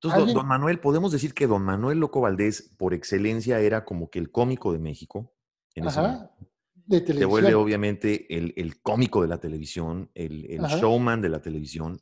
Entonces, 0.00 0.34
don 0.34 0.46
Manuel, 0.46 0.80
podemos 0.80 1.12
decir 1.12 1.34
que 1.34 1.46
don 1.46 1.62
Manuel 1.62 1.98
Loco 1.98 2.20
Valdés, 2.20 2.74
por 2.76 2.92
excelencia, 2.92 3.60
era 3.60 3.84
como 3.84 4.10
que 4.10 4.18
el 4.18 4.30
cómico 4.30 4.72
de 4.72 4.78
México. 4.78 5.32
En 5.74 5.86
Ajá, 5.86 6.30
ese 6.36 6.46
de 6.86 7.00
televisión. 7.00 7.18
Se 7.18 7.24
vuelve, 7.26 7.54
obviamente, 7.54 8.36
el, 8.36 8.52
el, 8.56 8.80
cómico 8.80 9.22
de 9.22 9.28
la 9.28 9.38
televisión, 9.38 10.10
el, 10.14 10.46
el 10.50 10.60
showman 10.62 11.22
de 11.22 11.28
la 11.28 11.40
televisión. 11.40 12.00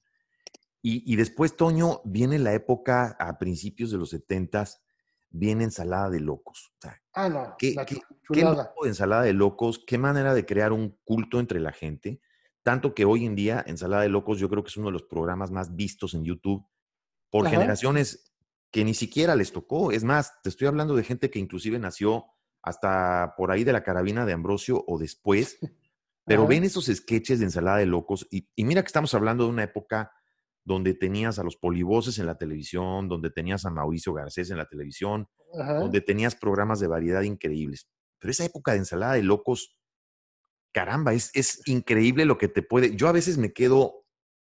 Y, 0.81 1.13
y, 1.13 1.17
después, 1.17 1.57
Toño, 1.57 2.01
viene 2.05 2.39
la 2.39 2.55
época 2.55 3.17
a 3.19 3.39
principios 3.39 3.91
de 3.91 3.99
los 3.99 4.13
70s 4.13 4.81
bien 5.33 5.61
ensalada 5.61 6.11
de 6.11 6.21
locos. 6.21 6.73
Ah, 7.13 7.29
no, 7.29 7.55
¿qué, 7.59 7.75
tipo 8.31 8.85
de 8.85 8.89
ensalada 8.89 9.23
de 9.23 9.33
locos? 9.33 9.83
¿Qué 9.87 9.99
manera 9.99 10.35
de 10.35 10.47
crear 10.47 10.73
un 10.73 10.99
culto 11.05 11.41
entre 11.41 11.61
la 11.61 11.73
gente? 11.73 12.21
Tanto 12.63 12.95
que 12.95 13.05
hoy 13.05 13.27
en 13.27 13.35
día 13.35 13.65
Ensalada 13.67 14.03
de 14.03 14.09
Locos 14.09 14.39
yo 14.39 14.49
creo 14.49 14.63
que 14.63 14.69
es 14.69 14.77
uno 14.77 14.87
de 14.87 14.93
los 14.93 15.03
programas 15.03 15.51
más 15.51 15.75
vistos 15.75 16.15
en 16.15 16.25
YouTube 16.25 16.65
por 17.29 17.49
generaciones 17.49 18.33
que 18.71 18.85
ni 18.85 18.95
siquiera 18.95 19.35
les 19.35 19.53
tocó. 19.53 19.91
Es 19.91 20.05
más, 20.05 20.41
te 20.43 20.49
estoy 20.49 20.69
hablando 20.69 20.95
de 20.95 21.03
gente 21.03 21.29
que 21.29 21.41
inclusive 21.41 21.79
nació 21.81 22.27
hasta 22.63 23.35
por 23.37 23.51
ahí 23.51 23.65
de 23.65 23.73
la 23.73 23.83
carabina 23.83 24.25
de 24.25 24.33
Ambrosio 24.33 24.85
o 24.87 24.97
después, 24.97 25.59
pero 26.25 26.47
ven 26.47 26.63
esos 26.63 26.87
sketches 26.87 27.41
de 27.41 27.47
Ensalada 27.47 27.79
de 27.79 27.87
Locos 27.87 28.29
y 28.31 28.65
mira 28.65 28.83
que 28.83 28.87
estamos 28.87 29.13
hablando 29.15 29.45
de 29.45 29.51
una 29.51 29.65
época 29.65 30.13
donde 30.65 30.95
tenías 30.95 31.39
a 31.39 31.45
los 31.45 31.57
polivoces 31.57 32.19
en 32.19 32.27
la 32.27 32.37
televisión, 32.37 33.09
donde 33.09 33.31
tenías 33.31 33.65
a 33.65 33.71
Mauricio 33.71 34.15
Garcés 34.15 34.51
en 34.51 34.59
la 34.59 34.67
televisión, 34.67 35.27
donde 35.53 36.01
tenías 36.01 36.35
programas 36.35 36.81
de 36.81 36.87
variedad 36.87 37.23
increíbles. 37.23 37.89
Pero 38.19 38.31
esa 38.31 38.45
época 38.45 38.73
de 38.73 38.79
ensalada 38.79 39.15
de 39.15 39.23
locos, 39.23 39.77
caramba, 40.73 41.13
es, 41.13 41.31
es 41.35 41.67
increíble 41.67 42.25
lo 42.25 42.39
que 42.39 42.49
te 42.49 42.63
puede. 42.63 42.95
Yo 42.95 43.09
a 43.09 43.13
veces 43.13 43.37
me 43.37 43.53
quedo, 43.53 44.05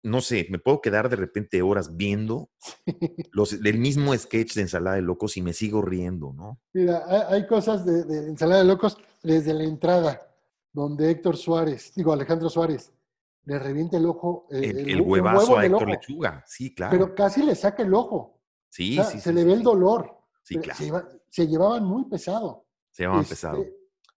no 0.02 0.20
sé, 0.20 0.46
me 0.50 0.58
puedo 0.58 0.82
quedar 0.82 1.08
de 1.08 1.16
repente 1.16 1.62
horas 1.62 1.96
viendo 1.96 2.50
los, 3.32 3.54
el 3.54 3.78
mismo 3.78 4.16
sketch 4.16 4.54
de 4.54 4.62
ensalada 4.62 4.96
de 4.96 5.02
locos 5.02 5.36
y 5.38 5.42
me 5.42 5.54
sigo 5.54 5.80
riendo, 5.80 6.34
¿no? 6.34 6.60
Mira, 6.74 7.04
hay 7.30 7.46
cosas 7.46 7.86
de, 7.86 8.04
de 8.04 8.28
ensalada 8.28 8.60
de 8.60 8.68
locos 8.68 8.98
desde 9.22 9.54
la 9.54 9.64
entrada, 9.64 10.20
donde 10.70 11.10
Héctor 11.10 11.38
Suárez, 11.38 11.92
digo 11.96 12.12
Alejandro 12.12 12.50
Suárez, 12.50 12.92
le 13.46 13.58
revienta 13.58 13.96
el 13.96 14.06
ojo. 14.06 14.46
Eh, 14.50 14.84
el, 14.86 15.00
huevazo 15.00 15.58
a 15.58 15.66
Héctor 15.66 15.88
Lechuga, 15.88 16.44
sí, 16.46 16.74
claro. 16.74 16.92
Pero 16.92 17.14
casi 17.14 17.42
le 17.42 17.54
saca 17.54 17.82
el 17.82 17.94
ojo. 17.94 18.40
Sí, 18.68 18.98
sí. 19.10 19.20
Se 19.20 19.32
le 19.32 19.44
ve 19.44 19.52
el 19.52 19.62
dolor. 19.62 20.18
Sí, 20.42 20.56
claro. 20.56 21.08
Se, 21.30 21.46
llevaban 21.46 21.84
muy 21.84 22.04
pesado. 22.04 22.66
Se 22.90 23.04
llevaban 23.04 23.24
pesado. 23.24 23.62
Este, 23.62 23.76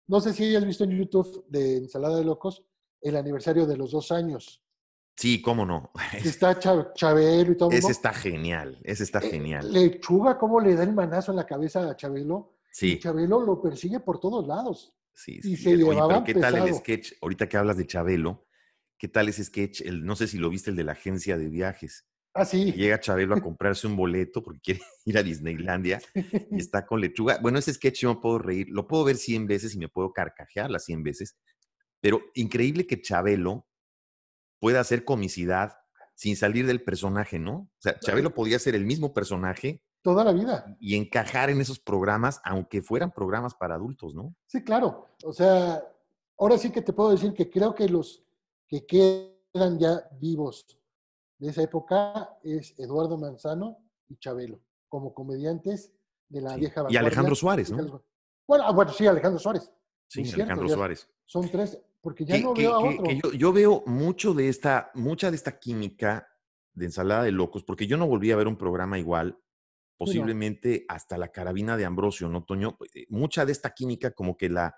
no 0.07 0.19
sé 0.19 0.33
si 0.33 0.45
hayas 0.45 0.65
visto 0.65 0.83
en 0.83 0.91
YouTube 0.91 1.45
de 1.49 1.77
Ensalada 1.77 2.17
de 2.17 2.25
Locos 2.25 2.63
el 3.01 3.15
aniversario 3.15 3.65
de 3.65 3.77
los 3.77 3.91
dos 3.91 4.11
años. 4.11 4.63
Sí, 5.17 5.41
cómo 5.41 5.65
no. 5.65 5.91
Está 6.13 6.57
Chabelo 6.93 7.51
y 7.51 7.57
todo. 7.57 7.71
Ese 7.71 7.91
está 7.91 8.13
genial, 8.13 8.79
ese 8.83 9.03
está 9.03 9.19
eh, 9.19 9.29
genial. 9.29 9.71
Lechuga, 9.71 10.37
cómo 10.37 10.59
le 10.59 10.75
da 10.75 10.83
el 10.83 10.93
manazo 10.93 11.31
en 11.31 11.37
la 11.37 11.45
cabeza 11.45 11.89
a 11.89 11.95
Chabelo. 11.95 12.57
Sí. 12.71 12.99
Chabelo 12.99 13.39
lo 13.39 13.61
persigue 13.61 14.01
por 14.01 14.19
todos 14.19 14.45
lados. 14.45 14.93
Sí, 15.13 15.41
sí. 15.41 15.53
Y 15.53 15.57
se 15.57 15.77
llevaban 15.77 16.25
¿qué 16.25 16.33
tal 16.33 16.55
el 16.55 16.75
sketch? 16.75 17.13
Ahorita 17.21 17.47
que 17.47 17.55
hablas 17.55 17.77
de 17.77 17.87
Chabelo, 17.87 18.44
¿Qué 19.05 19.09
tal 19.09 19.29
ese 19.29 19.43
sketch? 19.43 19.81
El, 19.81 20.03
no 20.03 20.15
sé 20.15 20.27
si 20.27 20.39
lo 20.39 20.49
viste, 20.49 20.71
el 20.71 20.75
de 20.75 20.83
la 20.83 20.93
agencia 20.93 21.37
de 21.37 21.47
viajes. 21.47 22.07
Ah, 22.33 22.43
sí. 22.43 22.71
Llega 22.71 22.99
Chabelo 22.99 23.35
a 23.35 23.39
comprarse 23.53 23.85
un 23.85 23.95
boleto 23.95 24.41
porque 24.41 24.59
quiere 24.59 24.81
ir 25.05 25.15
a 25.19 25.21
Disneylandia 25.21 26.01
y 26.15 26.15
está 26.57 26.87
con 26.87 27.01
lechuga. 27.01 27.37
Bueno, 27.39 27.59
ese 27.59 27.71
sketch 27.71 27.99
yo 27.99 28.15
me 28.15 28.19
puedo 28.19 28.39
reír, 28.39 28.67
lo 28.71 28.87
puedo 28.87 29.03
ver 29.03 29.17
100 29.17 29.45
veces 29.45 29.75
y 29.75 29.77
me 29.77 29.89
puedo 29.89 30.11
carcajear 30.11 30.71
las 30.71 30.85
100 30.85 31.03
veces, 31.03 31.37
pero 32.01 32.19
increíble 32.33 32.87
que 32.87 32.99
Chabelo 32.99 33.67
pueda 34.59 34.79
hacer 34.79 35.05
comicidad 35.05 35.73
sin 36.15 36.35
salir 36.35 36.65
del 36.65 36.83
personaje, 36.83 37.37
¿no? 37.37 37.57
O 37.57 37.77
sea, 37.77 37.99
Chabelo 37.99 38.33
podía 38.33 38.57
ser 38.57 38.73
el 38.73 38.85
mismo 38.85 39.13
personaje. 39.13 39.83
Toda 40.01 40.23
la 40.23 40.33
vida. 40.33 40.75
Y 40.79 40.95
encajar 40.95 41.51
en 41.51 41.61
esos 41.61 41.79
programas, 41.79 42.41
aunque 42.43 42.81
fueran 42.81 43.11
programas 43.11 43.53
para 43.53 43.75
adultos, 43.75 44.15
¿no? 44.15 44.35
Sí, 44.47 44.63
claro. 44.63 45.09
O 45.23 45.31
sea, 45.31 45.79
ahora 46.39 46.57
sí 46.57 46.71
que 46.71 46.81
te 46.81 46.91
puedo 46.91 47.11
decir 47.11 47.35
que 47.35 47.51
creo 47.51 47.75
que 47.75 47.87
los 47.87 48.24
que 48.81 49.35
quedan 49.53 49.79
ya 49.79 50.09
vivos 50.19 50.65
de 51.37 51.49
esa 51.49 51.63
época 51.63 52.29
es 52.43 52.77
Eduardo 52.79 53.17
Manzano 53.17 53.77
y 54.07 54.17
Chabelo, 54.17 54.61
como 54.87 55.13
comediantes 55.13 55.93
de 56.29 56.41
la 56.41 56.55
vieja 56.55 56.85
Y 56.89 56.97
Alejandro 56.97 57.35
Suárez, 57.35 57.71
¿no? 57.71 58.03
Bueno, 58.47 58.63
ah, 58.65 58.71
bueno, 58.71 58.91
sí, 58.91 59.07
Alejandro 59.07 59.39
Suárez. 59.39 59.71
Sí, 60.07 60.23
Alejandro 60.33 60.69
Suárez. 60.69 61.09
Son 61.25 61.49
tres, 61.49 61.79
porque 62.01 62.25
ya 62.25 62.39
no 62.39 62.53
veo 62.53 62.73
a 62.73 62.79
otro. 62.79 63.31
yo, 63.33 63.53
veo 63.53 63.83
mucho 63.87 64.33
de 64.33 64.49
esta, 64.49 64.91
mucha 64.93 65.31
de 65.31 65.35
esta 65.35 65.59
química 65.59 66.27
de 66.73 66.85
ensalada 66.85 67.23
de 67.23 67.31
locos, 67.31 67.63
porque 67.63 67.87
yo 67.87 67.97
no 67.97 68.07
volví 68.07 68.31
a 68.31 68.35
ver 68.35 68.47
un 68.47 68.57
programa 68.57 68.99
igual, 68.99 69.39
posiblemente 69.97 70.85
hasta 70.87 71.17
la 71.17 71.29
carabina 71.29 71.77
de 71.77 71.85
Ambrosio, 71.85 72.27
¿no, 72.27 72.43
Toño? 72.43 72.77
Eh, 72.93 73.05
mucha 73.09 73.45
de 73.45 73.53
esta 73.53 73.73
química 73.73 74.11
como 74.11 74.37
que 74.37 74.49
la, 74.49 74.75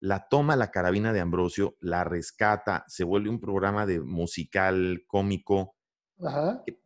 la 0.00 0.28
toma 0.28 0.56
la 0.56 0.70
carabina 0.70 1.12
de 1.12 1.20
Ambrosio, 1.20 1.76
la 1.80 2.04
rescata, 2.04 2.84
se 2.86 3.04
vuelve 3.04 3.30
un 3.30 3.40
programa 3.40 3.86
de 3.86 4.00
musical 4.00 5.04
cómico, 5.06 5.76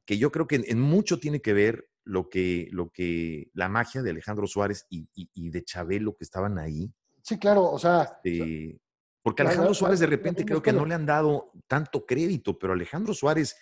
Que, 0.07 0.19
yo 0.19 0.31
creo 0.31 0.47
que 0.47 0.63
en, 0.67 0.81
mucho 0.81 1.19
tiene 1.19 1.41
que 1.41 1.53
ver 1.53 1.89
lo 2.05 2.29
que, 2.29 2.69
lo 2.73 2.91
que 2.91 3.51
la 3.55 3.69
magia 3.69 4.03
de 4.03 4.11
Alejandro 4.11 4.47
Suárez 4.47 4.87
y, 4.91 5.07
de 5.51 5.65
Chabelo 5.65 6.17
que 6.17 6.25
estaban 6.25 6.59
ahí. 6.59 6.93
Sí, 7.23 7.39
claro, 7.39 7.71
o 7.71 7.79
sea. 7.79 8.21
Este, 8.23 8.81
porque 9.23 9.43
Alejandro 9.43 9.75
Suárez 9.75 10.01
de 10.01 10.07
repente 10.07 10.45
creo 10.45 10.63
que 10.63 10.73
no 10.73 10.85
le 10.85 10.95
han 10.95 11.07
dado 11.07 11.53
tanto 11.69 12.05
crédito, 12.05 12.59
pero 12.59 12.73
Alejandro 12.73 13.15
Suárez, 13.15 13.57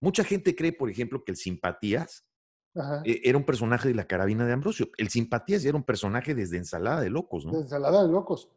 mucha 0.00 0.22
gente 0.24 0.54
cree, 0.54 0.72
por 0.72 0.90
ejemplo, 0.90 1.24
que 1.24 1.32
el 1.32 1.38
Simpatías 1.38 2.26
Ajá. 2.74 3.02
e- 3.04 3.22
era 3.24 3.38
un 3.38 3.44
personaje 3.44 3.88
de 3.88 3.94
la 3.94 4.06
carabina 4.06 4.44
de 4.44 4.52
Ambrosio. 4.52 4.90
El 4.98 5.08
Simpatías 5.08 5.64
era 5.64 5.76
un 5.76 5.84
personaje 5.84 6.34
desde 6.34 6.58
Ensalada 6.58 7.00
de 7.00 7.08
Locos, 7.08 7.46
De 7.46 7.52
¿no? 7.52 7.58
ensalada 7.60 8.02
de 8.02 8.12
locos. 8.12 8.50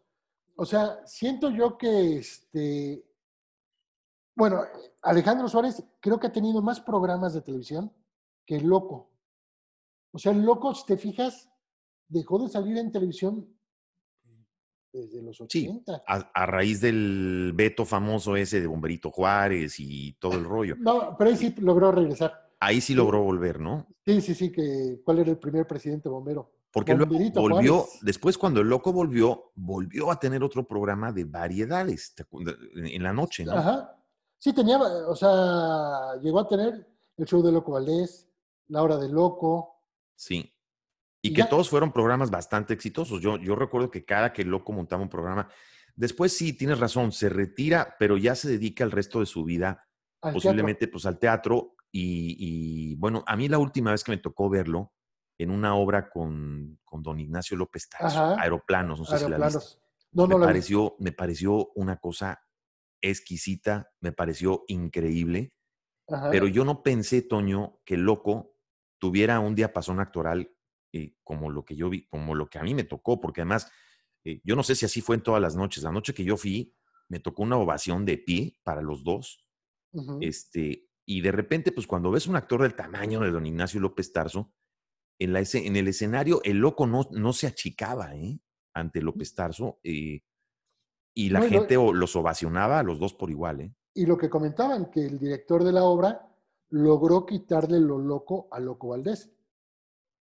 O 0.60 0.66
sea, 0.66 0.99
siento 1.05 1.51
yo 1.51 1.78
que 1.78 2.18
este. 2.18 3.05
Bueno, 4.36 4.62
Alejandro 5.01 5.47
Suárez 5.47 5.82
creo 6.01 6.20
que 6.20 6.28
ha 6.28 6.34
tenido 6.34 6.62
más 6.62 6.82
programas 6.82 7.34
de 7.34 7.41
televisión 7.41 7.93
que 8.45 8.57
el 8.57 8.68
Loco. 8.68 9.10
O 10.12 10.20
sea, 10.20 10.34
el 10.34 10.41
Loco, 10.41 10.76
si 10.76 10.86
te 10.86 10.97
fijas, 10.97 11.49
dejó 12.10 12.39
de 12.39 12.49
salir 12.49 12.78
en 12.78 12.91
televisión 12.91 13.47
desde 14.91 15.22
los 15.22 15.38
Sí, 15.49 15.70
80. 15.70 16.03
A, 16.05 16.16
a 16.34 16.45
raíz 16.45 16.82
del 16.82 17.53
veto 17.55 17.86
famoso 17.86 18.36
ese 18.36 18.60
de 18.60 18.68
Bomberito 18.68 19.12
Juárez 19.12 19.80
y 19.80 20.12
todo 20.20 20.34
el 20.34 20.43
rollo. 20.43 20.76
No, 20.78 21.16
pero 21.18 21.30
ahí 21.30 21.38
sí 21.38 21.55
logró 21.60 21.93
regresar. 21.93 22.34
Ahí 22.60 22.82
sí 22.82 22.93
logró 22.95 23.24
volver, 23.24 23.62
¿no? 23.62 23.88
Sí, 24.05 24.20
sí, 24.20 24.36
sí, 24.36 24.51
que 24.51 24.99
cuál 25.05 25.20
era 25.20 25.32
el 25.32 25.38
primer 25.39 25.66
presidente 25.66 26.10
bombero. 26.10 26.51
Porque 26.72 26.93
luego 26.93 27.15
volvió, 27.36 27.80
Juárez. 27.80 27.99
después 28.01 28.38
cuando 28.38 28.61
el 28.61 28.67
loco 28.70 28.93
volvió, 28.93 29.51
volvió 29.55 30.11
a 30.11 30.20
tener 30.20 30.43
otro 30.43 30.67
programa 30.67 31.11
de 31.11 31.24
variedades 31.26 32.13
en 32.76 33.01
la 33.03 33.11
noche, 33.13 33.43
¿no? 33.45 33.53
Ajá. 33.53 33.95
Sí, 34.38 34.53
tenía, 34.53 34.78
o 34.80 35.15
sea, 35.15 36.15
llegó 36.22 36.39
a 36.39 36.47
tener 36.47 36.88
el 37.17 37.26
show 37.26 37.41
de 37.43 37.51
Loco 37.51 37.72
Valdés, 37.74 38.30
La 38.67 38.84
Hora 38.84 38.97
del 38.97 39.11
Loco. 39.11 39.82
Sí. 40.15 40.53
Y 41.22 41.30
Y 41.30 41.34
que 41.34 41.39
ya- 41.41 41.49
todos 41.49 41.70
fueron 41.70 41.91
programas 41.91 42.30
bastante 42.32 42.74
exitosos. 42.74 43.20
Yo, 43.20 43.38
yo 43.38 43.55
recuerdo 43.55 43.89
que 43.91 44.05
cada 44.05 44.32
que 44.32 44.43
el 44.43 44.49
loco 44.49 44.72
montaba 44.72 45.01
un 45.01 45.09
programa, 45.09 45.49
después 45.95 46.32
sí, 46.38 46.53
tienes 46.53 46.80
razón, 46.80 47.11
se 47.11 47.28
retira, 47.30 47.95
pero 47.99 48.15
ya 48.15 48.36
se 48.36 48.47
dedica 48.49 48.84
el 48.86 48.91
resto 48.91 49.20
de 49.20 49.26
su 49.26 49.43
vida 49.43 49.67
al 50.22 50.32
teatro. 50.32 50.34
posiblemente 50.34 50.88
pues 50.88 51.05
al 51.05 51.20
teatro. 51.20 51.76
Y, 51.91 52.36
y, 52.39 52.95
bueno, 52.95 53.24
a 53.28 53.36
mí 53.36 53.49
la 53.49 53.57
última 53.57 53.91
vez 53.91 54.03
que 54.03 54.11
me 54.11 54.17
tocó 54.20 54.49
verlo 54.49 54.93
en 55.40 55.52
una 55.52 55.74
obra 55.76 56.10
con, 56.10 56.80
con 56.84 57.02
don 57.02 57.20
Ignacio 57.20 57.58
López 57.58 57.88
Tarso, 57.90 58.20
Ajá. 58.20 58.42
Aeroplanos, 58.42 59.00
no 59.00 59.06
sé 59.06 59.18
si 59.18 59.30
la 59.30 59.38
viste. 59.38 59.80
No, 60.12 60.28
me, 60.28 60.34
no 60.34 60.40
la 60.40 60.46
vi. 60.46 60.50
pareció, 60.52 60.96
me 61.00 61.14
pareció 61.14 61.72
una 61.76 61.98
cosa 61.98 62.44
exquisita, 63.02 63.90
me 64.02 64.12
pareció 64.12 64.66
increíble, 64.68 65.54
Ajá. 66.10 66.30
pero 66.30 66.48
yo 66.48 66.66
no 66.66 66.84
pensé, 66.84 67.22
Toño, 67.22 67.80
que 67.86 67.96
loco 67.96 68.58
tuviera 69.00 69.40
un 69.40 69.56
diapasón 69.56 70.02
actoral 70.02 70.54
eh, 70.92 71.16
como 71.24 71.50
lo 71.50 71.64
que 71.64 71.78
yo 71.78 71.90
vi, 71.90 72.06
como 72.08 72.36
lo 72.36 72.50
que 72.50 72.60
a 72.60 72.64
mí 72.64 72.76
me 72.76 72.84
tocó, 72.84 73.22
porque 73.22 73.42
además, 73.42 73.72
eh, 74.26 74.42
yo 74.44 74.58
no 74.58 74.64
sé 74.64 74.76
si 74.76 74.86
así 74.86 75.00
fue 75.00 75.16
en 75.16 75.24
todas 75.24 75.42
las 75.42 75.56
noches. 75.56 75.84
La 75.84 75.92
noche 75.92 76.14
que 76.14 76.26
yo 76.26 76.36
fui, 76.36 76.76
me 77.08 77.22
tocó 77.22 77.44
una 77.44 77.56
ovación 77.58 78.04
de 78.06 78.18
pie 78.18 78.60
para 78.64 78.82
los 78.82 79.04
dos. 79.06 79.46
Este, 80.20 80.90
y 81.06 81.22
de 81.22 81.32
repente, 81.32 81.72
pues 81.72 81.88
cuando 81.88 82.12
ves 82.12 82.28
un 82.28 82.36
actor 82.36 82.62
del 82.62 82.76
tamaño 82.76 83.22
de 83.22 83.32
don 83.32 83.46
Ignacio 83.46 83.80
López 83.80 84.12
Tarso, 84.12 84.54
en, 85.20 85.34
la, 85.34 85.41
en 85.53 85.76
el 85.76 85.88
escenario 85.88 86.41
el 86.43 86.57
loco 86.57 86.88
no, 86.88 87.07
no 87.11 87.34
se 87.34 87.47
achicaba 87.47 88.15
¿eh? 88.15 88.39
ante 88.74 89.01
López 89.01 89.36
Tarso 89.36 89.80
eh, 89.84 90.22
y 91.13 91.30
la 91.30 91.39
No, 91.39 91.45
gente 91.45 91.76
los 91.76 92.15
ovacionaba 92.15 92.80
a 92.80 92.84
los 92.84 92.99
dos 92.99 93.13
por 93.13 93.30
igual. 93.30 93.61
¿eh? 93.61 93.74
Y 93.93 94.05
lo 94.05 94.17
que 94.17 94.30
comentaban, 94.30 94.89
que 94.89 95.05
el 95.05 95.20
director 95.20 95.63
de 95.63 95.74
la 95.74 95.84
obra 95.84 96.26
logró 96.70 97.26
quitarle 97.26 97.80
lo 97.80 97.97
loco 97.99 98.47
a 98.51 98.59
Loco 98.59 98.89
Valdés. 98.89 99.32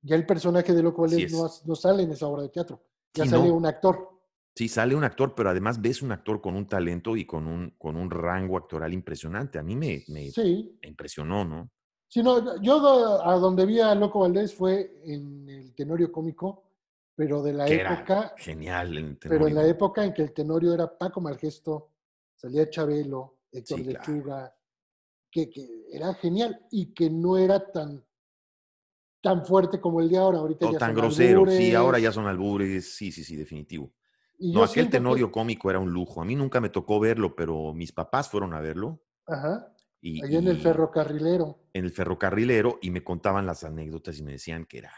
Ya 0.02 0.16
el 0.16 0.24
personaje 0.24 0.72
de 0.72 0.82
Loco 0.82 1.02
Valdés 1.02 1.32
no, 1.66 1.74
sale 1.76 2.04
en 2.04 2.12
esa 2.12 2.26
obra 2.26 2.42
de 2.42 2.48
teatro. 2.48 2.82
Ya 3.12 3.24
Sí, 3.24 3.30
sale 3.30 3.50
un 3.50 3.66
actor. 3.66 4.08
Sí, 4.54 4.68
sale 4.68 4.94
un 4.94 5.04
actor, 5.04 5.34
pero 5.34 5.50
además 5.50 5.80
ves 5.80 6.02
un 6.02 6.12
actor 6.12 6.40
con 6.40 6.54
un 6.56 6.66
talento 6.66 7.16
y 7.16 7.26
con 7.26 7.46
un, 7.46 7.70
con 7.78 7.96
un 7.96 8.10
rango 8.10 8.56
actoral 8.56 8.92
impresionante. 8.92 9.58
A 9.58 9.62
mí 9.62 9.76
me, 9.76 10.04
me- 10.08 10.30
Sí. 10.30 10.78
me 10.82 10.88
impresionó, 10.88 11.44
¿no? 11.44 11.70
Sí, 12.10 12.24
no, 12.24 12.60
yo 12.60 13.22
a 13.24 13.36
donde 13.36 13.64
vi 13.64 13.78
a 13.78 13.94
Loco 13.94 14.18
Valdés 14.18 14.52
fue 14.52 15.00
en 15.04 15.48
el 15.48 15.72
Tenorio 15.76 16.10
Cómico, 16.10 16.64
pero 17.14 17.40
de 17.40 17.52
la 17.52 17.66
Que 17.66 17.80
era 17.80 17.94
época, 17.94 18.34
genial. 18.36 18.98
el 18.98 19.16
pero 19.16 19.46
en 19.46 19.54
la 19.54 19.64
época 19.64 20.04
en 20.04 20.12
que 20.12 20.22
el 20.22 20.32
Tenorio 20.34 20.74
era 20.74 20.98
Paco 20.98 21.20
Malgesto, 21.20 21.92
salía 22.34 22.68
Chabelo, 22.68 23.36
Héctor 23.52 23.78
Sí, 23.78 23.84
claro. 23.84 23.98
Lechuga, 24.12 24.56
que, 25.30 25.48
que 25.48 25.86
era 25.92 26.12
genial 26.14 26.66
y 26.72 26.86
que 26.92 27.08
no 27.08 27.38
era 27.38 27.70
tan, 27.70 28.04
tan 29.22 29.46
fuerte 29.46 29.80
como 29.80 30.00
el 30.00 30.08
de 30.08 30.16
ahora. 30.18 30.38
Ahorita 30.38 30.66
No 30.66 30.72
ya 30.72 30.78
tan 30.78 30.88
son 30.90 30.96
grosero. 30.96 31.46
Sí, 31.48 31.74
ahora 31.76 32.00
ya 32.00 32.10
son 32.10 32.26
albures. 32.26 32.92
Sí, 32.96 33.12
sí, 33.12 33.22
sí, 33.22 33.36
definitivo. 33.36 33.92
y 34.36 34.52
No, 34.52 34.64
aquel 34.64 34.86
que- 34.86 34.92
Tenorio 34.92 35.30
cómico 35.30 35.70
era 35.70 35.78
un 35.78 35.92
lujo. 35.92 36.20
A 36.20 36.24
mí 36.24 36.34
nunca 36.34 36.60
me 36.60 36.70
tocó 36.70 36.98
verlo, 36.98 37.36
pero 37.36 37.72
mis 37.72 37.92
papás 37.92 38.28
fueron 38.28 38.52
a 38.54 38.60
verlo. 38.60 39.00
Ajá, 39.28 39.72
Y, 40.02 40.24
allá 40.24 40.38
en 40.38 40.48
el 40.48 40.56
ferrocarrilero. 40.56 41.58
en 41.74 41.84
el 41.84 41.90
ferrocarrilero 41.90 42.78
y 42.80 42.90
me 42.90 43.04
contaban 43.04 43.44
las 43.44 43.64
anécdotas 43.64 44.18
y 44.18 44.22
me 44.22 44.32
decían 44.32 44.64
que 44.64 44.78
era, 44.78 44.92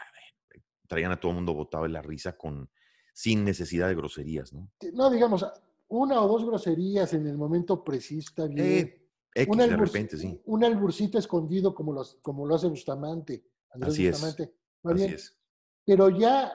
traían 0.87 1.11
a 1.11 1.19
todo 1.19 1.31
el 1.31 1.35
mundo 1.37 1.53
botado 1.53 1.83
de 1.83 1.89
la 1.89 2.01
risa 2.01 2.37
con, 2.37 2.69
sin 3.13 3.43
necesidad 3.43 3.87
de 3.87 3.95
groserías, 3.95 4.53
¿no? 4.53 4.71
No, 4.93 5.09
digamos, 5.09 5.45
una 5.89 6.21
o 6.21 6.27
dos 6.27 6.45
groserías 6.45 7.13
en 7.13 7.27
el 7.27 7.37
momento 7.37 7.83
preciso 7.83 8.29
está 8.29 8.47
bien. 8.47 8.87
Eh, 8.87 8.99
X 9.35 9.57
de 9.57 9.77
repente, 9.77 10.17
sí. 10.17 10.39
un 10.45 10.63
alburcito 10.63 11.17
escondido 11.17 11.73
como, 11.73 11.91
los, 11.91 12.19
como 12.21 12.45
lo 12.45 12.55
hace 12.55 12.67
Bustamante. 12.67 13.43
Andrés 13.71 13.93
Así 13.93 14.07
es, 14.07 14.11
Bustamante. 14.11 14.53
Va 14.85 14.91
Así 14.91 15.03
bien. 15.03 15.15
es. 15.15 15.37
Pero 15.85 16.09
ya 16.09 16.53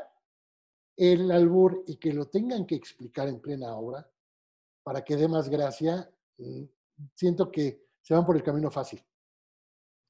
el 0.96 1.30
albur 1.30 1.84
y 1.86 1.96
que 1.96 2.12
lo 2.12 2.26
tengan 2.26 2.66
que 2.66 2.76
explicar 2.76 3.28
en 3.28 3.40
plena 3.40 3.74
obra 3.74 4.08
para 4.82 5.04
que 5.04 5.16
dé 5.16 5.28
más 5.28 5.48
gracia, 5.48 6.10
mm, 6.38 6.62
siento 7.14 7.50
que 7.50 7.87
se 8.08 8.14
van 8.14 8.24
por 8.24 8.36
el 8.36 8.42
camino 8.42 8.70
fácil. 8.70 9.04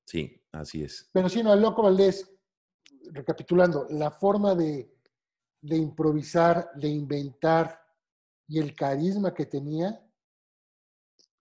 Sí, 0.06 0.40
así 0.52 0.84
es. 0.84 1.10
Pero 1.12 1.28
sí, 1.28 1.42
no, 1.42 1.52
el 1.52 1.60
Loco 1.60 1.82
Valdés, 1.82 2.32
recapitulando, 3.10 3.88
la 3.90 4.12
forma 4.12 4.54
de, 4.54 4.94
de 5.60 5.76
improvisar, 5.76 6.70
de 6.76 6.86
inventar 6.86 7.82
y 8.46 8.60
el 8.60 8.72
carisma 8.76 9.34
que 9.34 9.46
tenía 9.46 10.00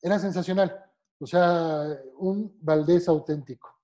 era 0.01 0.17
sensacional. 0.17 0.83
O 1.19 1.27
sea, 1.27 1.85
un 2.17 2.57
Valdés 2.59 3.07
auténtico. 3.07 3.79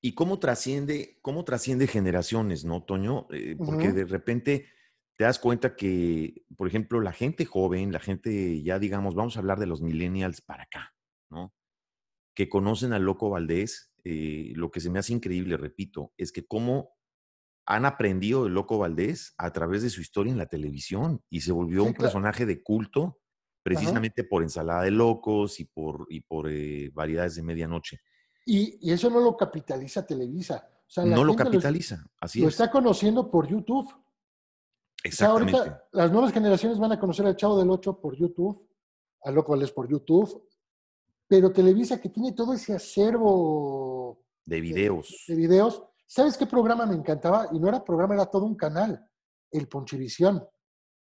¿Y 0.00 0.14
cómo 0.14 0.38
trasciende, 0.38 1.18
cómo 1.22 1.44
trasciende 1.44 1.88
generaciones, 1.88 2.64
no, 2.64 2.84
Toño? 2.84 3.26
Eh, 3.32 3.56
porque 3.58 3.90
de 3.90 4.04
repente 4.04 4.66
te 5.16 5.24
das 5.24 5.40
cuenta 5.40 5.74
que, 5.74 6.44
por 6.56 6.68
ejemplo, 6.68 7.00
la 7.00 7.12
gente 7.12 7.44
joven, 7.46 7.90
la 7.90 7.98
gente 7.98 8.62
ya, 8.62 8.78
digamos, 8.78 9.16
vamos 9.16 9.36
a 9.36 9.40
hablar 9.40 9.58
de 9.58 9.66
los 9.66 9.82
millennials 9.82 10.40
para 10.40 10.62
acá, 10.62 10.94
¿no? 11.30 11.52
Que 12.36 12.48
conocen 12.48 12.92
al 12.92 13.02
Loco 13.02 13.30
Valdés, 13.30 13.90
eh, 14.04 14.52
lo 14.54 14.70
que 14.70 14.78
se 14.80 14.90
me 14.90 15.00
hace 15.00 15.12
increíble, 15.12 15.56
repito, 15.56 16.12
es 16.16 16.30
que 16.30 16.46
cómo 16.46 16.90
han 17.66 17.84
aprendido 17.84 18.44
del 18.44 18.54
Loco 18.54 18.78
Valdés 18.78 19.34
a 19.38 19.50
través 19.52 19.82
de 19.82 19.90
su 19.90 20.00
historia 20.00 20.30
en 20.32 20.38
la 20.38 20.46
televisión 20.46 21.24
y 21.28 21.40
se 21.40 21.50
volvió 21.50 21.82
Sí, 21.82 21.88
un 21.88 21.92
claro. 21.94 22.02
personaje 22.04 22.46
de 22.46 22.62
culto 22.62 23.18
precisamente 23.64 24.22
por 24.22 24.44
Ensalada 24.44 24.82
de 24.84 24.92
Locos 24.92 25.58
y 25.58 25.64
por, 25.64 26.06
y 26.08 26.20
por 26.20 26.48
eh, 26.48 26.90
Variedades 26.94 27.34
de 27.34 27.42
Medianoche. 27.42 27.98
Y, 28.44 28.78
y 28.80 28.92
eso 28.92 29.10
no 29.10 29.18
lo 29.18 29.36
capitaliza 29.36 30.06
Televisa. 30.06 30.68
O 30.86 30.88
sea, 30.88 31.04
la 31.04 31.16
No 31.16 31.24
lo 31.24 31.34
capitaliza, 31.34 32.06
así 32.20 32.40
lo 32.42 32.46
es. 32.46 32.54
está 32.54 32.70
conociendo 32.70 33.28
por 33.28 33.48
YouTube. 33.48 33.86
O 33.88 33.90
sea, 33.90 33.98
Exactamente. 35.02 35.56
ahorita 35.58 35.84
las 35.92 36.12
nuevas 36.12 36.32
generaciones 36.32 36.78
van 36.78 36.92
a 36.92 37.00
conocer 37.00 37.26
al 37.26 37.34
Chavo 37.36 37.58
del 37.58 37.70
8 37.70 38.00
por 38.00 38.16
YouTube, 38.16 38.68
a 39.24 39.32
Loco 39.32 39.50
Valdés 39.50 39.72
por 39.72 39.88
YouTube, 39.88 40.46
pero 41.28 41.52
Televisa 41.52 42.00
que 42.00 42.08
tiene 42.08 42.32
todo 42.32 42.52
ese 42.54 42.74
acervo 42.74 44.22
de 44.44 44.60
videos. 44.60 45.24
de 45.28 45.34
videos. 45.34 45.82
¿Sabes 46.06 46.36
qué 46.36 46.46
programa 46.46 46.86
me 46.86 46.94
encantaba? 46.94 47.48
Y 47.52 47.58
no 47.58 47.68
era 47.68 47.82
programa, 47.84 48.14
era 48.14 48.26
todo 48.26 48.44
un 48.44 48.54
canal, 48.54 49.04
el 49.50 49.66
Ponchivisión. 49.68 50.46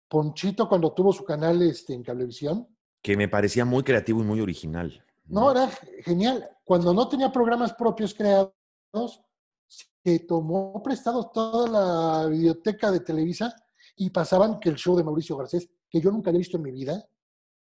Ponchito 0.07 0.70
cuando 0.70 0.93
tuvo 0.93 1.11
su 1.11 1.24
canal 1.24 1.61
este, 1.64 1.93
en 1.93 2.03
Cablevisión. 2.03 2.68
que 3.01 3.18
me 3.18 3.28
parecía 3.28 3.66
muy 3.66 3.84
creativo 3.84 4.22
y 4.22 4.26
muy 4.26 4.39
original. 4.39 5.03
No, 5.26 5.51
era 5.51 5.68
ge- 5.70 6.03
genial. 6.03 6.47
Cuando 6.64 6.93
no 6.93 7.07
tenía 7.09 7.32
programas 7.32 7.74
propios 7.74 8.14
creados, 8.14 8.53
se 9.68 10.20
tomó 10.20 10.82
prestado 10.84 11.30
toda 11.32 11.68
la 12.24 12.28
biblioteca 12.30 12.91
de 12.91 12.99
Televisa 12.99 13.55
y 13.95 14.09
pasaban 14.11 14.59
que 14.59 14.70
el 14.70 14.76
show 14.76 14.95
de 14.95 15.03
Mauricio 15.03 15.36
Garcés, 15.38 15.68
que 15.89 15.99
yo 15.99 16.11
nunca 16.11 16.30
había 16.30 16.39
visto 16.39 16.57
en 16.57 16.64
mi 16.64 16.72
vida, 16.72 17.03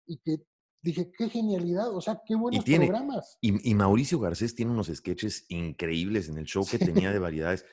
y 0.08 0.18
que 0.18 0.44
dije, 0.82 1.12
qué 1.16 1.30
genialidad, 1.30 1.96
o 1.96 2.02
sea, 2.02 2.22
qué 2.26 2.36
buenos 2.36 2.64
tiene- 2.66 2.88
programas. 2.88 3.38
Y, 3.42 3.70
y 3.70 3.76
Mauricio 3.76 4.20
Garcés 4.20 4.56
tiene 4.56 4.72
unos 4.72 4.88
sketches 4.88 5.46
increíbles 5.50 6.28
en 6.30 6.38
el 6.38 6.46
show 6.46 6.66
que 6.66 6.78
Sí. 6.78 6.86
tenía 6.86 7.12
de 7.12 7.20
variedades. 7.20 7.66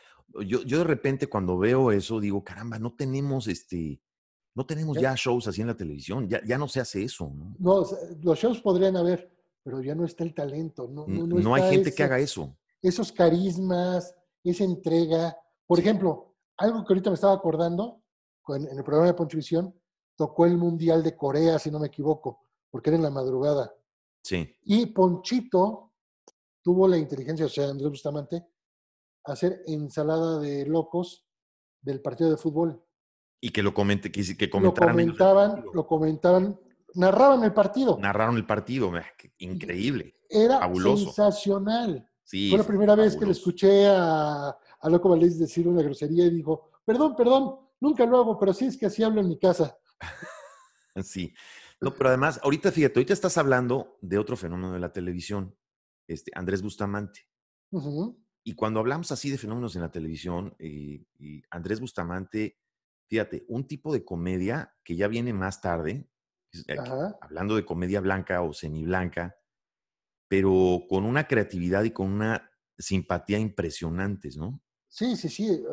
Yo, 0.47 0.63
yo 0.63 0.79
de 0.79 0.85
repente 0.85 1.27
cuando 1.27 1.57
veo 1.59 1.91
eso 1.91 2.21
digo, 2.21 2.45
caramba, 2.45 2.79
no 2.79 2.93
tenemos 2.95 3.47
este, 3.49 4.01
no 4.55 4.67
tenemos 4.67 4.97
Ya- 4.97 5.03
ya 5.13 5.15
shows 5.17 5.49
así 5.49 5.63
en 5.63 5.69
la 5.69 5.77
televisión, 5.77 6.29
ya, 6.29 6.45
ya 6.45 6.59
no 6.59 6.69
se 6.69 6.81
hace 6.81 7.03
eso, 7.03 7.31
¿no? 7.35 7.55
No, 7.59 7.87
los 8.23 8.39
shows 8.39 8.61
podrían 8.61 8.97
haber, 8.97 9.33
pero 9.63 9.81
ya 9.83 9.95
no 9.95 10.05
está 10.05 10.25
el 10.25 10.35
talento. 10.35 10.87
No, 10.89 11.07
no, 11.07 11.27
No, 11.27 11.37
no 11.39 11.55
hay 11.55 11.63
gente 11.71 11.89
ese- 11.89 11.97
que 11.97 12.03
haga 12.03 12.19
eso. 12.19 12.55
esos 12.83 13.11
carismas, 13.13 14.15
esa 14.45 14.65
entrega. 14.65 15.37
Por 15.67 15.79
ejemplo, 15.81 16.35
algo 16.59 16.85
que 16.85 16.93
ahorita 16.93 17.11
me 17.11 17.15
estaba 17.15 17.33
acordando, 17.35 18.03
en 18.49 18.65
el 18.79 18.83
programa 18.85 19.07
de 19.09 19.15
Ponchivisión, 19.15 19.75
tocó 20.17 20.45
el 20.47 20.57
Mundial 20.57 21.03
de 21.03 21.15
Corea, 21.17 21.59
si 21.59 21.71
no 21.71 21.79
me 21.79 21.87
equivoco, 21.89 22.41
porque 22.71 22.91
era 22.91 22.97
en 22.97 23.03
la 23.03 23.11
madrugada. 23.11 23.75
Sí, 24.23 24.55
Y 24.65 24.87
Ponchito 24.87 25.93
tuvo 26.63 26.87
la 26.89 26.99
inteligencia, 26.99 27.47
o 27.47 27.49
sea, 27.49 27.69
Andrés 27.69 27.91
Bustamante, 27.91 28.45
hacer 29.25 29.63
ensalada 29.67 30.39
de 30.39 30.67
locos 30.67 31.25
del 31.81 32.01
partido 32.01 32.31
de 32.31 32.37
fútbol. 32.37 32.83
Y 33.41 33.51
que 33.51 33.63
lo 33.63 33.73
comente, 33.73 34.11
que, 34.11 34.23
que 34.37 34.47
Lo 34.47 34.75
comentaran. 34.75 34.99
el 34.99 35.07
comentaban, 35.07 35.65
lo 35.73 35.87
comentaban, 35.87 36.61
narraban 36.95 37.45
el 37.45 37.55
partido. 37.55 37.97
Narraron 37.99 38.37
el 38.37 38.45
partido. 38.47 38.91
Increíble. 39.39 40.17
Era 40.29 40.59
fabuloso. 40.59 41.05
sensacional. 41.07 42.07
Sí. 42.25 42.51
Fue 42.51 42.59
la 42.59 42.67
primera 42.67 42.95
vez 42.95 43.17
que 43.17 43.25
le 43.25 43.33
escuché 43.33 43.87
a, 43.87 44.49
a 44.49 44.89
Loco 44.91 45.09
Valdés 45.09 45.39
decir 45.39 45.67
una 45.69 45.83
grosería 45.83 46.27
y 46.27 46.31
dijo, 46.31 46.71
perdón, 46.85 47.15
perdón, 47.17 47.57
nunca 47.81 48.05
lo 48.05 48.19
hago, 48.19 48.39
pero 48.39 48.53
sí 48.53 48.67
es 48.67 48.77
que 48.77 48.87
así 48.87 49.03
hablo 49.03 49.21
en 49.21 49.29
mi 49.29 49.39
casa. 49.39 49.79
Sí. 51.01 51.33
No, 51.81 51.95
pero 51.95 52.09
además, 52.09 52.41
ahorita 52.43 52.73
fíjate, 52.73 52.99
ahorita 52.99 53.13
estás 53.13 53.39
hablando 53.39 53.99
de 54.01 54.19
otro 54.19 54.37
fenómeno 54.37 54.73
de 54.73 54.81
la 54.81 54.93
televisión, 54.93 55.57
este, 56.09 56.33
Andrés 56.35 56.63
Bustamante. 56.63 57.29
Y 58.45 58.55
cuando 58.55 58.81
hablamos 58.81 59.13
así 59.13 59.31
de 59.31 59.39
fenómenos 59.39 59.77
en 59.77 59.83
la 59.83 59.91
televisión, 59.91 60.57
eh, 60.59 61.05
y 61.19 61.43
Andrés 61.51 61.81
Bustamante, 61.81 62.59
fíjate, 63.09 63.45
un 63.49 63.67
tipo 63.67 63.93
de 63.93 64.05
comedia 64.05 64.75
que 64.83 64.97
ya 64.97 65.07
viene 65.07 65.33
más 65.33 65.61
tarde, 65.61 66.11
eh, 66.67 66.77
hablando 67.21 67.55
de 67.55 67.65
comedia 67.65 68.01
blanca 68.01 68.43
o 68.43 68.53
semiblanca, 68.53 69.37
pero 70.29 70.85
con 70.89 71.05
una 71.05 71.27
creatividad 71.27 71.85
y 71.85 71.91
con 71.91 72.11
una 72.11 72.51
simpatía 72.77 73.39
impresionantes, 73.39 74.37
¿no? 74.37 74.63
Sí, 74.89 75.17
sí, 75.17 75.29
sí. 75.29 75.49
eh, 75.49 75.65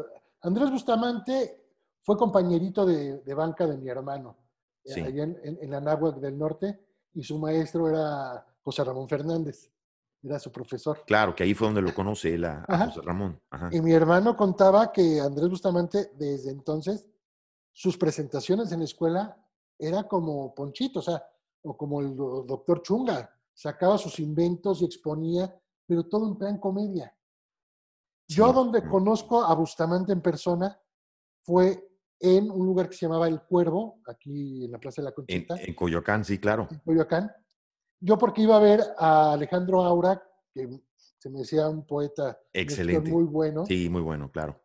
Andrés 0.41 0.70
Bustamante 0.70 1.72
fue 2.03 2.18
compañerito 2.18 2.86
de, 2.86 3.22
de 3.22 3.34
banca 3.34 3.66
de 3.66 3.78
mi 3.78 3.89
hermano, 3.89 4.44
Sí. 4.93 5.01
allá 5.01 5.23
en, 5.23 5.39
en, 5.43 5.57
en 5.61 5.73
Anáhuac 5.73 6.17
del 6.17 6.38
Norte, 6.38 6.79
y 7.13 7.23
su 7.23 7.38
maestro 7.39 7.88
era 7.89 8.45
José 8.63 8.83
Ramón 8.83 9.07
Fernández, 9.09 9.71
era 10.21 10.38
su 10.39 10.51
profesor. 10.51 11.03
Claro, 11.07 11.36
que 11.36 11.43
ahí 11.43 11.53
fue 11.53 11.67
donde 11.67 11.81
lo 11.81 11.93
conoce 11.95 12.33
él 12.36 12.45
a. 12.45 12.65
José 12.88 13.01
Ramón. 13.01 13.39
Ajá. 13.49 13.69
Y 13.71 13.81
mi 13.81 13.93
hermano 13.93 14.36
contaba 14.36 14.91
que 14.91 15.19
Andrés 15.19 15.49
Bustamante, 15.49 16.11
desde 16.15 16.51
entonces, 16.51 17.07
sus 17.71 17.97
presentaciones 17.97 18.71
en 18.71 18.79
la 18.79 18.86
escuela 18.86 19.38
era 19.77 20.03
como 20.07 20.53
Ponchito, 20.55 20.99
o 20.99 21.01
sea, 21.01 21.23
o 21.63 21.75
como 21.75 22.01
el 22.01 22.15
do- 22.15 22.43
doctor 22.43 22.81
Chunga, 22.81 23.29
sacaba 23.53 23.97
sus 23.97 24.19
inventos 24.19 24.81
y 24.81 24.86
exponía, 24.86 25.53
pero 25.88 26.03
todo 26.07 26.27
en 26.27 26.38
plan 26.38 26.57
comedia. 26.59 27.13
Yo 28.27 28.47
Sí, 28.47 28.53
donde 28.53 28.88
conozco 28.88 29.43
a 29.43 29.53
Bustamante 29.53 30.11
en 30.13 30.21
persona 30.21 30.79
fue 31.43 31.88
en 32.20 32.49
un 32.49 32.66
lugar 32.66 32.89
que 32.89 32.95
se 32.95 33.05
llamaba 33.05 33.28
El 33.28 33.41
Cuervo, 33.41 33.99
aquí 34.07 34.66
en 34.66 34.72
la 34.72 34.80
Plaza 34.80 35.01
de 35.01 35.05
la 35.05 35.09
En, 35.09 35.16
Conchita, 35.16 35.55
en 35.61 35.74
Coyoacán, 35.76 36.24
sí, 36.26 36.39
claro. 36.39 36.68
en 36.72 36.80
Coyoacán. 36.80 37.32
Yo 37.99 38.18
porque 38.18 38.41
iba 38.41 38.55
a 38.57 38.59
ver 38.59 38.82
a 38.97 39.34
Alejandro 39.34 39.84
Aura, 39.84 40.22
que 40.53 40.70
se 41.18 41.30
me 41.30 41.39
decía 41.39 41.68
un 41.70 41.86
poeta 41.86 42.39
Excelente. 42.53 43.11
muy 43.11 43.24
bueno 43.24 43.66
Sí, 43.66 43.89
muy 43.89 44.01
bueno, 44.01 44.32
claro. 44.32 44.61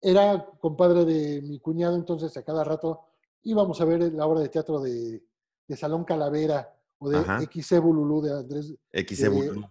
era 0.00 0.44
compadre 0.60 1.04
de 1.04 1.42
mi 1.42 1.58
cuñado, 1.60 1.96
entonces 1.96 2.36
a 2.36 2.42
cada 2.42 2.64
rato 2.64 3.00
íbamos 3.42 3.80
a 3.80 3.84
ver 3.84 4.12
la 4.12 4.26
obra 4.26 4.40
de 4.40 4.48
teatro 4.48 4.80
de, 4.80 5.22
de 5.68 5.76
Salón 5.76 6.04
Calavera 6.04 6.74
o 6.98 7.10
de. 7.10 7.18
XC 7.46 7.78
Bululú 7.80 8.22
de 8.22 8.32
Andrés, 8.32 8.74
XC 8.92 9.28
Bululú. 9.28 9.66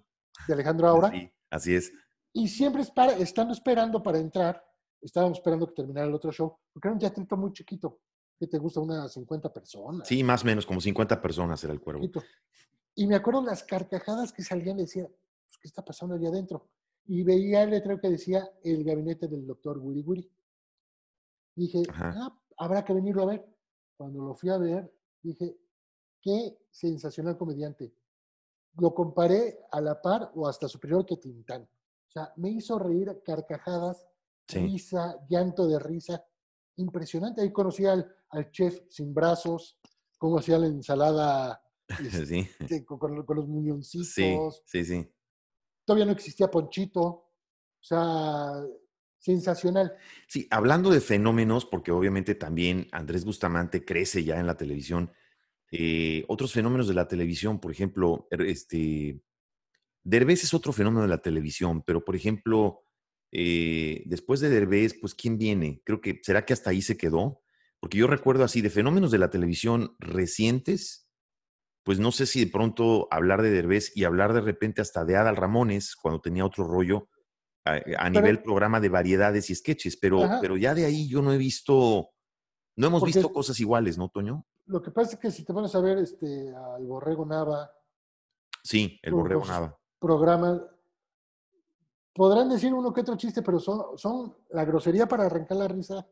de 0.47 0.53
Alejandro 0.53 0.87
Aura. 0.87 1.09
Sí, 1.11 1.31
así 1.49 1.75
es. 1.75 1.91
Y 2.33 2.47
siempre 2.47 2.81
espara- 2.81 3.15
estando 3.17 3.53
esperando 3.53 4.01
para 4.03 4.19
entrar, 4.19 4.63
estábamos 5.03 5.37
esperando 5.37 5.67
que 5.67 5.73
terminara 5.73 6.07
el 6.07 6.13
otro 6.13 6.31
show, 6.31 6.57
porque 6.71 6.87
era 6.87 6.93
un 6.93 6.99
teatrito 6.99 7.37
muy 7.37 7.51
chiquito, 7.53 7.99
que 8.39 8.47
te 8.47 8.57
gusta 8.57 8.79
unas 8.79 9.11
50 9.13 9.51
personas. 9.53 10.07
Sí, 10.07 10.23
más 10.23 10.43
o 10.43 10.45
menos, 10.45 10.65
como 10.65 10.81
50 10.81 11.21
personas 11.21 11.63
era 11.63 11.73
el 11.73 11.79
cuervo. 11.81 12.01
chiquito. 12.01 12.23
Y 12.95 13.07
me 13.07 13.15
acuerdo 13.15 13.41
las 13.43 13.63
carcajadas 13.63 14.31
que 14.31 14.43
salían, 14.43 14.77
decía, 14.77 15.05
pues, 15.07 15.57
¿qué 15.61 15.67
está 15.67 15.83
pasando 15.83 16.15
allá 16.15 16.29
adentro? 16.29 16.67
Y 17.05 17.23
veía 17.23 17.63
el 17.63 17.71
letrero 17.71 17.99
que 17.99 18.09
decía 18.09 18.49
el 18.63 18.83
gabinete 18.83 19.27
del 19.27 19.45
doctor 19.45 19.77
Wiri 19.79 20.01
Wiri. 20.01 20.31
Dije, 21.55 21.83
Ajá. 21.89 22.13
ah, 22.17 22.41
habrá 22.57 22.83
que 22.85 22.93
venirlo 22.93 23.23
a 23.23 23.27
ver. 23.27 23.45
Cuando 23.97 24.23
lo 24.23 24.35
fui 24.35 24.49
a 24.49 24.57
ver, 24.57 24.91
dije, 25.21 25.57
qué 26.21 26.57
sensacional 26.71 27.37
comediante. 27.37 27.93
Lo 28.77 28.93
comparé 28.93 29.59
a 29.71 29.81
la 29.81 30.01
par 30.01 30.31
o 30.35 30.47
hasta 30.47 30.67
superior 30.67 31.05
que 31.05 31.17
Tintán. 31.17 31.63
O 31.63 32.11
sea, 32.11 32.33
me 32.37 32.49
hizo 32.49 32.79
reír 32.79 33.21
carcajadas, 33.23 34.07
Sí. 34.47 34.59
risa, 34.59 35.15
llanto 35.29 35.67
de 35.67 35.79
risa. 35.79 36.23
Impresionante. 36.77 37.41
Ahí 37.41 37.51
conocí 37.51 37.85
al, 37.85 38.05
al 38.29 38.51
chef 38.51 38.81
sin 38.89 39.13
brazos, 39.13 39.79
cómo 40.17 40.39
hacía 40.39 40.57
la 40.57 40.67
ensalada 40.67 41.61
este, 41.99 42.83
con, 42.85 42.97
con- 42.99 43.25
con 43.25 43.37
los 43.37 43.47
muñoncitos. 43.47 44.63
sí, 44.65 44.83
sí. 44.85 45.09
Todavía 45.85 46.05
no 46.05 46.11
existía 46.13 46.49
Ponchito. 46.49 47.01
O 47.01 47.85
sea, 47.85 48.63
sensacional. 49.19 49.93
Sí, 50.27 50.47
hablando 50.49 50.89
de 50.89 51.01
fenómenos, 51.01 51.65
porque 51.65 51.91
obviamente 51.91 52.33
también 52.35 52.87
Andrés 52.93 53.25
Bustamante 53.25 53.83
crece 53.83 54.23
ya 54.23 54.39
en 54.39 54.47
la 54.47 54.55
televisión. 54.57 55.11
eh, 55.75 56.23
otros 56.27 56.53
fenómenos 56.53 56.87
de 56.87 56.93
la 56.93 57.07
televisión, 57.07 57.59
por 57.59 57.71
ejemplo, 57.71 58.27
er- 58.31 58.45
este, 58.47 59.21
Derbez 60.03 60.43
es 60.43 60.53
otro 60.53 60.71
fenómeno 60.71 61.01
de 61.01 61.07
la 61.07 61.21
televisión, 61.21 61.81
pero 61.83 62.05
por 62.05 62.15
ejemplo, 62.15 62.83
eh, 63.35 64.03
después 64.05 64.39
de 64.41 64.49
Derbez, 64.49 64.93
pues 65.01 65.15
¿quién 65.15 65.37
viene? 65.39 65.81
Creo 65.83 65.99
que, 66.01 66.19
¿será 66.23 66.45
que 66.45 66.53
hasta 66.53 66.69
ahí 66.69 66.81
se 66.83 66.97
quedó? 66.97 67.41
Porque 67.79 67.97
yo 67.97 68.05
recuerdo 68.07 68.43
así, 68.43 68.61
de 68.61 68.69
fenómenos 68.69 69.09
de 69.11 69.17
la 69.17 69.29
televisión 69.31 69.95
recientes, 69.99 71.09
pues 71.83 71.99
no 71.99 72.11
sé 72.11 72.25
si 72.27 72.45
de 72.45 72.51
pronto 72.51 73.07
hablar 73.11 73.41
de 73.41 73.49
Derbez 73.51 73.91
y 73.97 74.03
hablar 74.03 74.33
de 74.33 74.41
repente 74.41 74.81
hasta 74.81 75.03
de 75.03 75.17
Adal 75.17 75.35
Ramones, 75.35 75.95
cuando 75.95 76.21
tenía 76.21 76.45
otro 76.45 76.63
rollo, 76.65 77.09
a, 77.65 77.79
a 77.97 78.09
nivel 78.09 78.41
programa 78.43 78.79
de 78.79 78.89
variedades 78.89 79.49
y 79.49 79.55
sketches, 79.55 79.97
pero, 79.97 80.23
Ajá. 80.23 80.39
pero 80.41 80.55
ya 80.55 80.73
de 80.75 80.85
ahí 80.85 81.07
yo 81.09 81.21
no 81.21 81.33
he 81.33 81.37
visto, 81.37 82.09
no 82.77 82.87
hemos 82.87 82.99
Porque- 83.01 83.15
visto 83.17 83.33
cosas 83.33 83.59
iguales, 83.59 83.97
¿no, 83.97 84.09
Toño? 84.09 84.45
Lo 84.67 84.81
que 84.81 84.91
pasa 84.91 85.15
es 85.15 85.19
que 85.19 85.31
si 85.31 85.43
te 85.43 85.53
pones 85.53 85.73
a 85.75 85.81
ver 85.81 85.97
este, 85.97 86.53
al 86.55 86.85
Borrego 86.85 87.25
Nava, 87.25 87.69
Sí, 88.63 88.97
el 89.03 89.13
borrego 89.13 89.43
nada. 89.45 89.77
programas, 89.99 90.61
podrán 92.13 92.49
decir 92.49 92.73
uno 92.73 92.93
que 92.93 93.01
otro 93.01 93.15
chiste, 93.17 93.41
pero 93.41 93.59
son, 93.59 93.97
son 93.97 94.35
la 94.49 94.65
grosería 94.65 95.07
para 95.07 95.25
arrancar 95.25 95.57
la 95.57 95.67
risa, 95.67 96.07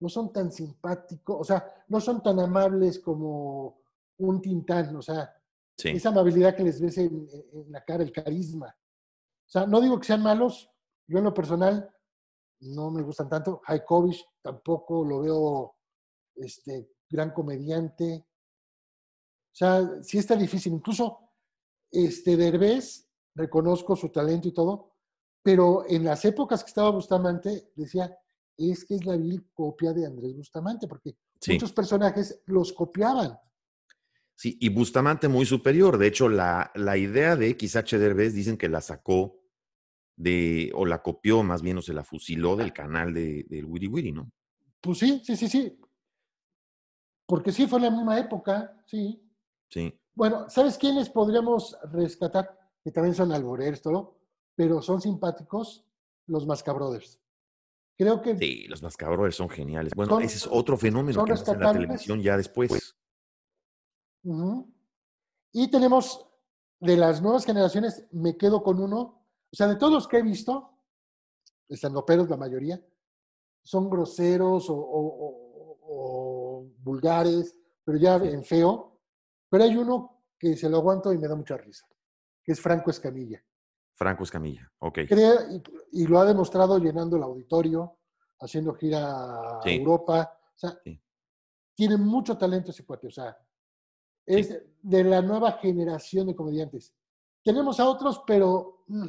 no 0.00 0.08
son 0.08 0.32
tan 0.32 0.50
simpáticos, 0.50 1.36
o 1.40 1.44
sea, 1.44 1.84
no 1.88 2.00
son 2.00 2.22
tan 2.22 2.40
amables 2.40 2.98
como 2.98 3.78
un 4.18 4.40
Tintán, 4.40 4.94
o 4.96 5.02
sea, 5.02 5.32
Sí, 5.76 5.88
esa 5.88 6.10
amabilidad 6.10 6.54
que 6.54 6.62
les 6.62 6.80
ves 6.80 6.98
en, 6.98 7.28
en 7.52 7.72
la 7.72 7.84
cara, 7.84 8.04
el 8.04 8.12
carisma. 8.12 8.68
O 8.68 9.50
sea, 9.50 9.66
no 9.66 9.80
digo 9.80 9.98
que 9.98 10.06
sean 10.06 10.22
malos, 10.22 10.70
yo 11.06 11.18
en 11.18 11.24
lo 11.24 11.34
personal 11.34 11.90
no 12.60 12.90
me 12.90 13.02
gustan 13.02 13.28
tanto. 13.28 13.60
Haikovich 13.66 14.24
tampoco 14.40 15.04
lo 15.04 15.20
veo 15.20 15.76
este, 16.36 16.90
gran 17.10 17.32
comediante. 17.32 18.24
O 19.52 19.56
sea, 19.56 20.02
sí 20.02 20.18
está 20.18 20.36
difícil. 20.36 20.72
Incluso 20.72 21.18
este 21.90 22.36
Derbez, 22.36 23.08
reconozco 23.34 23.96
su 23.96 24.10
talento 24.10 24.48
y 24.48 24.52
todo, 24.52 24.93
pero 25.44 25.84
en 25.86 26.04
las 26.04 26.24
épocas 26.24 26.64
que 26.64 26.68
estaba 26.68 26.88
Bustamante, 26.88 27.70
decía, 27.76 28.18
es 28.56 28.86
que 28.86 28.94
es 28.94 29.04
la 29.04 29.14
vil 29.14 29.46
copia 29.52 29.92
de 29.92 30.06
Andrés 30.06 30.34
Bustamante, 30.34 30.88
porque 30.88 31.18
sí. 31.38 31.52
muchos 31.52 31.70
personajes 31.70 32.42
los 32.46 32.72
copiaban. 32.72 33.38
Sí, 34.34 34.56
y 34.58 34.70
Bustamante 34.70 35.28
muy 35.28 35.44
superior. 35.44 35.98
De 35.98 36.06
hecho, 36.06 36.30
la, 36.30 36.72
la 36.74 36.96
idea 36.96 37.36
de 37.36 37.50
XH 37.60 37.98
Derbez 37.98 38.32
dicen 38.32 38.56
que 38.56 38.70
la 38.70 38.80
sacó 38.80 39.38
de, 40.16 40.72
o 40.74 40.86
la 40.86 41.02
copió 41.02 41.42
más 41.42 41.60
bien, 41.60 41.76
o 41.76 41.82
se 41.82 41.92
la 41.92 42.04
fusiló 42.04 42.56
del 42.56 42.72
canal 42.72 43.12
de, 43.12 43.44
del 43.46 43.66
Wiri 43.66 43.86
Wiri, 43.86 44.12
¿no? 44.12 44.32
Pues 44.80 44.96
sí, 44.96 45.20
sí, 45.22 45.36
sí, 45.36 45.46
sí. 45.46 45.78
Porque 47.26 47.52
sí, 47.52 47.66
fue 47.66 47.80
la 47.80 47.90
misma 47.90 48.18
época, 48.18 48.82
sí. 48.86 49.22
Sí. 49.68 49.92
Bueno, 50.14 50.48
¿sabes 50.48 50.78
quiénes 50.78 51.10
podríamos 51.10 51.76
rescatar? 51.92 52.58
Que 52.82 52.90
también 52.90 53.14
son 53.14 53.30
alboreros, 53.30 53.82
todo, 53.82 54.23
pero 54.54 54.80
son 54.82 55.00
simpáticos, 55.00 55.84
los 56.26 56.46
Mascabrothers. 56.46 57.20
Creo 57.96 58.20
que 58.20 58.36
Sí, 58.36 58.66
los 58.66 58.82
Mascabrothers 58.82 59.36
son 59.36 59.48
geniales. 59.48 59.92
Bueno, 59.94 60.14
Son- 60.14 60.22
ese 60.22 60.36
es 60.36 60.48
otro 60.50 60.76
fenómeno 60.76 61.24
que 61.24 61.30
nace 61.32 61.50
en 61.52 61.60
la 61.60 61.72
televisión 61.72 62.20
ya 62.22 62.36
después. 62.36 62.96
Ujú. 64.24 64.72
Y 65.52 65.70
tenemos 65.70 66.26
de 66.80 66.96
las 66.96 67.22
nuevas 67.22 67.44
generaciones, 67.44 68.06
me 68.10 68.36
quedo 68.36 68.62
con 68.62 68.80
uno, 68.80 68.98
o 69.52 69.56
sea, 69.56 69.68
de 69.68 69.76
todos 69.76 69.92
los 69.92 70.08
que 70.08 70.18
he 70.18 70.22
visto, 70.22 70.70
estandoperos 71.68 72.28
la 72.28 72.36
mayoría, 72.36 72.84
son 73.62 73.88
groseros 73.88 74.68
o, 74.68 74.74
o- 74.74 75.26
o- 75.26 75.78
o 75.86 76.66
vulgares, 76.78 77.56
pero 77.84 77.98
ya 77.98 78.18
Sí. 78.20 78.28
en 78.28 78.44
feo. 78.44 79.00
Pero 79.48 79.64
hay 79.64 79.76
uno 79.76 80.22
que 80.38 80.56
se 80.56 80.68
lo 80.68 80.78
aguanto 80.78 81.12
y 81.12 81.18
me 81.18 81.28
da 81.28 81.36
mucha 81.36 81.56
risa, 81.56 81.86
que 82.42 82.52
es 82.52 82.60
Franco 82.60 82.90
Escamilla. 82.90 83.42
Franco 83.94 84.24
Escamilla, 84.24 84.70
ok. 84.78 84.98
Y, 85.92 86.02
y 86.02 86.06
lo 86.06 86.18
ha 86.18 86.24
demostrado 86.24 86.78
llenando 86.78 87.16
el 87.16 87.22
auditorio, 87.22 87.98
haciendo 88.40 88.74
gira 88.74 89.60
a. 89.60 89.60
Europa. 89.64 90.38
O 90.54 90.58
sea, 90.58 90.78
Sí. 90.84 91.00
tiene 91.74 91.96
mucho 91.96 92.36
talento 92.36 92.70
ese 92.70 92.84
cuate. 92.84 93.06
O 93.06 93.10
sea, 93.10 93.36
es 94.26 94.62
de 94.82 95.04
la 95.04 95.22
nueva 95.22 95.52
generación 95.52 96.26
de 96.26 96.34
comediantes. 96.34 96.94
Tenemos 97.42 97.78
a 97.80 97.88
otros, 97.88 98.22
pero 98.26 98.84
mm, 98.88 99.08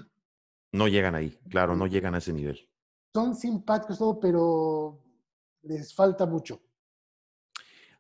No 0.73 0.87
llegan 0.87 1.15
ahí, 1.15 1.31
claro, 1.49 1.75
no 1.75 1.87
llegan 1.87 2.15
a 2.15 2.17
ese 2.19 2.33
nivel. 2.33 2.69
Son 3.13 3.33
simpáticos 3.35 3.97
todo, 3.97 4.19
pero 4.19 5.01
les 5.63 5.93
falta 5.95 6.25
mucho. 6.25 6.61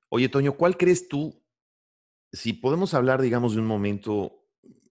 Oye, 0.09 0.29
Toño, 0.29 0.55
¿cuál 0.57 0.77
crees 0.77 1.07
tú, 1.07 1.41
si 2.31 2.53
podemos 2.53 2.93
hablar, 2.93 3.21
digamos, 3.21 3.53
de 3.55 3.61
un 3.61 3.65
momento 3.67 4.44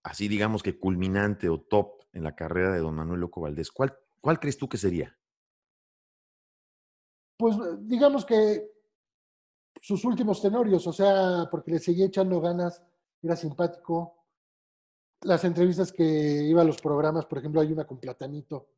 así, 0.05 0.29
digamos 0.29 0.63
que 0.63 0.79
culminante 0.79 1.49
o 1.49 1.61
top 1.61 2.03
en 2.13 2.23
la 2.23 2.37
carrera 2.37 2.73
de 2.73 2.79
don 2.79 2.95
Manuel 2.95 3.21
Loco 3.21 3.41
Valdés, 3.41 3.73
¿cuál, 3.73 3.99
cuál 4.21 4.39
crees 4.39 4.57
tú 4.57 4.69
que 4.69 4.79
sería? 4.79 5.17
Pues 7.37 7.57
digamos 7.81 8.25
que 8.25 8.71
sus 9.81 10.05
últimos 10.05 10.41
tenorios, 10.41 10.87
o 10.87 10.93
sea, 10.93 11.49
porque 11.51 11.73
le 11.73 11.79
seguía 11.79 12.07
echando 12.07 12.41
ganas, 12.41 12.83
era 13.23 13.35
simpático. 13.35 14.25
Las 15.23 15.45
entrevistas 15.45 15.91
que 15.91 16.05
iba 16.05 16.63
a 16.63 16.65
los 16.65 16.81
programas, 16.81 17.27
por 17.27 17.39
ejemplo, 17.39 17.61
hay 17.61 17.73
una 17.73 17.87
con 17.87 17.99
Platanito, 17.99 18.69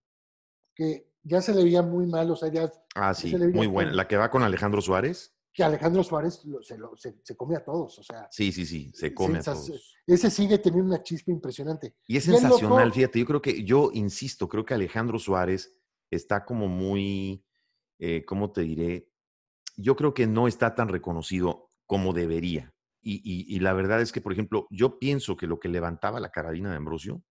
que 0.75 1.13
ya 1.23 1.43
se 1.43 1.55
le 1.55 1.65
veía 1.65 1.83
muy 1.83 2.07
mal, 2.07 2.31
o 2.31 2.37
sea, 2.37 2.49
ya... 2.51 2.73
Ah, 2.95 3.13
sí, 3.13 3.37
muy 3.37 3.67
buena. 3.67 3.93
¿La 3.93 4.09
que 4.09 4.17
va 4.17 4.31
con 4.31 4.43
Alejandro 4.43 4.81
Suárez? 4.81 5.36
Que 5.57 5.65
Alejandro 5.65 6.05
Suárez 6.05 6.43
se, 6.61 7.17
se, 7.23 7.35
come 7.35 7.57
a 7.57 7.65
todos, 7.65 7.99
o 7.99 8.03
sea... 8.03 8.29
Sí, 8.31 8.53
sí, 8.53 8.67
sí, 8.67 8.93
se 8.93 9.15
come 9.15 9.39
a 9.39 9.43
todos. 9.43 9.97
Ese 10.07 10.29
sigue 10.29 10.59
teniendo 10.59 10.95
una 10.95 11.03
chispa 11.03 11.31
impresionante. 11.31 11.97
Y 12.07 12.19
es 12.19 12.25
sensacional, 12.25 12.93
fíjate, 12.93 13.19
yo 13.21 13.25
creo 13.25 13.41
que, 13.41 13.65
yo 13.65 13.91
insisto, 13.95 14.51
creo 14.51 14.67
que 14.67 14.75
Alejandro 14.75 15.19
Suárez 15.19 15.75
está 16.11 16.45
como 16.45 16.69
muy, 16.69 17.43
eh, 17.99 18.23
¿cómo 18.27 18.53
te 18.53 18.61
diré? 18.61 19.09
Yo 19.77 19.97
creo 19.97 20.13
que 20.13 20.27
no 20.27 20.47
está 20.47 20.75
tan 20.75 20.89
reconocido 20.89 21.71
como 21.87 22.13
debería. 22.13 22.75
Y, 23.09 23.59
la 23.61 23.73
verdad 23.73 24.03
es 24.03 24.11
que, 24.11 24.21
por 24.21 24.33
ejemplo, 24.33 24.67
yo 24.69 24.99
pienso 24.99 25.39
que 25.39 25.47
lo 25.47 25.59
que 25.59 25.69
levantaba 25.69 26.21
la 26.21 26.33
carabina 26.33 26.71
de 26.71 26.77
Ambrosio 26.77 27.23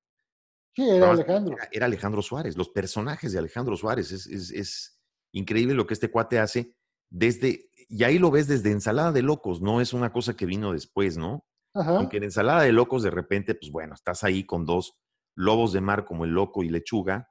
Sí, 0.74 0.90
era 0.90 1.12
Alejandro. 1.12 1.56
Era, 1.72 1.86
Alejandro 1.86 2.22
Suárez, 2.22 2.58
los 2.58 2.70
personajes 2.70 3.32
de 3.32 3.40
Alejandro 3.40 3.78
Suárez. 3.78 4.12
Es, 4.12 5.00
increíble 5.32 5.74
lo 5.74 5.86
que 5.86 5.94
este 5.94 6.10
cuate 6.10 6.40
hace 6.40 6.74
desde, 7.10 7.70
y 7.90 8.04
ahí 8.04 8.20
lo 8.20 8.32
ves 8.32 8.48
desde 8.48 8.72
Ensalada 8.72 9.12
de 9.12 9.22
Locos, 9.22 9.62
no 9.62 9.82
es 9.82 9.94
una 9.94 10.12
cosa 10.12 10.36
que 10.36 10.46
vino 10.46 10.74
después, 10.74 11.18
¿no? 11.18 11.46
Aunque 11.74 12.18
en 12.18 12.24
Ensalada 12.24 12.64
de 12.64 12.72
Locos 12.72 13.04
de 13.04 13.12
repente, 13.12 13.54
pues 13.54 13.70
bueno, 13.70 13.96
estás 13.96 14.24
ahí 14.24 14.46
con 14.46 14.66
dos 14.66 14.98
lobos 15.36 15.74
de 15.74 15.82
mar 15.82 16.06
como 16.06 16.24
el 16.24 16.32
loco 16.32 16.64
y 16.64 16.70
lechuga, 16.70 17.30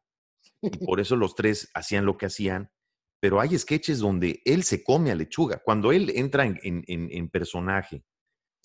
y 0.61 0.71
por 0.87 1.01
eso 1.01 1.17
los 1.17 1.35
tres 1.35 1.71
hacían 1.75 2.05
lo 2.05 2.19
que 2.19 2.27
hacían, 2.27 2.71
pero 3.21 3.41
hay 3.41 3.59
sketches 3.59 4.01
donde 4.01 4.43
él 4.45 4.65
se 4.65 4.85
come 4.85 5.11
a 5.11 5.15
lechuga. 5.15 5.63
Cuando 5.65 5.93
él 5.93 6.13
entra 6.15 6.45
en, 6.45 7.31
personaje, 7.31 8.05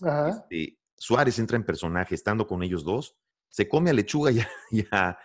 este, 0.01 0.79
Suárez 0.97 1.39
entra 1.39 1.55
en 1.55 1.65
personaje 1.65 2.13
estando 2.13 2.45
con 2.45 2.61
ellos 2.61 2.83
dos, 2.83 3.15
se 3.49 3.69
come 3.69 3.89
a 3.89 3.93
lechuga 3.93 4.31
y 4.31 4.85
a, 4.91 5.17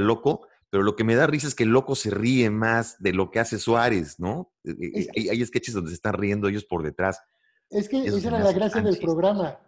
loco, 0.00 0.46
pero 0.72 0.84
lo 0.84 0.96
que 0.96 1.04
me 1.04 1.14
da 1.14 1.26
risa 1.26 1.48
es 1.48 1.54
que 1.54 1.64
el 1.64 1.68
loco 1.68 1.94
se 1.94 2.08
ríe 2.08 2.48
más 2.48 2.96
de 2.98 3.12
lo 3.12 3.30
que 3.30 3.40
hace 3.40 3.58
Suárez, 3.58 4.18
¿no? 4.18 4.54
Eh, 4.64 4.74
eh, 4.80 5.06
hay, 5.14 5.28
hay, 5.28 5.44
sketches 5.44 5.74
donde 5.74 5.90
se 5.90 5.96
están 5.96 6.14
riendo 6.14 6.48
ellos 6.48 6.64
por 6.64 6.82
detrás. 6.82 7.20
Es 7.68 7.90
que 7.90 8.02
esa 8.02 8.28
era 8.28 8.38
la 8.38 8.52
gracia 8.52 8.80
del 8.80 8.96
programa. 8.98 9.60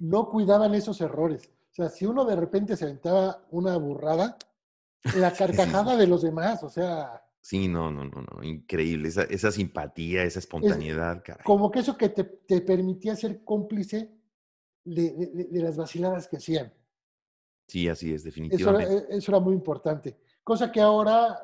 No 0.00 0.28
cuidaban 0.28 0.74
esos 0.74 1.00
errores. 1.00 1.50
O 1.70 1.74
sea, 1.74 1.88
si 1.88 2.04
uno 2.04 2.26
de 2.26 2.36
repente 2.36 2.76
se 2.76 2.84
aventaba 2.84 3.42
una 3.50 3.78
burrada, 3.78 4.36
la 5.16 5.32
carcajada 5.78 5.96
de 5.96 6.06
los 6.06 6.20
demás, 6.20 6.62
o 6.62 6.68
sea. 6.68 7.22
Sí, 7.40 7.66
no, 7.66 7.90
no, 7.90 8.04
no, 8.04 8.20
no, 8.20 8.42
increíble. 8.42 9.08
Esa, 9.08 9.50
simpatía, 9.50 10.24
esa 10.24 10.40
espontaneidad, 10.40 11.22
Como 11.42 11.70
que 11.70 11.78
eso 11.78 11.96
que 11.96 12.10
te, 12.10 12.60
permitía 12.60 13.16
ser 13.16 13.44
cómplice 13.44 14.10
de, 14.84 15.48
las 15.52 15.78
vaciladas 15.78 16.28
que 16.28 16.36
hacían. 16.36 16.70
Sí, 17.66 17.88
así 17.88 18.12
es, 18.12 18.24
definitivamente. 18.24 19.06
E, 19.08 19.16
eso, 19.16 19.32
era 19.32 19.40
muy 19.40 19.54
importante. 19.54 20.18
Cosa 20.42 20.70
que 20.72 20.80
ahora 20.80 21.38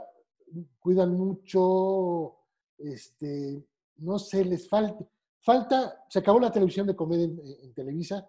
cuidan 0.78 1.12
mucho, 1.12 2.36
este, 2.78 3.64
no 3.96 4.18
sé, 4.18 4.44
les 4.44 4.68
falta, 4.68 5.04
falta, 5.40 6.04
se 6.08 6.18
acabó 6.18 6.40
la 6.40 6.52
televisión 6.52 6.86
de 6.86 6.96
comedia 6.96 7.24
en, 7.24 7.74
Televisa, 7.74 8.28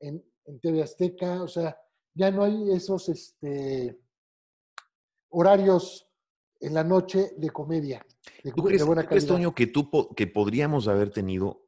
en, 0.00 0.24
en, 0.44 0.60
TV 0.60 0.82
Azteca, 0.82 1.42
o 1.42 1.48
sea, 1.48 1.76
ya 2.14 2.30
no 2.30 2.44
hay 2.44 2.72
esos 2.72 3.08
este, 3.08 3.98
horarios 5.30 6.08
en 6.60 6.74
la 6.74 6.84
noche 6.84 7.32
de 7.36 7.50
comedia. 7.50 8.04
De, 8.44 8.52
¿Tú 8.52 8.62
crees, 8.62 8.84
buena 8.84 9.08
Toño, 9.08 9.54
que, 9.54 9.66
tú, 9.66 9.90
que 10.14 10.26
podríamos 10.26 10.86
haber 10.86 11.10
tenido 11.10 11.66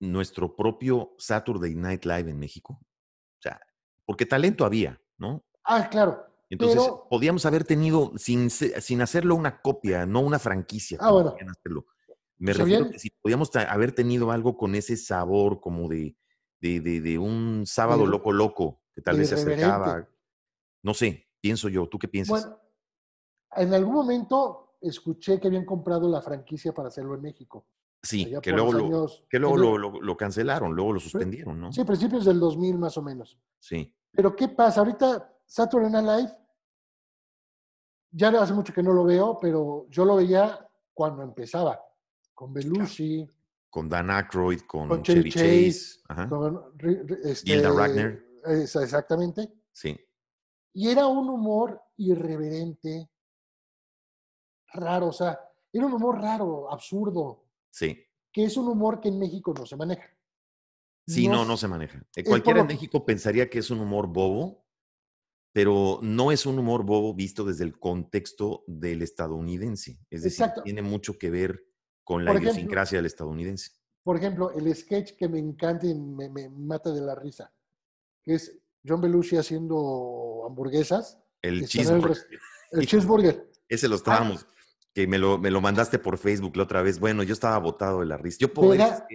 nuestro 0.00 0.56
propio 0.56 1.14
Saturday 1.18 1.74
Night 1.74 2.04
Live 2.04 2.30
en 2.30 2.38
México? 2.38 2.80
porque 4.04 4.26
talento 4.26 4.64
había, 4.64 5.00
¿no? 5.16 5.44
Ah, 5.64 5.88
claro. 5.88 6.26
Entonces, 6.52 6.82
podíamos 7.08 7.46
haber 7.46 7.64
tenido, 7.64 8.12
sin, 8.16 8.50
sin 8.50 9.00
hacerlo 9.00 9.36
una 9.36 9.62
copia, 9.62 10.04
no 10.04 10.20
una 10.20 10.38
franquicia. 10.38 10.98
Ah, 11.00 11.10
bueno. 11.10 11.34
Me 12.36 12.52
refiero 12.52 12.84
a 12.84 12.90
que 12.90 12.98
si 12.98 13.08
podíamos 13.08 13.50
haber 13.56 13.92
tenido 13.92 14.30
algo 14.30 14.58
con 14.58 14.74
ese 14.74 14.98
sabor 14.98 15.62
como 15.62 15.88
de, 15.88 16.14
de, 16.60 17.18
un 17.18 17.64
sábado 17.66 18.04
loco 18.04 18.32
loco, 18.32 18.82
que 18.94 19.00
tal 19.00 19.16
vez 19.16 19.30
se 19.30 19.36
acercaba. 19.36 20.06
No 20.82 20.92
sé, 20.92 21.26
pienso 21.40 21.70
yo. 21.70 21.88
¿Tú 21.88 21.98
qué 21.98 22.08
piensas? 22.08 22.44
Bueno, 22.44 22.60
en 23.56 23.72
algún 23.72 23.94
momento 23.94 24.76
escuché 24.82 25.40
que 25.40 25.48
habían 25.48 25.64
comprado 25.64 26.06
la 26.06 26.20
franquicia 26.20 26.74
para 26.74 26.88
hacerlo 26.88 27.14
en 27.14 27.22
México. 27.22 27.66
Sí, 28.02 28.30
que 28.42 28.50
luego, 28.50 28.72
lo, 28.72 29.08
que 29.30 29.38
luego 29.38 29.78
lo, 29.78 30.16
cancelaron, 30.18 30.74
luego 30.74 30.92
lo 30.92 31.00
suspendieron, 31.00 31.58
¿no? 31.58 31.72
Sí, 31.72 31.82
principios 31.84 32.26
del 32.26 32.40
2000 32.40 32.76
más 32.76 32.98
o 32.98 33.02
menos. 33.02 33.38
Sí. 33.58 33.94
Pero 34.10 34.36
¿qué 34.36 34.48
pasa? 34.48 34.80
Ahorita 34.80 35.32
Saturday 35.46 35.90
Night 35.90 36.06
Live, 36.06 36.41
ya 38.12 38.28
hace 38.28 38.52
mucho 38.52 38.72
que 38.72 38.82
no 38.82 38.92
lo 38.92 39.04
veo, 39.04 39.38
pero 39.40 39.86
yo 39.88 40.04
lo 40.04 40.16
veía 40.16 40.68
cuando 40.94 41.22
empezaba, 41.22 41.80
con 42.34 42.52
Belushi. 42.52 43.28
Con 43.70 43.88
Dan 43.88 44.10
Aykroyd, 44.10 44.60
con, 44.60 45.02
Chevy 45.02 45.30
Chase, 45.30 46.00
con 46.28 46.74
este, 47.24 47.52
Gilda 47.52 47.70
Ragnar. 47.70 48.20
Exactamente. 48.44 49.50
Sí. 49.72 49.98
Y 50.74 50.88
era 50.88 51.06
un 51.06 51.28
humor 51.30 51.80
irreverente, 51.96 53.10
raro, 54.74 55.08
o 55.08 55.12
sea, 55.12 55.38
era 55.72 55.86
un 55.86 55.94
humor 55.94 56.20
raro, 56.20 56.70
absurdo. 56.70 57.46
Sí. 57.70 57.98
Que 58.30 58.44
es 58.44 58.56
un 58.58 58.68
humor 58.68 59.00
que 59.00 59.08
en 59.08 59.18
México 59.18 59.54
no 59.56 59.64
se 59.64 59.76
maneja. 59.76 60.08
Sí, 61.06 61.28
no, 61.28 61.44
no, 61.44 61.56
se 61.56 61.66
maneja. 61.66 62.02
Eh, 62.14 62.22
cualquiera 62.22 62.60
en 62.60 62.66
México 62.66 63.04
pensaría 63.04 63.50
que 63.50 63.58
es 63.58 63.70
un 63.70 63.80
humor 63.80 64.06
bobo, 64.06 64.61
pero 65.52 65.98
no 66.02 66.32
es 66.32 66.46
un 66.46 66.58
humor 66.58 66.84
bobo 66.84 67.14
visto 67.14 67.44
desde 67.44 67.64
el 67.64 67.78
contexto 67.78 68.64
del 68.66 69.02
estadounidense. 69.02 69.98
Es 70.10 70.22
decir, 70.22 70.46
tiene 70.64 70.82
mucho 70.82 71.18
que 71.18 71.30
ver 71.30 71.62
con 72.02 72.24
la 72.24 72.34
idiosincrasia 72.34 72.98
del 72.98 73.06
estadounidense. 73.06 73.70
Por 74.02 74.16
ejemplo, 74.16 74.50
el 74.52 74.74
sketch 74.74 75.12
que 75.16 75.28
me 75.28 75.38
encanta 75.38 75.86
y 75.86 75.94
me, 75.94 76.48
mata 76.48 76.90
de 76.90 77.02
la 77.02 77.14
risa, 77.14 77.52
que 78.22 78.34
es 78.34 78.58
John 78.84 79.00
Belushi 79.00 79.36
haciendo 79.36 80.44
hamburguesas. 80.48 81.18
El 81.42 81.66
cheeseburger. 81.66 82.16
El, 82.72 82.86
cheeseburger. 82.86 83.50
Ese 83.68 83.86
lo 83.86 83.96
ah, 83.96 83.98
estábamos 83.98 84.46
que 84.94 85.06
me 85.06 85.18
lo, 85.18 85.38
me 85.38 85.50
lo 85.50 85.60
mandaste 85.60 85.98
por 85.98 86.16
Facebook 86.16 86.56
la 86.56 86.62
otra 86.64 86.82
vez. 86.82 86.98
Bueno, 86.98 87.22
yo 87.22 87.34
estaba 87.34 87.58
botado 87.58 88.00
de 88.00 88.06
la 88.06 88.16
risa. 88.16 88.38
Yo 88.40 88.52
puedo 88.52 88.70
me 88.70 88.78
da, 88.78 89.06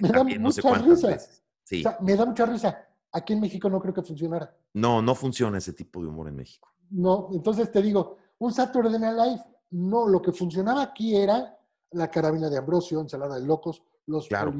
me 0.00 0.08
da 0.08 0.24
mucha 0.38 0.74
risa. 0.74 1.18
Sí. 1.64 1.82
me 2.02 2.14
da 2.14 2.26
mucha 2.26 2.46
risa. 2.46 2.88
Aquí 3.14 3.32
en 3.32 3.40
México 3.40 3.70
no 3.70 3.80
creo 3.80 3.94
que 3.94 4.02
funcionara. 4.02 4.56
No, 4.74 5.00
no 5.00 5.14
funciona 5.14 5.58
ese 5.58 5.72
tipo 5.72 6.02
de 6.02 6.08
humor 6.08 6.26
en 6.26 6.34
México. 6.34 6.74
No, 6.90 7.28
entonces 7.32 7.70
te 7.70 7.80
digo, 7.80 8.18
un 8.38 8.52
Saturday 8.52 8.98
Night 8.98 9.16
Live, 9.16 9.42
no, 9.70 10.08
lo 10.08 10.20
que 10.20 10.32
funcionaba 10.32 10.82
aquí 10.82 11.16
era 11.16 11.56
la 11.92 12.10
carabina 12.10 12.50
de 12.50 12.58
Ambrosio, 12.58 13.00
ensalada 13.00 13.38
de 13.38 13.46
locos, 13.46 13.82
los 14.06 14.26
claro, 14.26 14.52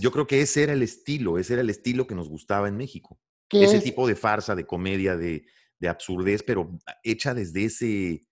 yo 0.00 0.10
creo 0.10 0.26
que 0.26 0.40
ese 0.40 0.62
era 0.62 0.72
el 0.72 0.82
estilo, 0.82 1.36
ese 1.36 1.54
era 1.54 1.62
el 1.62 1.68
estilo 1.68 2.06
que 2.06 2.14
nos 2.14 2.30
gustaba 2.30 2.68
en 2.68 2.76
México. 2.76 3.18
Ese 3.50 3.80
tipo 3.80 4.06
de 4.06 4.14
farsa, 4.14 4.54
de 4.54 4.66
comedia, 4.66 5.16
de, 5.16 5.44
de 5.78 5.88
absurdez, 5.88 6.42
pero 6.42 6.70
hecha 7.02 7.34
desde 7.34 7.64
ese, 7.64 8.26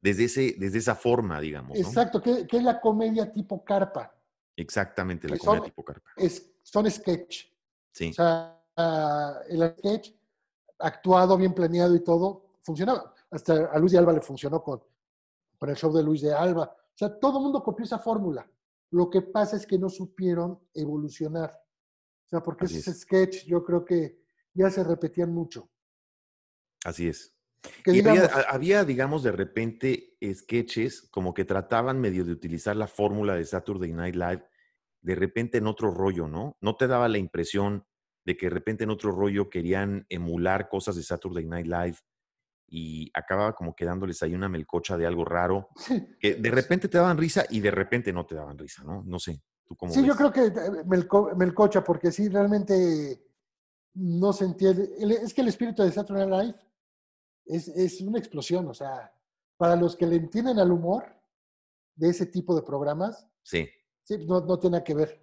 desde, 0.00 0.24
ese, 0.24 0.54
desde 0.58 0.78
esa 0.78 0.94
forma, 0.94 1.40
digamos. 1.40 1.78
Exacto, 1.78 2.20
que, 2.20 2.46
es 2.50 2.62
la 2.62 2.80
comedia 2.80 3.32
tipo 3.32 3.64
carpa. 3.64 4.14
Exactamente, 4.54 5.28
la 5.28 5.38
comedia 5.38 5.64
tipo 5.64 5.82
carpa. 5.82 6.10
Es, 6.16 6.52
son 6.62 6.90
sketch. 6.90 7.46
Sí. 7.92 8.10
O 8.10 8.12
sea, 8.12 8.63
el 8.76 9.74
sketch 9.78 10.12
actuado, 10.78 11.36
bien 11.36 11.54
planeado 11.54 11.94
y 11.94 12.00
todo, 12.00 12.56
funcionaba. 12.62 13.14
Hasta 13.30 13.66
a 13.66 13.78
Luis 13.78 13.92
de 13.92 13.98
Alba 13.98 14.12
le 14.12 14.20
funcionó 14.20 14.62
con, 14.62 14.82
con 15.58 15.70
el 15.70 15.76
show 15.76 15.92
de 15.92 16.02
Luis 16.02 16.22
de 16.22 16.32
Alba. 16.32 16.64
O 16.64 16.96
sea, 16.96 17.18
todo 17.18 17.38
el 17.38 17.44
mundo 17.44 17.62
copió 17.62 17.84
esa 17.84 17.98
fórmula. 17.98 18.48
Lo 18.90 19.10
que 19.10 19.22
pasa 19.22 19.56
es 19.56 19.66
que 19.66 19.78
no 19.78 19.88
supieron 19.88 20.60
evolucionar. 20.72 21.50
O 21.50 22.28
sea, 22.28 22.42
porque 22.42 22.66
ese 22.66 22.94
sketch 22.94 23.44
yo 23.44 23.64
creo 23.64 23.84
que 23.84 24.22
ya 24.52 24.70
se 24.70 24.84
repetían 24.84 25.32
mucho. 25.32 25.68
Así 26.84 27.08
es 27.08 27.34
había, 28.48 28.84
digamos, 28.84 29.22
de 29.22 29.32
repente 29.32 30.16
sketches 30.22 31.02
como 31.10 31.34
que 31.34 31.44
trataban 31.44 32.00
medio 32.00 32.24
de 32.24 32.32
utilizar 32.32 32.76
la 32.76 32.86
fórmula 32.86 33.34
de 33.34 33.44
Saturday 33.44 33.92
Night 33.92 34.14
Live, 34.14 34.44
de 35.00 35.14
repente 35.14 35.58
en 35.58 35.66
otro 35.66 35.90
rollo, 35.90 36.28
¿no? 36.28 36.56
¿No 36.60 36.76
te 36.76 36.86
daba 36.86 37.08
la 37.08 37.18
impresión 37.18 37.86
de 38.24 38.36
que 38.36 38.46
de 38.46 38.50
repente 38.50 38.84
en 38.84 38.90
otro 38.90 39.10
rollo 39.12 39.48
querían 39.50 40.06
emular 40.08 40.68
cosas 40.68 40.96
de 40.96 41.02
Saturday 41.02 41.46
Night 41.46 41.66
Live 41.66 41.96
y 42.68 43.10
acababa 43.14 43.54
como 43.54 43.74
quedándoles 43.74 44.22
ahí 44.22 44.34
una 44.34 44.48
melcocha 44.48 44.96
de 44.96 45.06
algo 45.06 45.24
raro, 45.24 45.68
que 46.20 46.34
de 46.36 46.50
repente 46.50 46.88
te 46.88 46.98
daban 46.98 47.18
risa 47.18 47.44
y 47.50 47.60
de 47.60 47.70
repente 47.70 48.12
no 48.12 48.24
te 48.26 48.34
daban 48.34 48.58
risa, 48.58 48.82
¿no? 48.84 49.02
No 49.04 49.18
sé, 49.18 49.42
¿tú 49.64 49.76
cómo 49.76 49.92
sí 49.92 50.04
yo 50.04 50.14
creo 50.16 50.32
que 50.32 50.46
eh, 50.46 50.84
Melco- 50.86 51.34
Melcocha, 51.36 51.84
porque 51.84 52.10
sí, 52.10 52.28
realmente 52.28 53.22
no 53.94 54.32
se 54.32 54.44
entiende. 54.46 54.90
Es 55.22 55.32
que 55.34 55.42
el 55.42 55.48
espíritu 55.48 55.82
de 55.82 55.92
Saturday 55.92 56.26
Night 56.26 56.42
Live 56.46 56.58
es, 57.46 57.68
es 57.68 58.00
una 58.00 58.18
explosión, 58.18 58.66
o 58.68 58.74
sea, 58.74 59.12
para 59.56 59.76
los 59.76 59.94
que 59.94 60.06
le 60.06 60.16
entienden 60.16 60.58
al 60.58 60.72
humor 60.72 61.04
de 61.94 62.08
ese 62.08 62.26
tipo 62.26 62.56
de 62.56 62.62
programas, 62.62 63.26
Sí, 63.42 63.68
Sí, 64.02 64.18
no, 64.26 64.40
no 64.40 64.58
tiene 64.58 64.76
nada 64.78 64.84
que 64.84 64.94
ver. 64.94 65.22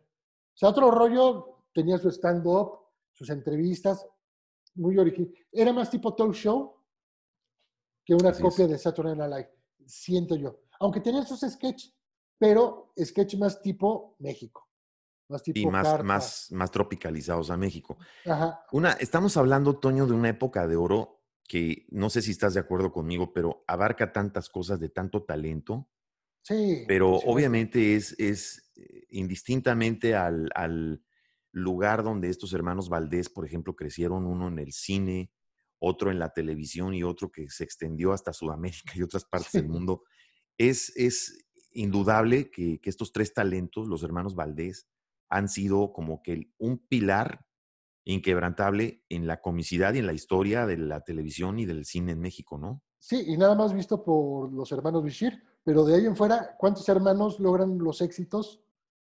O 0.54 0.58
sea, 0.58 0.70
otro 0.70 0.90
rollo, 0.92 1.66
tenía 1.74 1.98
su 1.98 2.10
stand-up, 2.10 2.80
sus 3.14 3.30
entrevistas, 3.30 4.06
muy 4.76 4.98
original. 4.98 5.34
Era 5.52 5.74
más 5.74 5.90
tipo 5.90 6.16
talk 6.16 6.34
show 6.34 6.76
que 8.06 8.14
una 8.16 8.30
Así 8.30 8.42
copia 8.42 8.66
es. 8.66 8.72
de 8.72 8.78
Saturday 8.78 9.16
Night 9.16 9.32
Live, 9.32 9.52
siento 9.86 10.36
yo. 10.36 10.62
Aunque 10.80 11.02
tenían 11.02 11.26
sus 11.26 11.42
sketches, 11.42 11.94
pero 12.38 12.94
sketch 12.98 13.36
más 13.36 13.62
tipo 13.62 14.16
México. 14.20 14.68
Más 15.30 15.44
tipo 15.44 15.60
y 15.60 15.66
más, 15.68 16.04
más, 16.04 16.48
más 16.52 16.72
tropicalizados 16.72 17.52
a 17.52 17.58
México. 17.58 17.98
Ajá. 18.26 18.66
Una, 18.72 18.92
estamos 18.94 19.38
hablando, 19.38 19.78
Toño, 19.80 20.06
de 20.08 20.14
una 20.14 20.30
época 20.30 20.68
de 20.68 20.76
oro 20.76 21.20
que 21.48 21.86
no 21.92 22.10
sé 22.10 22.22
si 22.22 22.32
estás 22.32 22.54
de 22.54 22.60
acuerdo 22.62 22.92
conmigo, 22.92 23.34
pero 23.34 23.64
abarca 23.68 24.12
tantas 24.14 24.50
cosas 24.50 24.80
de 24.80 24.90
tanto 24.90 25.24
talento, 25.24 25.90
Sí. 26.44 26.86
pero 26.88 27.16
obviamente 27.18 27.96
es, 27.96 28.16
es 28.20 28.72
eh, 28.76 29.06
indistintamente 29.12 30.16
al, 30.16 30.50
al 30.56 31.04
lugar 31.52 32.04
donde 32.04 32.30
estos 32.30 32.54
hermanos 32.54 32.90
Valdés, 32.90 33.30
por 33.30 33.46
ejemplo, 33.46 33.76
crecieron, 33.76 34.26
uno 34.26 34.48
en 34.48 34.60
el 34.60 34.72
cine, 34.72 35.32
otro 35.80 36.12
en 36.12 36.20
la 36.20 36.30
televisión 36.30 36.94
y 36.94 37.04
otro 37.04 37.32
que 37.32 37.50
se 37.50 37.64
extendió 37.64 38.14
hasta 38.14 38.34
Sudamérica 38.34 38.94
y 38.96 39.02
otras 39.02 39.26
partes 39.26 39.52
del 39.54 39.68
mundo. 39.70 40.04
Es, 40.58 40.96
es 40.96 41.46
indudable 41.74 42.52
que, 42.52 42.80
que 42.80 42.90
estos 42.90 43.12
tres 43.12 43.34
talentos, 43.34 43.88
los 43.88 44.04
hermanos 44.04 44.36
Valdés, 44.36 44.88
han 45.30 45.48
sido 45.48 45.94
como 45.94 46.22
que 46.22 46.52
un 46.58 46.78
pilar 46.78 47.46
inquebrantable 48.04 49.04
en 49.10 49.28
la 49.28 49.42
comicidad 49.42 49.94
y 49.94 50.00
en 50.00 50.08
la 50.08 50.14
historia 50.14 50.66
de 50.66 50.78
la 50.78 51.02
televisión 51.02 51.60
y 51.60 51.66
del 51.66 51.86
cine 51.86 52.14
en 52.14 52.20
México, 52.20 52.58
¿no? 52.58 52.84
Sí, 53.00 53.24
y 53.28 53.38
nada 53.38 53.56
más 53.56 53.74
visto 53.74 54.04
por 54.04 54.52
los 54.52 54.72
hermanos 54.72 55.04
Bishir, 55.04 55.44
pero 55.64 55.86
de 55.86 55.96
ahí 55.96 56.06
en 56.06 56.16
fuera, 56.16 56.56
¿cuántos 56.58 56.88
hermanos 56.90 57.40
logran 57.40 57.78
los 57.78 58.02
éxitos 58.02 58.62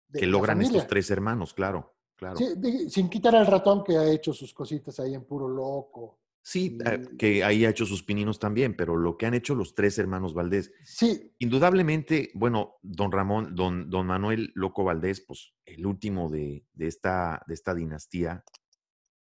de 0.07 0.19
que 0.19 0.27
logran 0.27 0.57
familia? 0.57 0.77
estos 0.77 0.89
tres 0.89 1.09
hermanos, 1.09 1.53
claro, 1.53 1.96
claro. 2.17 2.37
Sí, 2.37 2.89
sin 2.89 3.09
quitar 3.09 3.35
al 3.35 3.47
ratón 3.47 3.83
que 3.83 3.95
ha 3.97 4.09
hecho 4.11 4.33
sus 4.33 4.53
cositas 4.53 4.99
ahí 4.99 5.13
en 5.13 5.23
puro 5.23 5.47
loco. 5.47 6.19
Sí, 6.41 6.77
eh, 6.85 7.01
Y- 7.11 7.17
que 7.17 7.43
ahí 7.43 7.65
ha 7.65 7.69
hecho 7.69 7.85
sus 7.85 8.03
pininos 8.03 8.39
también, 8.39 8.75
pero 8.75 8.95
lo 8.95 9.17
que 9.17 9.25
han 9.25 9.33
hecho 9.33 9.53
los 9.53 9.75
tres 9.75 9.97
hermanos 9.99 10.33
Valdés, 10.33 10.71
Sí, 10.83 11.33
indudablemente, 11.39 12.31
bueno, 12.35 12.75
don 12.81 13.11
Ramón, 13.11 13.53
don, 13.55 13.89
don 13.89 14.07
Manuel 14.07 14.51
Loco 14.55 14.83
Valdés, 14.83 15.21
pues 15.27 15.53
el 15.65 15.85
último 15.85 16.29
de, 16.29 16.65
de 16.73 16.87
esta, 16.87 17.43
de 17.47 17.53
esta 17.53 17.73
dinastía, 17.75 18.43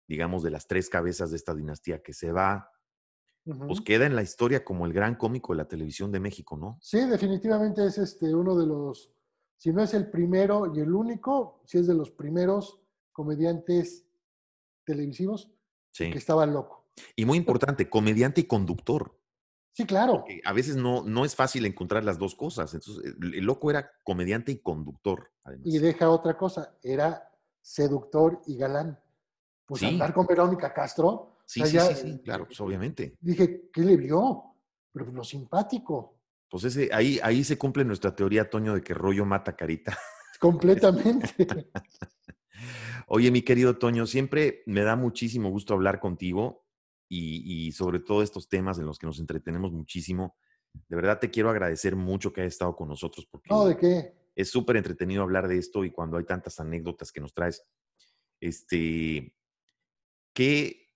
digamos, 0.08 0.44
de 0.44 0.52
las 0.52 0.68
tres 0.68 0.88
cabezas 0.88 1.30
de 1.30 1.36
esta 1.36 1.52
dinastía 1.54 2.00
que 2.00 2.12
se 2.12 2.30
va, 2.30 2.70
pues 3.44 3.80
queda 3.80 4.06
en 4.06 4.14
la 4.16 4.22
historia 4.22 4.64
como 4.64 4.86
el 4.86 4.92
gran 4.92 5.16
cómico 5.16 5.52
de 5.52 5.58
la 5.58 5.68
televisión 5.68 6.10
de 6.12 6.20
México, 6.20 6.56
¿no? 6.56 6.78
sí, 6.80 7.00
definitivamente 7.06 7.84
es 7.86 7.98
este 7.98 8.34
uno 8.34 8.56
de 8.56 8.66
los, 8.66 9.12
si 9.56 9.72
no 9.72 9.82
es 9.82 9.94
el 9.94 10.10
primero 10.10 10.72
y 10.74 10.80
el 10.80 10.92
único, 10.92 11.62
si 11.64 11.78
es 11.78 11.86
de 11.86 11.94
los 11.94 12.10
primeros 12.10 12.80
comediantes 13.16 14.04
televisivos 14.84 15.50
Sí. 15.90 16.10
que 16.10 16.18
estaba 16.18 16.44
loco. 16.44 16.90
Y 17.16 17.24
muy 17.24 17.38
importante, 17.38 17.88
comediante 17.88 18.42
y 18.42 18.44
conductor. 18.44 19.18
Sí, 19.72 19.86
claro. 19.86 20.24
que 20.26 20.40
a 20.44 20.52
veces 20.52 20.76
no, 20.76 21.02
no 21.02 21.24
es 21.24 21.34
fácil 21.34 21.64
encontrar 21.64 22.04
las 22.04 22.18
dos 22.18 22.34
cosas. 22.34 22.72
Entonces, 22.74 23.14
el, 23.20 23.44
loco 23.44 23.70
era 23.70 23.90
comediante 24.04 24.52
y 24.52 24.58
conductor, 24.58 25.30
además. 25.44 25.66
Y 25.66 25.78
deja 25.78 26.10
otra 26.10 26.36
cosa, 26.36 26.76
era 26.82 27.30
seductor 27.62 28.40
y 28.46 28.56
galán. 28.58 28.98
Pues 29.66 29.80
Sí. 29.80 29.86
andar 29.86 30.12
con 30.12 30.26
Verónica 30.26 30.72
Castro. 30.74 31.38
Sí, 31.46 31.62
o 31.62 31.66
sí, 31.66 31.72
sea, 31.72 31.82
sí, 31.82 31.88
ya, 31.88 31.96
sí, 31.96 32.22
claro, 32.22 32.46
pues 32.46 32.60
obviamente. 32.60 33.16
Dije, 33.20 33.70
¿qué 33.72 33.80
le 33.82 33.96
vio? 33.96 34.54
Pero 34.92 35.06
lo 35.12 35.24
simpático, 35.24 36.18
Pues 36.50 36.64
ese, 36.64 36.90
ahí, 36.92 37.18
ahí 37.22 37.42
se 37.44 37.56
cumple 37.58 37.84
nuestra 37.84 38.14
teoría, 38.14 38.48
Toño, 38.50 38.74
de 38.74 38.82
que 38.82 38.92
rollo 38.94 39.24
mata 39.24 39.56
carita. 39.56 39.96
completamente. 40.40 41.70
Oye, 43.06 43.30
mi 43.30 43.42
querido 43.42 43.78
Toño, 43.78 44.06
siempre 44.06 44.62
me 44.66 44.82
da 44.82 44.96
muchísimo 44.96 45.48
gusto 45.50 45.74
hablar 45.74 46.00
contigo 46.00 46.66
y, 47.08 47.66
y 47.66 47.72
sobre 47.72 48.00
todo 48.00 48.22
estos 48.22 48.48
temas 48.48 48.78
en 48.78 48.86
los 48.86 48.98
que 48.98 49.06
nos 49.06 49.20
entretenemos 49.20 49.72
muchísimo. 49.72 50.36
De 50.88 50.96
verdad 50.96 51.20
te 51.20 51.30
quiero 51.30 51.48
agradecer 51.48 51.94
mucho 51.96 52.32
que 52.32 52.40
hayas 52.40 52.54
estado 52.54 52.74
con 52.74 52.88
nosotros 52.88 53.26
porque 53.30 53.48
no, 53.50 53.64
¿de 53.64 53.76
qué? 53.76 54.16
es 54.34 54.50
súper 54.50 54.76
entretenido 54.76 55.22
hablar 55.22 55.48
de 55.48 55.56
esto 55.56 55.84
y 55.84 55.90
cuando 55.90 56.18
hay 56.18 56.24
tantas 56.24 56.60
anécdotas 56.60 57.10
que 57.10 57.20
nos 57.20 57.32
traes. 57.32 57.64
Este, 58.40 59.34
¿qué, 60.34 60.92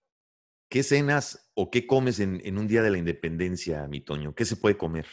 qué 0.68 0.82
cenas 0.82 1.50
o 1.54 1.70
qué 1.70 1.86
comes 1.86 2.20
en, 2.20 2.42
en 2.44 2.58
un 2.58 2.68
día 2.68 2.82
de 2.82 2.90
la 2.90 2.98
independencia, 2.98 3.86
mi 3.88 4.02
Toño? 4.02 4.34
¿Qué 4.34 4.44
se 4.44 4.56
puede 4.56 4.76
comer? 4.76 5.06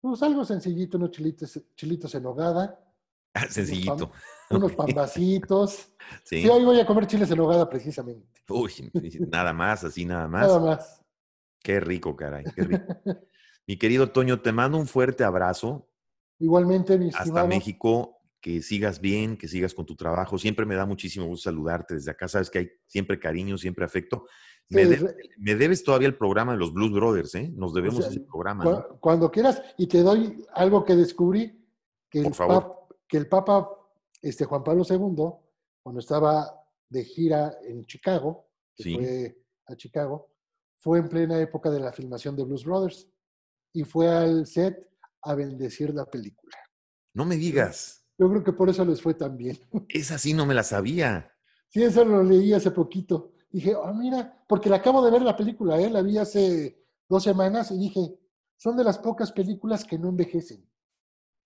Pues 0.00 0.22
algo 0.22 0.44
sencillito, 0.44 0.96
unos 0.96 1.12
chilitos, 1.12 1.62
chilitos 1.76 2.14
en 2.14 2.26
hogada, 2.26 2.89
Ah, 3.34 3.46
Sencillito. 3.48 4.12
unos 4.50 4.72
Ok. 4.72 4.76
pambacitos. 4.76 5.86
Sí. 6.24 6.42
Sí, 6.42 6.48
hoy 6.48 6.64
voy 6.64 6.80
a 6.80 6.86
comer 6.86 7.06
chiles 7.06 7.30
en 7.30 7.38
hogada 7.38 7.68
precisamente. 7.70 8.26
Uy, 8.48 8.72
nada 9.30 9.52
más, 9.52 9.84
así 9.84 10.04
nada 10.04 10.26
más. 10.26 10.48
Nada 10.48 10.58
más. 10.58 11.00
Qué 11.62 11.78
rico, 11.78 12.16
caray, 12.16 12.42
qué 12.56 12.62
rico. 12.64 12.84
Mi 13.68 13.76
querido 13.78 14.10
Toño, 14.10 14.40
te 14.40 14.50
mando 14.50 14.76
un 14.76 14.88
fuerte 14.88 15.22
abrazo 15.22 15.88
Igualmente, 16.40 16.98
mi 16.98 17.08
hasta 17.08 17.18
estimado. 17.20 17.46
México. 17.46 18.16
Que 18.40 18.60
sigas 18.62 19.00
bien, 19.02 19.36
que 19.36 19.46
sigas 19.46 19.72
con 19.74 19.84
tu 19.86 19.94
trabajo. 19.94 20.36
Siempre 20.38 20.64
me 20.66 20.74
da 20.74 20.84
muchísimo 20.86 21.26
gusto 21.26 21.50
saludarte 21.50 21.94
desde 21.94 22.10
acá. 22.10 22.26
Sabes 22.26 22.48
que 22.50 22.58
hay 22.58 22.70
siempre 22.86 23.20
cariño, 23.20 23.56
siempre 23.58 23.84
afecto. 23.84 24.24
Me, 24.70 24.86
de- 24.86 25.14
me 25.36 25.54
debes 25.54 25.84
todavía 25.84 26.08
el 26.08 26.16
programa 26.16 26.52
de 26.52 26.58
los 26.58 26.72
Blues 26.72 26.90
Brothers, 26.92 27.34
¿eh? 27.34 27.52
Nos 27.54 27.74
debemos 27.74 27.98
sea, 28.02 28.08
ese 28.08 28.20
programa. 28.20 28.64
Cu- 28.64 28.70
¿no? 28.70 28.86
Cuando 28.98 29.30
quieras, 29.30 29.62
y 29.76 29.86
te 29.86 30.02
doy 30.02 30.42
algo 30.54 30.84
que 30.86 30.96
descubrí, 30.96 31.62
que, 32.08 32.22
Por 32.22 32.28
el, 32.28 32.34
favor. 32.34 32.62
pap- 32.64 32.79
que 33.10 33.16
el 33.18 33.28
Papa 33.28 33.68
este, 34.22 34.44
Juan 34.44 34.62
Pablo 34.62 34.84
II, 34.88 35.32
cuando 35.82 35.98
estaba 36.00 36.64
de 36.88 37.04
gira 37.04 37.58
en 37.62 37.84
Chicago, 37.86 38.48
que 38.76 38.82
Sí. 38.84 38.94
fue 38.94 39.44
a 39.66 39.76
Chicago, 39.76 40.30
fue 40.78 40.98
en 41.00 41.08
plena 41.08 41.38
época 41.40 41.70
de 41.70 41.80
la 41.80 41.92
filmación 41.92 42.36
de 42.36 42.44
Blues 42.44 42.64
Brothers 42.64 43.08
y 43.72 43.84
fue 43.84 44.08
al 44.08 44.46
set 44.46 44.88
a 45.22 45.34
bendecir 45.34 45.92
la 45.92 46.06
película. 46.06 46.56
No 47.14 47.24
me 47.24 47.36
digas. 47.36 48.06
Yo 48.18 48.28
creo 48.30 48.44
que 48.44 48.52
por 48.52 48.68
eso 48.70 48.84
les 48.84 49.02
fue 49.02 49.14
tan 49.14 49.36
bien. 49.36 49.58
Esa 49.88 50.18
sí 50.18 50.32
no 50.32 50.46
me 50.46 50.54
la 50.54 50.62
sabía. 50.62 51.32
Sí, 51.68 51.82
eso 51.82 52.04
lo 52.04 52.22
leí 52.22 52.52
hace 52.52 52.70
poquito. 52.70 53.32
Dije, 53.50 53.74
ah, 53.82 53.92
mira, 53.92 54.44
porque 54.48 54.68
la 54.68 54.76
acabo 54.76 55.04
de 55.04 55.10
ver 55.10 55.22
la 55.22 55.36
película, 55.36 55.80
¿eh? 55.80 55.90
la 55.90 56.02
vi 56.02 56.18
hace 56.18 56.84
dos 57.08 57.22
semanas 57.24 57.70
y 57.72 57.78
dije, 57.78 58.18
son 58.56 58.76
de 58.76 58.84
las 58.84 58.98
pocas 58.98 59.32
películas 59.32 59.84
que 59.84 59.98
no 59.98 60.08
envejecen. 60.10 60.68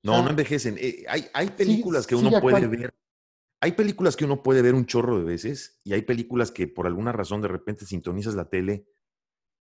No, 0.04 0.16
Ah. 0.16 0.22
no 0.22 0.30
envejecen. 0.30 0.76
Eh, 0.78 1.04
hay, 1.08 1.26
hay 1.32 1.48
películas 1.50 2.06
que 2.06 2.14
uno 2.14 2.30
puede 2.40 2.66
ver. 2.68 2.94
Hay 3.60 3.72
películas 3.72 4.14
que 4.16 4.26
uno 4.26 4.42
puede 4.42 4.60
ver 4.60 4.74
un 4.74 4.84
chorro 4.84 5.18
de 5.18 5.24
veces 5.24 5.80
y 5.82 5.94
hay 5.94 6.02
películas 6.02 6.50
que 6.52 6.68
por 6.68 6.86
alguna 6.86 7.10
razón 7.12 7.40
de 7.40 7.48
repente 7.48 7.86
sintonizas 7.86 8.34
la 8.34 8.50
tele, 8.50 8.86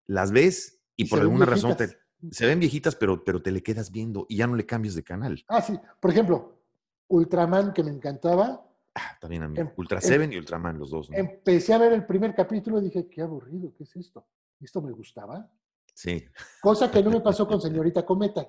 las 0.07 0.31
ves 0.31 0.81
y, 0.97 1.05
Y 1.05 1.09
por 1.09 1.21
alguna 1.21 1.45
razón 1.47 1.77
te, 1.77 1.99
se 2.31 2.47
ven 2.47 2.61
viejitas, 2.61 2.95
pero, 2.95 3.25
pero 3.25 3.43
te 3.43 3.51
le 3.51 3.63
quedas 3.65 3.91
viendo 3.91 4.27
y 4.29 4.37
ya 4.37 4.47
no 4.47 4.55
le 4.55 4.65
cambias 4.65 4.95
de 4.95 5.03
canal. 5.03 5.45
Ah, 5.49 5.61
sí. 5.61 5.77
Por 5.99 6.11
ejemplo, 6.13 6.63
Ultraman, 7.09 7.73
que 7.73 7.83
me 7.83 7.91
encantaba, 7.91 8.67
Ah, 8.95 9.17
también 9.21 9.43
a 9.45 9.49
mí. 9.49 9.59
Em- 9.59 9.71
Ultra 9.77 9.99
em- 9.99 10.03
Seven 10.03 10.33
y 10.33 10.37
Ultraman, 10.39 10.79
los 10.79 10.91
dos. 10.91 11.11
¿no? 11.11 11.17
empecé 11.17 11.73
a 11.75 11.79
ver 11.79 11.93
el 11.93 12.07
primer 12.07 12.35
capítulo 12.35 12.81
y 12.81 12.85
dije, 12.85 13.09
qué 13.09 13.23
aburrido, 13.23 13.73
¿qué 13.77 13.85
es 13.85 13.95
esto? 13.97 14.27
¿Esto 14.61 14.83
me 14.83 14.91
gustaba? 14.93 15.49
Sí. 15.95 16.25
Cosa 16.61 16.91
que 16.91 17.03
no 17.03 17.11
me 17.11 17.21
pasó 17.21 17.47
con 17.49 17.61
Señorita 17.61 18.05
Cometa. 18.05 18.49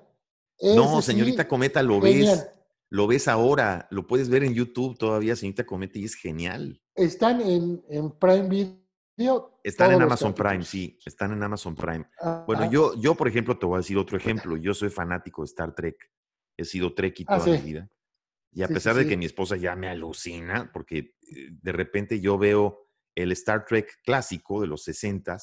No, 0.62 1.02
sí, 1.02 1.12
señorita 1.12 1.48
Cometa, 1.48 1.82
lo 1.82 2.00
genial. 2.00 2.36
ves, 2.36 2.50
lo 2.90 3.06
ves 3.06 3.28
ahora, 3.28 3.88
lo 3.90 4.06
puedes 4.06 4.28
ver 4.28 4.44
en 4.44 4.54
YouTube 4.54 4.96
todavía, 4.96 5.34
señorita 5.36 5.64
Cometa, 5.64 5.98
y 5.98 6.04
es 6.04 6.14
genial. 6.14 6.80
Están 6.94 7.40
en, 7.40 7.84
en 7.88 8.10
Prime 8.18 8.48
Video. 8.48 9.58
Están 9.64 9.92
en 9.92 10.02
Amazon 10.02 10.34
Prime, 10.34 10.62
sí, 10.64 10.98
están 11.04 11.32
en 11.32 11.42
Amazon 11.42 11.74
Prime. 11.74 12.06
Ah, 12.20 12.44
Bueno, 12.46 12.62
ah, 12.64 12.70
yo, 12.70 12.94
yo, 13.00 13.14
por 13.14 13.28
ejemplo, 13.28 13.58
te 13.58 13.66
voy 13.66 13.76
a 13.76 13.78
decir 13.78 13.96
otro 13.98 14.16
ejemplo. 14.16 14.56
Yo 14.56 14.74
soy 14.74 14.90
fanático 14.90 15.42
de 15.42 15.46
Star 15.46 15.74
Trek. 15.74 15.96
He 16.56 16.64
sido 16.64 16.94
Trekkie 16.94 17.24
Ah, 17.28 17.38
toda 17.38 17.56
mi 17.56 17.62
vida. 17.62 17.88
Y 18.52 18.62
a 18.62 18.66
Sí, 18.68 18.74
pesar 18.74 18.94
de 18.94 19.06
que 19.06 19.16
mi 19.16 19.24
esposa 19.24 19.56
ya 19.56 19.74
me 19.74 19.88
alucina, 19.88 20.70
porque 20.72 20.98
eh, 20.98 21.48
de 21.50 21.72
repente 21.72 22.20
yo 22.20 22.36
veo 22.38 22.86
el 23.14 23.32
Star 23.32 23.64
Trek 23.64 24.00
clásico 24.04 24.60
de 24.60 24.66
los 24.66 24.82
60 24.84 25.38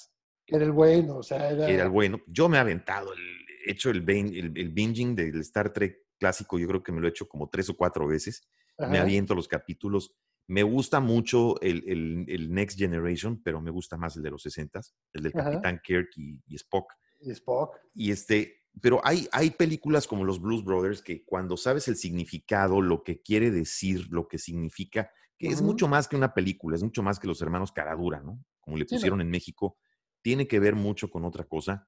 que 0.45 0.55
era 0.55 0.65
el 0.65 0.71
bueno, 0.71 1.17
o 1.17 1.23
sea, 1.23 1.49
era, 1.49 1.67
era 1.67 1.83
el 1.83 1.89
bueno. 1.89 2.19
Yo 2.27 2.49
me 2.49 2.57
he 2.57 2.59
aventado, 2.59 3.13
el, 3.13 3.19
hecho 3.65 3.89
el, 3.89 4.09
el, 4.09 4.53
el 4.57 4.69
binging 4.69 5.15
del 5.15 5.39
Star 5.41 5.71
Trek 5.73 5.97
clásico, 6.19 6.59
yo 6.59 6.67
creo 6.67 6.83
que 6.83 6.91
me 6.91 6.99
lo 7.01 7.07
he 7.07 7.11
hecho 7.11 7.27
como 7.27 7.49
tres 7.49 7.69
o 7.69 7.75
cuatro 7.77 8.07
veces. 8.07 8.47
Me 8.77 8.85
ajá. 8.97 9.01
aviento 9.01 9.35
los 9.35 9.47
capítulos. 9.47 10.15
Me 10.47 10.63
gusta 10.63 10.99
mucho 10.99 11.59
el, 11.61 11.83
el- 11.87 12.25
el 12.27 12.51
Next 12.53 12.77
Generation, 12.79 13.41
pero 13.43 13.61
me 13.61 13.71
gusta 13.71 13.97
más 13.97 14.15
el 14.17 14.23
de 14.23 14.31
los 14.31 14.41
60 14.41 14.81
el 15.13 15.23
del 15.23 15.33
Ajá. 15.35 15.51
Capitán 15.51 15.79
Kirk 15.83 16.09
y, 16.15 16.41
y 16.47 16.55
Spock. 16.55 16.91
Y 17.19 17.31
Spock. 17.31 17.75
Y 17.93 18.11
este, 18.11 18.61
pero 18.81 18.99
hay, 19.03 19.27
hay 19.31 19.51
películas 19.51 20.07
como 20.07 20.23
los 20.23 20.41
Blues 20.41 20.63
Brothers 20.63 21.01
que 21.01 21.23
cuando 21.25 21.55
sabes 21.57 21.87
el 21.87 21.97
significado, 21.97 22.81
lo 22.81 23.03
que 23.03 23.21
quiere 23.21 23.51
decir, 23.51 24.07
lo 24.09 24.27
que 24.27 24.37
significa, 24.37 25.11
que 25.37 25.47
es 25.49 25.61
mucho 25.61 25.87
más 25.87 26.07
que 26.07 26.15
una 26.15 26.33
película, 26.33 26.75
es 26.75 26.83
mucho 26.83 27.01
más 27.03 27.19
que 27.19 27.27
los 27.27 27.41
hermanos 27.41 27.71
Caradura, 27.71 28.21
¿no? 28.21 28.43
Como 28.59 28.77
le 28.77 28.85
Sí, 28.85 28.95
no. 28.95 28.97
pusieron 28.97 29.21
en 29.21 29.29
México, 29.29 29.77
tiene 30.21 30.47
que 30.47 30.59
ver 30.59 30.75
mucho 30.75 31.09
con 31.09 31.23
otra 31.25 31.45
cosa. 31.45 31.87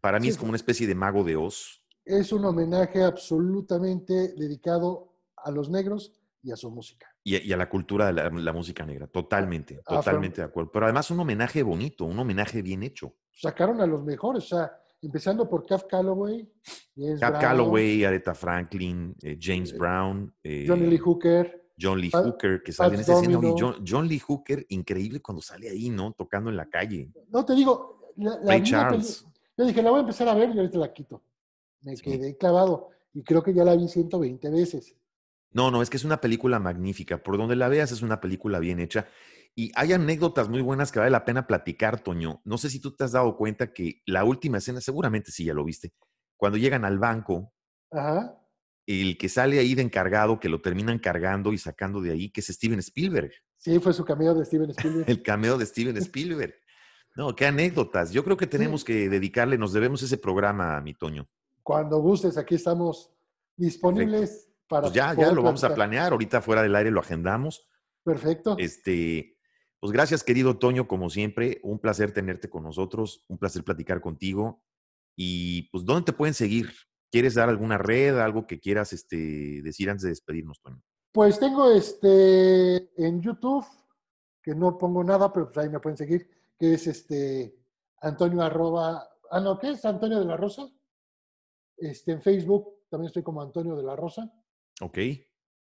Para 0.00 0.18
mí 0.18 0.26
Sí, 0.26 0.30
es 0.30 0.38
como 0.38 0.50
una 0.50 0.56
especie 0.56 0.86
de 0.86 0.94
mago 0.94 1.24
de 1.24 1.36
Oz. 1.36 1.82
Es 2.04 2.32
un 2.32 2.44
homenaje 2.44 3.02
absolutamente 3.02 4.34
dedicado 4.36 5.12
a 5.36 5.50
los 5.50 5.68
negros 5.70 6.12
y 6.42 6.52
a 6.52 6.56
su 6.56 6.70
música. 6.70 7.08
Y, 7.24 7.34
a- 7.36 7.42
y 7.42 7.52
a 7.52 7.56
la 7.56 7.68
cultura 7.68 8.06
de 8.06 8.12
la, 8.12 8.30
la 8.30 8.52
música 8.52 8.84
negra, 8.86 9.06
totalmente, 9.08 9.80
totalmente 9.84 10.40
de 10.40 10.46
acuerdo. 10.46 10.70
Pero 10.70 10.86
además 10.86 11.10
un 11.10 11.20
homenaje 11.20 11.62
bonito, 11.62 12.04
un 12.04 12.18
homenaje 12.18 12.62
bien 12.62 12.82
hecho. 12.84 13.14
Sacaron 13.32 13.80
a 13.80 13.86
los 13.86 14.04
mejores, 14.04 14.44
o 14.44 14.56
sea, 14.56 14.72
empezando 15.02 15.48
por 15.48 15.66
Caf 15.66 15.84
Calloway, 15.84 16.48
James 16.96 17.20
Brown, 17.20 17.40
Calloway, 17.40 18.04
Aretha 18.04 18.34
Franklin, 18.34 19.14
eh, 19.22 19.36
James 19.40 19.72
Eh, 19.72 19.76
Brown, 19.76 20.34
eh, 20.42 20.64
Johnny 20.68 20.86
Lee 20.86 20.98
Hooker. 20.98 21.62
John 21.78 22.00
Lee 22.00 22.08
Pat- 22.10 22.24
Hooker, 22.24 22.62
que 22.62 22.72
sale 22.72 22.94
en 22.94 23.04
Fats 23.04 23.08
esa 23.10 23.20
escena. 23.20 23.54
John, 23.58 23.84
John 23.86 24.08
Lee 24.08 24.18
Hooker, 24.26 24.64
increíble 24.70 25.20
cuando 25.20 25.42
sale 25.42 25.68
ahí, 25.68 25.90
¿no? 25.90 26.12
Tocando 26.12 26.48
en 26.48 26.56
la 26.56 26.70
calle. 26.70 27.10
No 27.28 27.44
te 27.44 27.54
digo, 27.54 28.00
la, 28.16 28.38
la 28.40 28.88
Ray. 28.88 29.02
Yo 29.56 29.64
dije, 29.64 29.82
la 29.82 29.90
voy 29.90 29.98
a 29.98 30.00
empezar 30.02 30.28
a 30.28 30.34
ver 30.34 30.50
y 30.54 30.58
ahorita 30.58 30.78
la 30.78 30.92
quito. 30.92 31.22
Me 31.82 31.96
Sí. 31.96 32.02
quedé 32.02 32.36
clavado 32.36 32.90
y 33.12 33.22
creo 33.22 33.42
que 33.42 33.54
ya 33.54 33.64
la 33.64 33.74
vi 33.76 33.88
120 33.88 34.50
veces. 34.50 34.96
No, 35.52 35.70
no, 35.70 35.80
es 35.80 35.88
que 35.88 35.96
es 35.96 36.04
una 36.04 36.20
película 36.20 36.58
magnífica. 36.58 37.22
Por 37.22 37.38
donde 37.38 37.56
la 37.56 37.68
veas, 37.68 37.90
es 37.92 38.02
una 38.02 38.20
película 38.20 38.58
bien 38.58 38.80
hecha. 38.80 39.06
Y 39.54 39.72
hay 39.74 39.94
anécdotas 39.94 40.48
muy 40.50 40.60
buenas 40.60 40.92
que 40.92 40.98
vale 40.98 41.10
la 41.10 41.24
pena 41.24 41.46
platicar, 41.46 42.00
Toño. 42.00 42.42
No 42.44 42.58
sé 42.58 42.68
si 42.68 42.78
tú 42.80 42.94
te 42.94 43.04
has 43.04 43.12
dado 43.12 43.36
cuenta 43.38 43.72
que 43.72 44.02
la 44.04 44.24
última 44.24 44.58
escena, 44.58 44.82
seguramente 44.82 45.30
sí 45.30 45.44
ya 45.44 45.54
lo 45.54 45.64
viste, 45.64 45.94
cuando 46.36 46.58
llegan 46.58 46.84
al 46.84 46.98
banco, 46.98 47.54
Ajá. 47.90 48.38
el 48.86 49.16
que 49.16 49.30
sale 49.30 49.58
ahí 49.58 49.74
de 49.74 49.80
encargado, 49.80 50.38
que 50.40 50.50
lo 50.50 50.60
terminan 50.60 50.98
cargando 50.98 51.54
y 51.54 51.58
sacando 51.58 52.02
de 52.02 52.10
ahí, 52.12 52.30
que 52.30 52.40
es 52.42 52.48
Steven 52.48 52.78
Spielberg, 52.80 53.32
Sí, 53.58 53.78
fue 53.78 53.94
su 53.94 54.04
cameo 54.04 54.34
de 54.34 54.44
Steven 54.44 54.70
Spielberg. 54.70 55.08
el 55.10 55.22
cameo 55.22 55.56
de 55.56 55.64
Steven 55.64 55.96
Spielberg. 56.12 56.54
No, 57.16 57.34
qué 57.34 57.46
anécdotas. 57.46 58.12
Yo 58.12 58.22
creo 58.22 58.36
que 58.36 58.46
tenemos 58.46 58.84
que 58.84 59.08
dedicarle, 59.08 59.56
nos 59.56 59.72
debemos 59.72 60.02
ese 60.02 60.18
programa, 60.18 60.78
mi 60.82 60.92
Toño. 60.92 61.26
Cuando 61.62 61.98
gustes, 61.98 62.36
aquí 62.36 62.56
estamos 62.56 63.10
disponibles 63.56 64.52
para. 64.68 64.82
Pues 64.82 64.92
ya, 64.92 65.14
ya 65.14 65.32
lo 65.32 65.42
vamos 65.42 65.64
a 65.64 65.74
planear. 65.74 66.12
Ahorita 66.12 66.42
fuera 66.42 66.62
del 66.62 66.76
aire 66.76 66.90
lo 66.90 67.00
agendamos. 67.00 67.66
Perfecto. 68.04 68.56
Este, 68.58 69.38
pues 69.80 69.92
gracias, 69.92 70.22
querido 70.22 70.58
Toño, 70.58 70.86
como 70.86 71.08
siempre. 71.08 71.58
Un 71.62 71.78
placer 71.78 72.12
tenerte 72.12 72.50
con 72.50 72.62
nosotros, 72.62 73.24
un 73.28 73.38
placer 73.38 73.64
platicar 73.64 74.02
contigo. 74.02 74.62
Y 75.16 75.70
pues, 75.70 75.86
¿dónde 75.86 76.04
te 76.04 76.12
pueden 76.12 76.34
seguir? 76.34 76.70
¿Quieres 77.10 77.34
dar 77.34 77.48
alguna 77.48 77.78
red, 77.78 78.18
algo 78.18 78.46
que 78.46 78.60
quieras 78.60 78.92
este, 78.92 79.62
decir 79.62 79.88
antes 79.88 80.02
de 80.02 80.10
despedirnos, 80.10 80.60
Toño? 80.60 80.82
Pues 81.12 81.40
tengo 81.40 81.70
este 81.70 82.90
en 83.02 83.22
YouTube, 83.22 83.64
que 84.42 84.54
no 84.54 84.76
pongo 84.76 85.02
nada, 85.02 85.32
pero 85.32 85.46
pues 85.46 85.64
ahí 85.64 85.70
me 85.70 85.80
pueden 85.80 85.96
seguir, 85.96 86.28
que 86.58 86.74
es 86.74 86.86
este 86.86 87.56
Antonio 88.00 88.42
arroba, 88.42 89.08
ah 89.30 89.40
no, 89.40 89.58
¿qué 89.58 89.70
es? 89.70 89.84
Antonio 89.84 90.18
de 90.18 90.26
la 90.26 90.36
Rosa. 90.36 90.68
Este, 91.76 92.12
en 92.12 92.22
Facebook 92.22 92.76
también 92.90 93.08
estoy 93.08 93.22
como 93.22 93.42
Antonio 93.42 93.76
de 93.76 93.82
la 93.82 93.96
Rosa. 93.96 94.32
Ok. 94.80 94.98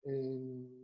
En 0.02 0.76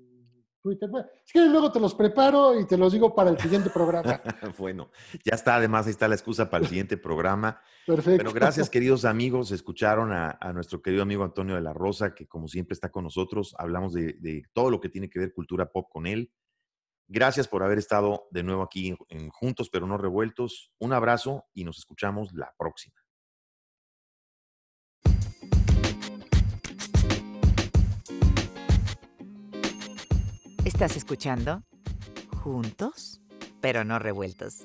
Twitter. 0.62 0.88
Bueno, 0.88 1.08
si 1.24 1.32
quieres 1.32 1.50
luego 1.50 1.70
te 1.70 1.80
los 1.80 1.94
preparo 1.94 2.58
y 2.58 2.66
te 2.66 2.76
los 2.76 2.92
digo 2.92 3.14
para 3.14 3.30
el 3.30 3.38
siguiente 3.38 3.70
programa. 3.70 4.20
bueno, 4.58 4.90
ya 5.24 5.34
está, 5.34 5.56
además 5.56 5.86
ahí 5.86 5.90
está 5.90 6.08
la 6.08 6.14
excusa 6.14 6.48
para 6.48 6.62
el 6.62 6.68
siguiente 6.68 6.96
programa. 6.96 7.60
Perfecto. 7.86 8.24
Bueno, 8.24 8.32
gracias, 8.32 8.70
queridos 8.70 9.04
amigos. 9.04 9.50
Escucharon 9.50 10.12
a, 10.12 10.38
a 10.40 10.52
nuestro 10.52 10.80
querido 10.80 11.02
amigo 11.02 11.24
Antonio 11.24 11.56
de 11.56 11.60
la 11.60 11.72
Rosa, 11.72 12.14
que 12.14 12.26
como 12.26 12.48
siempre 12.48 12.74
está 12.74 12.90
con 12.90 13.04
nosotros. 13.04 13.54
Hablamos 13.58 13.92
de, 13.92 14.14
de 14.14 14.44
todo 14.52 14.70
lo 14.70 14.80
que 14.80 14.88
tiene 14.88 15.10
que 15.10 15.18
ver 15.18 15.34
cultura 15.34 15.70
pop 15.70 15.88
con 15.90 16.06
él. 16.06 16.32
Gracias 17.08 17.48
por 17.48 17.62
haber 17.62 17.78
estado 17.78 18.26
de 18.30 18.42
nuevo 18.42 18.62
aquí 18.62 18.96
en, 19.08 19.28
Juntos 19.30 19.68
pero 19.70 19.86
no 19.86 19.98
revueltos. 19.98 20.72
Un 20.78 20.92
abrazo 20.92 21.44
y 21.52 21.64
nos 21.64 21.78
escuchamos 21.78 22.32
la 22.32 22.54
próxima. 22.58 22.96
¿Estás 30.64 30.96
escuchando? 30.96 31.64
Juntos, 32.42 33.20
pero 33.60 33.84
no 33.84 33.98
revueltos. 33.98 34.64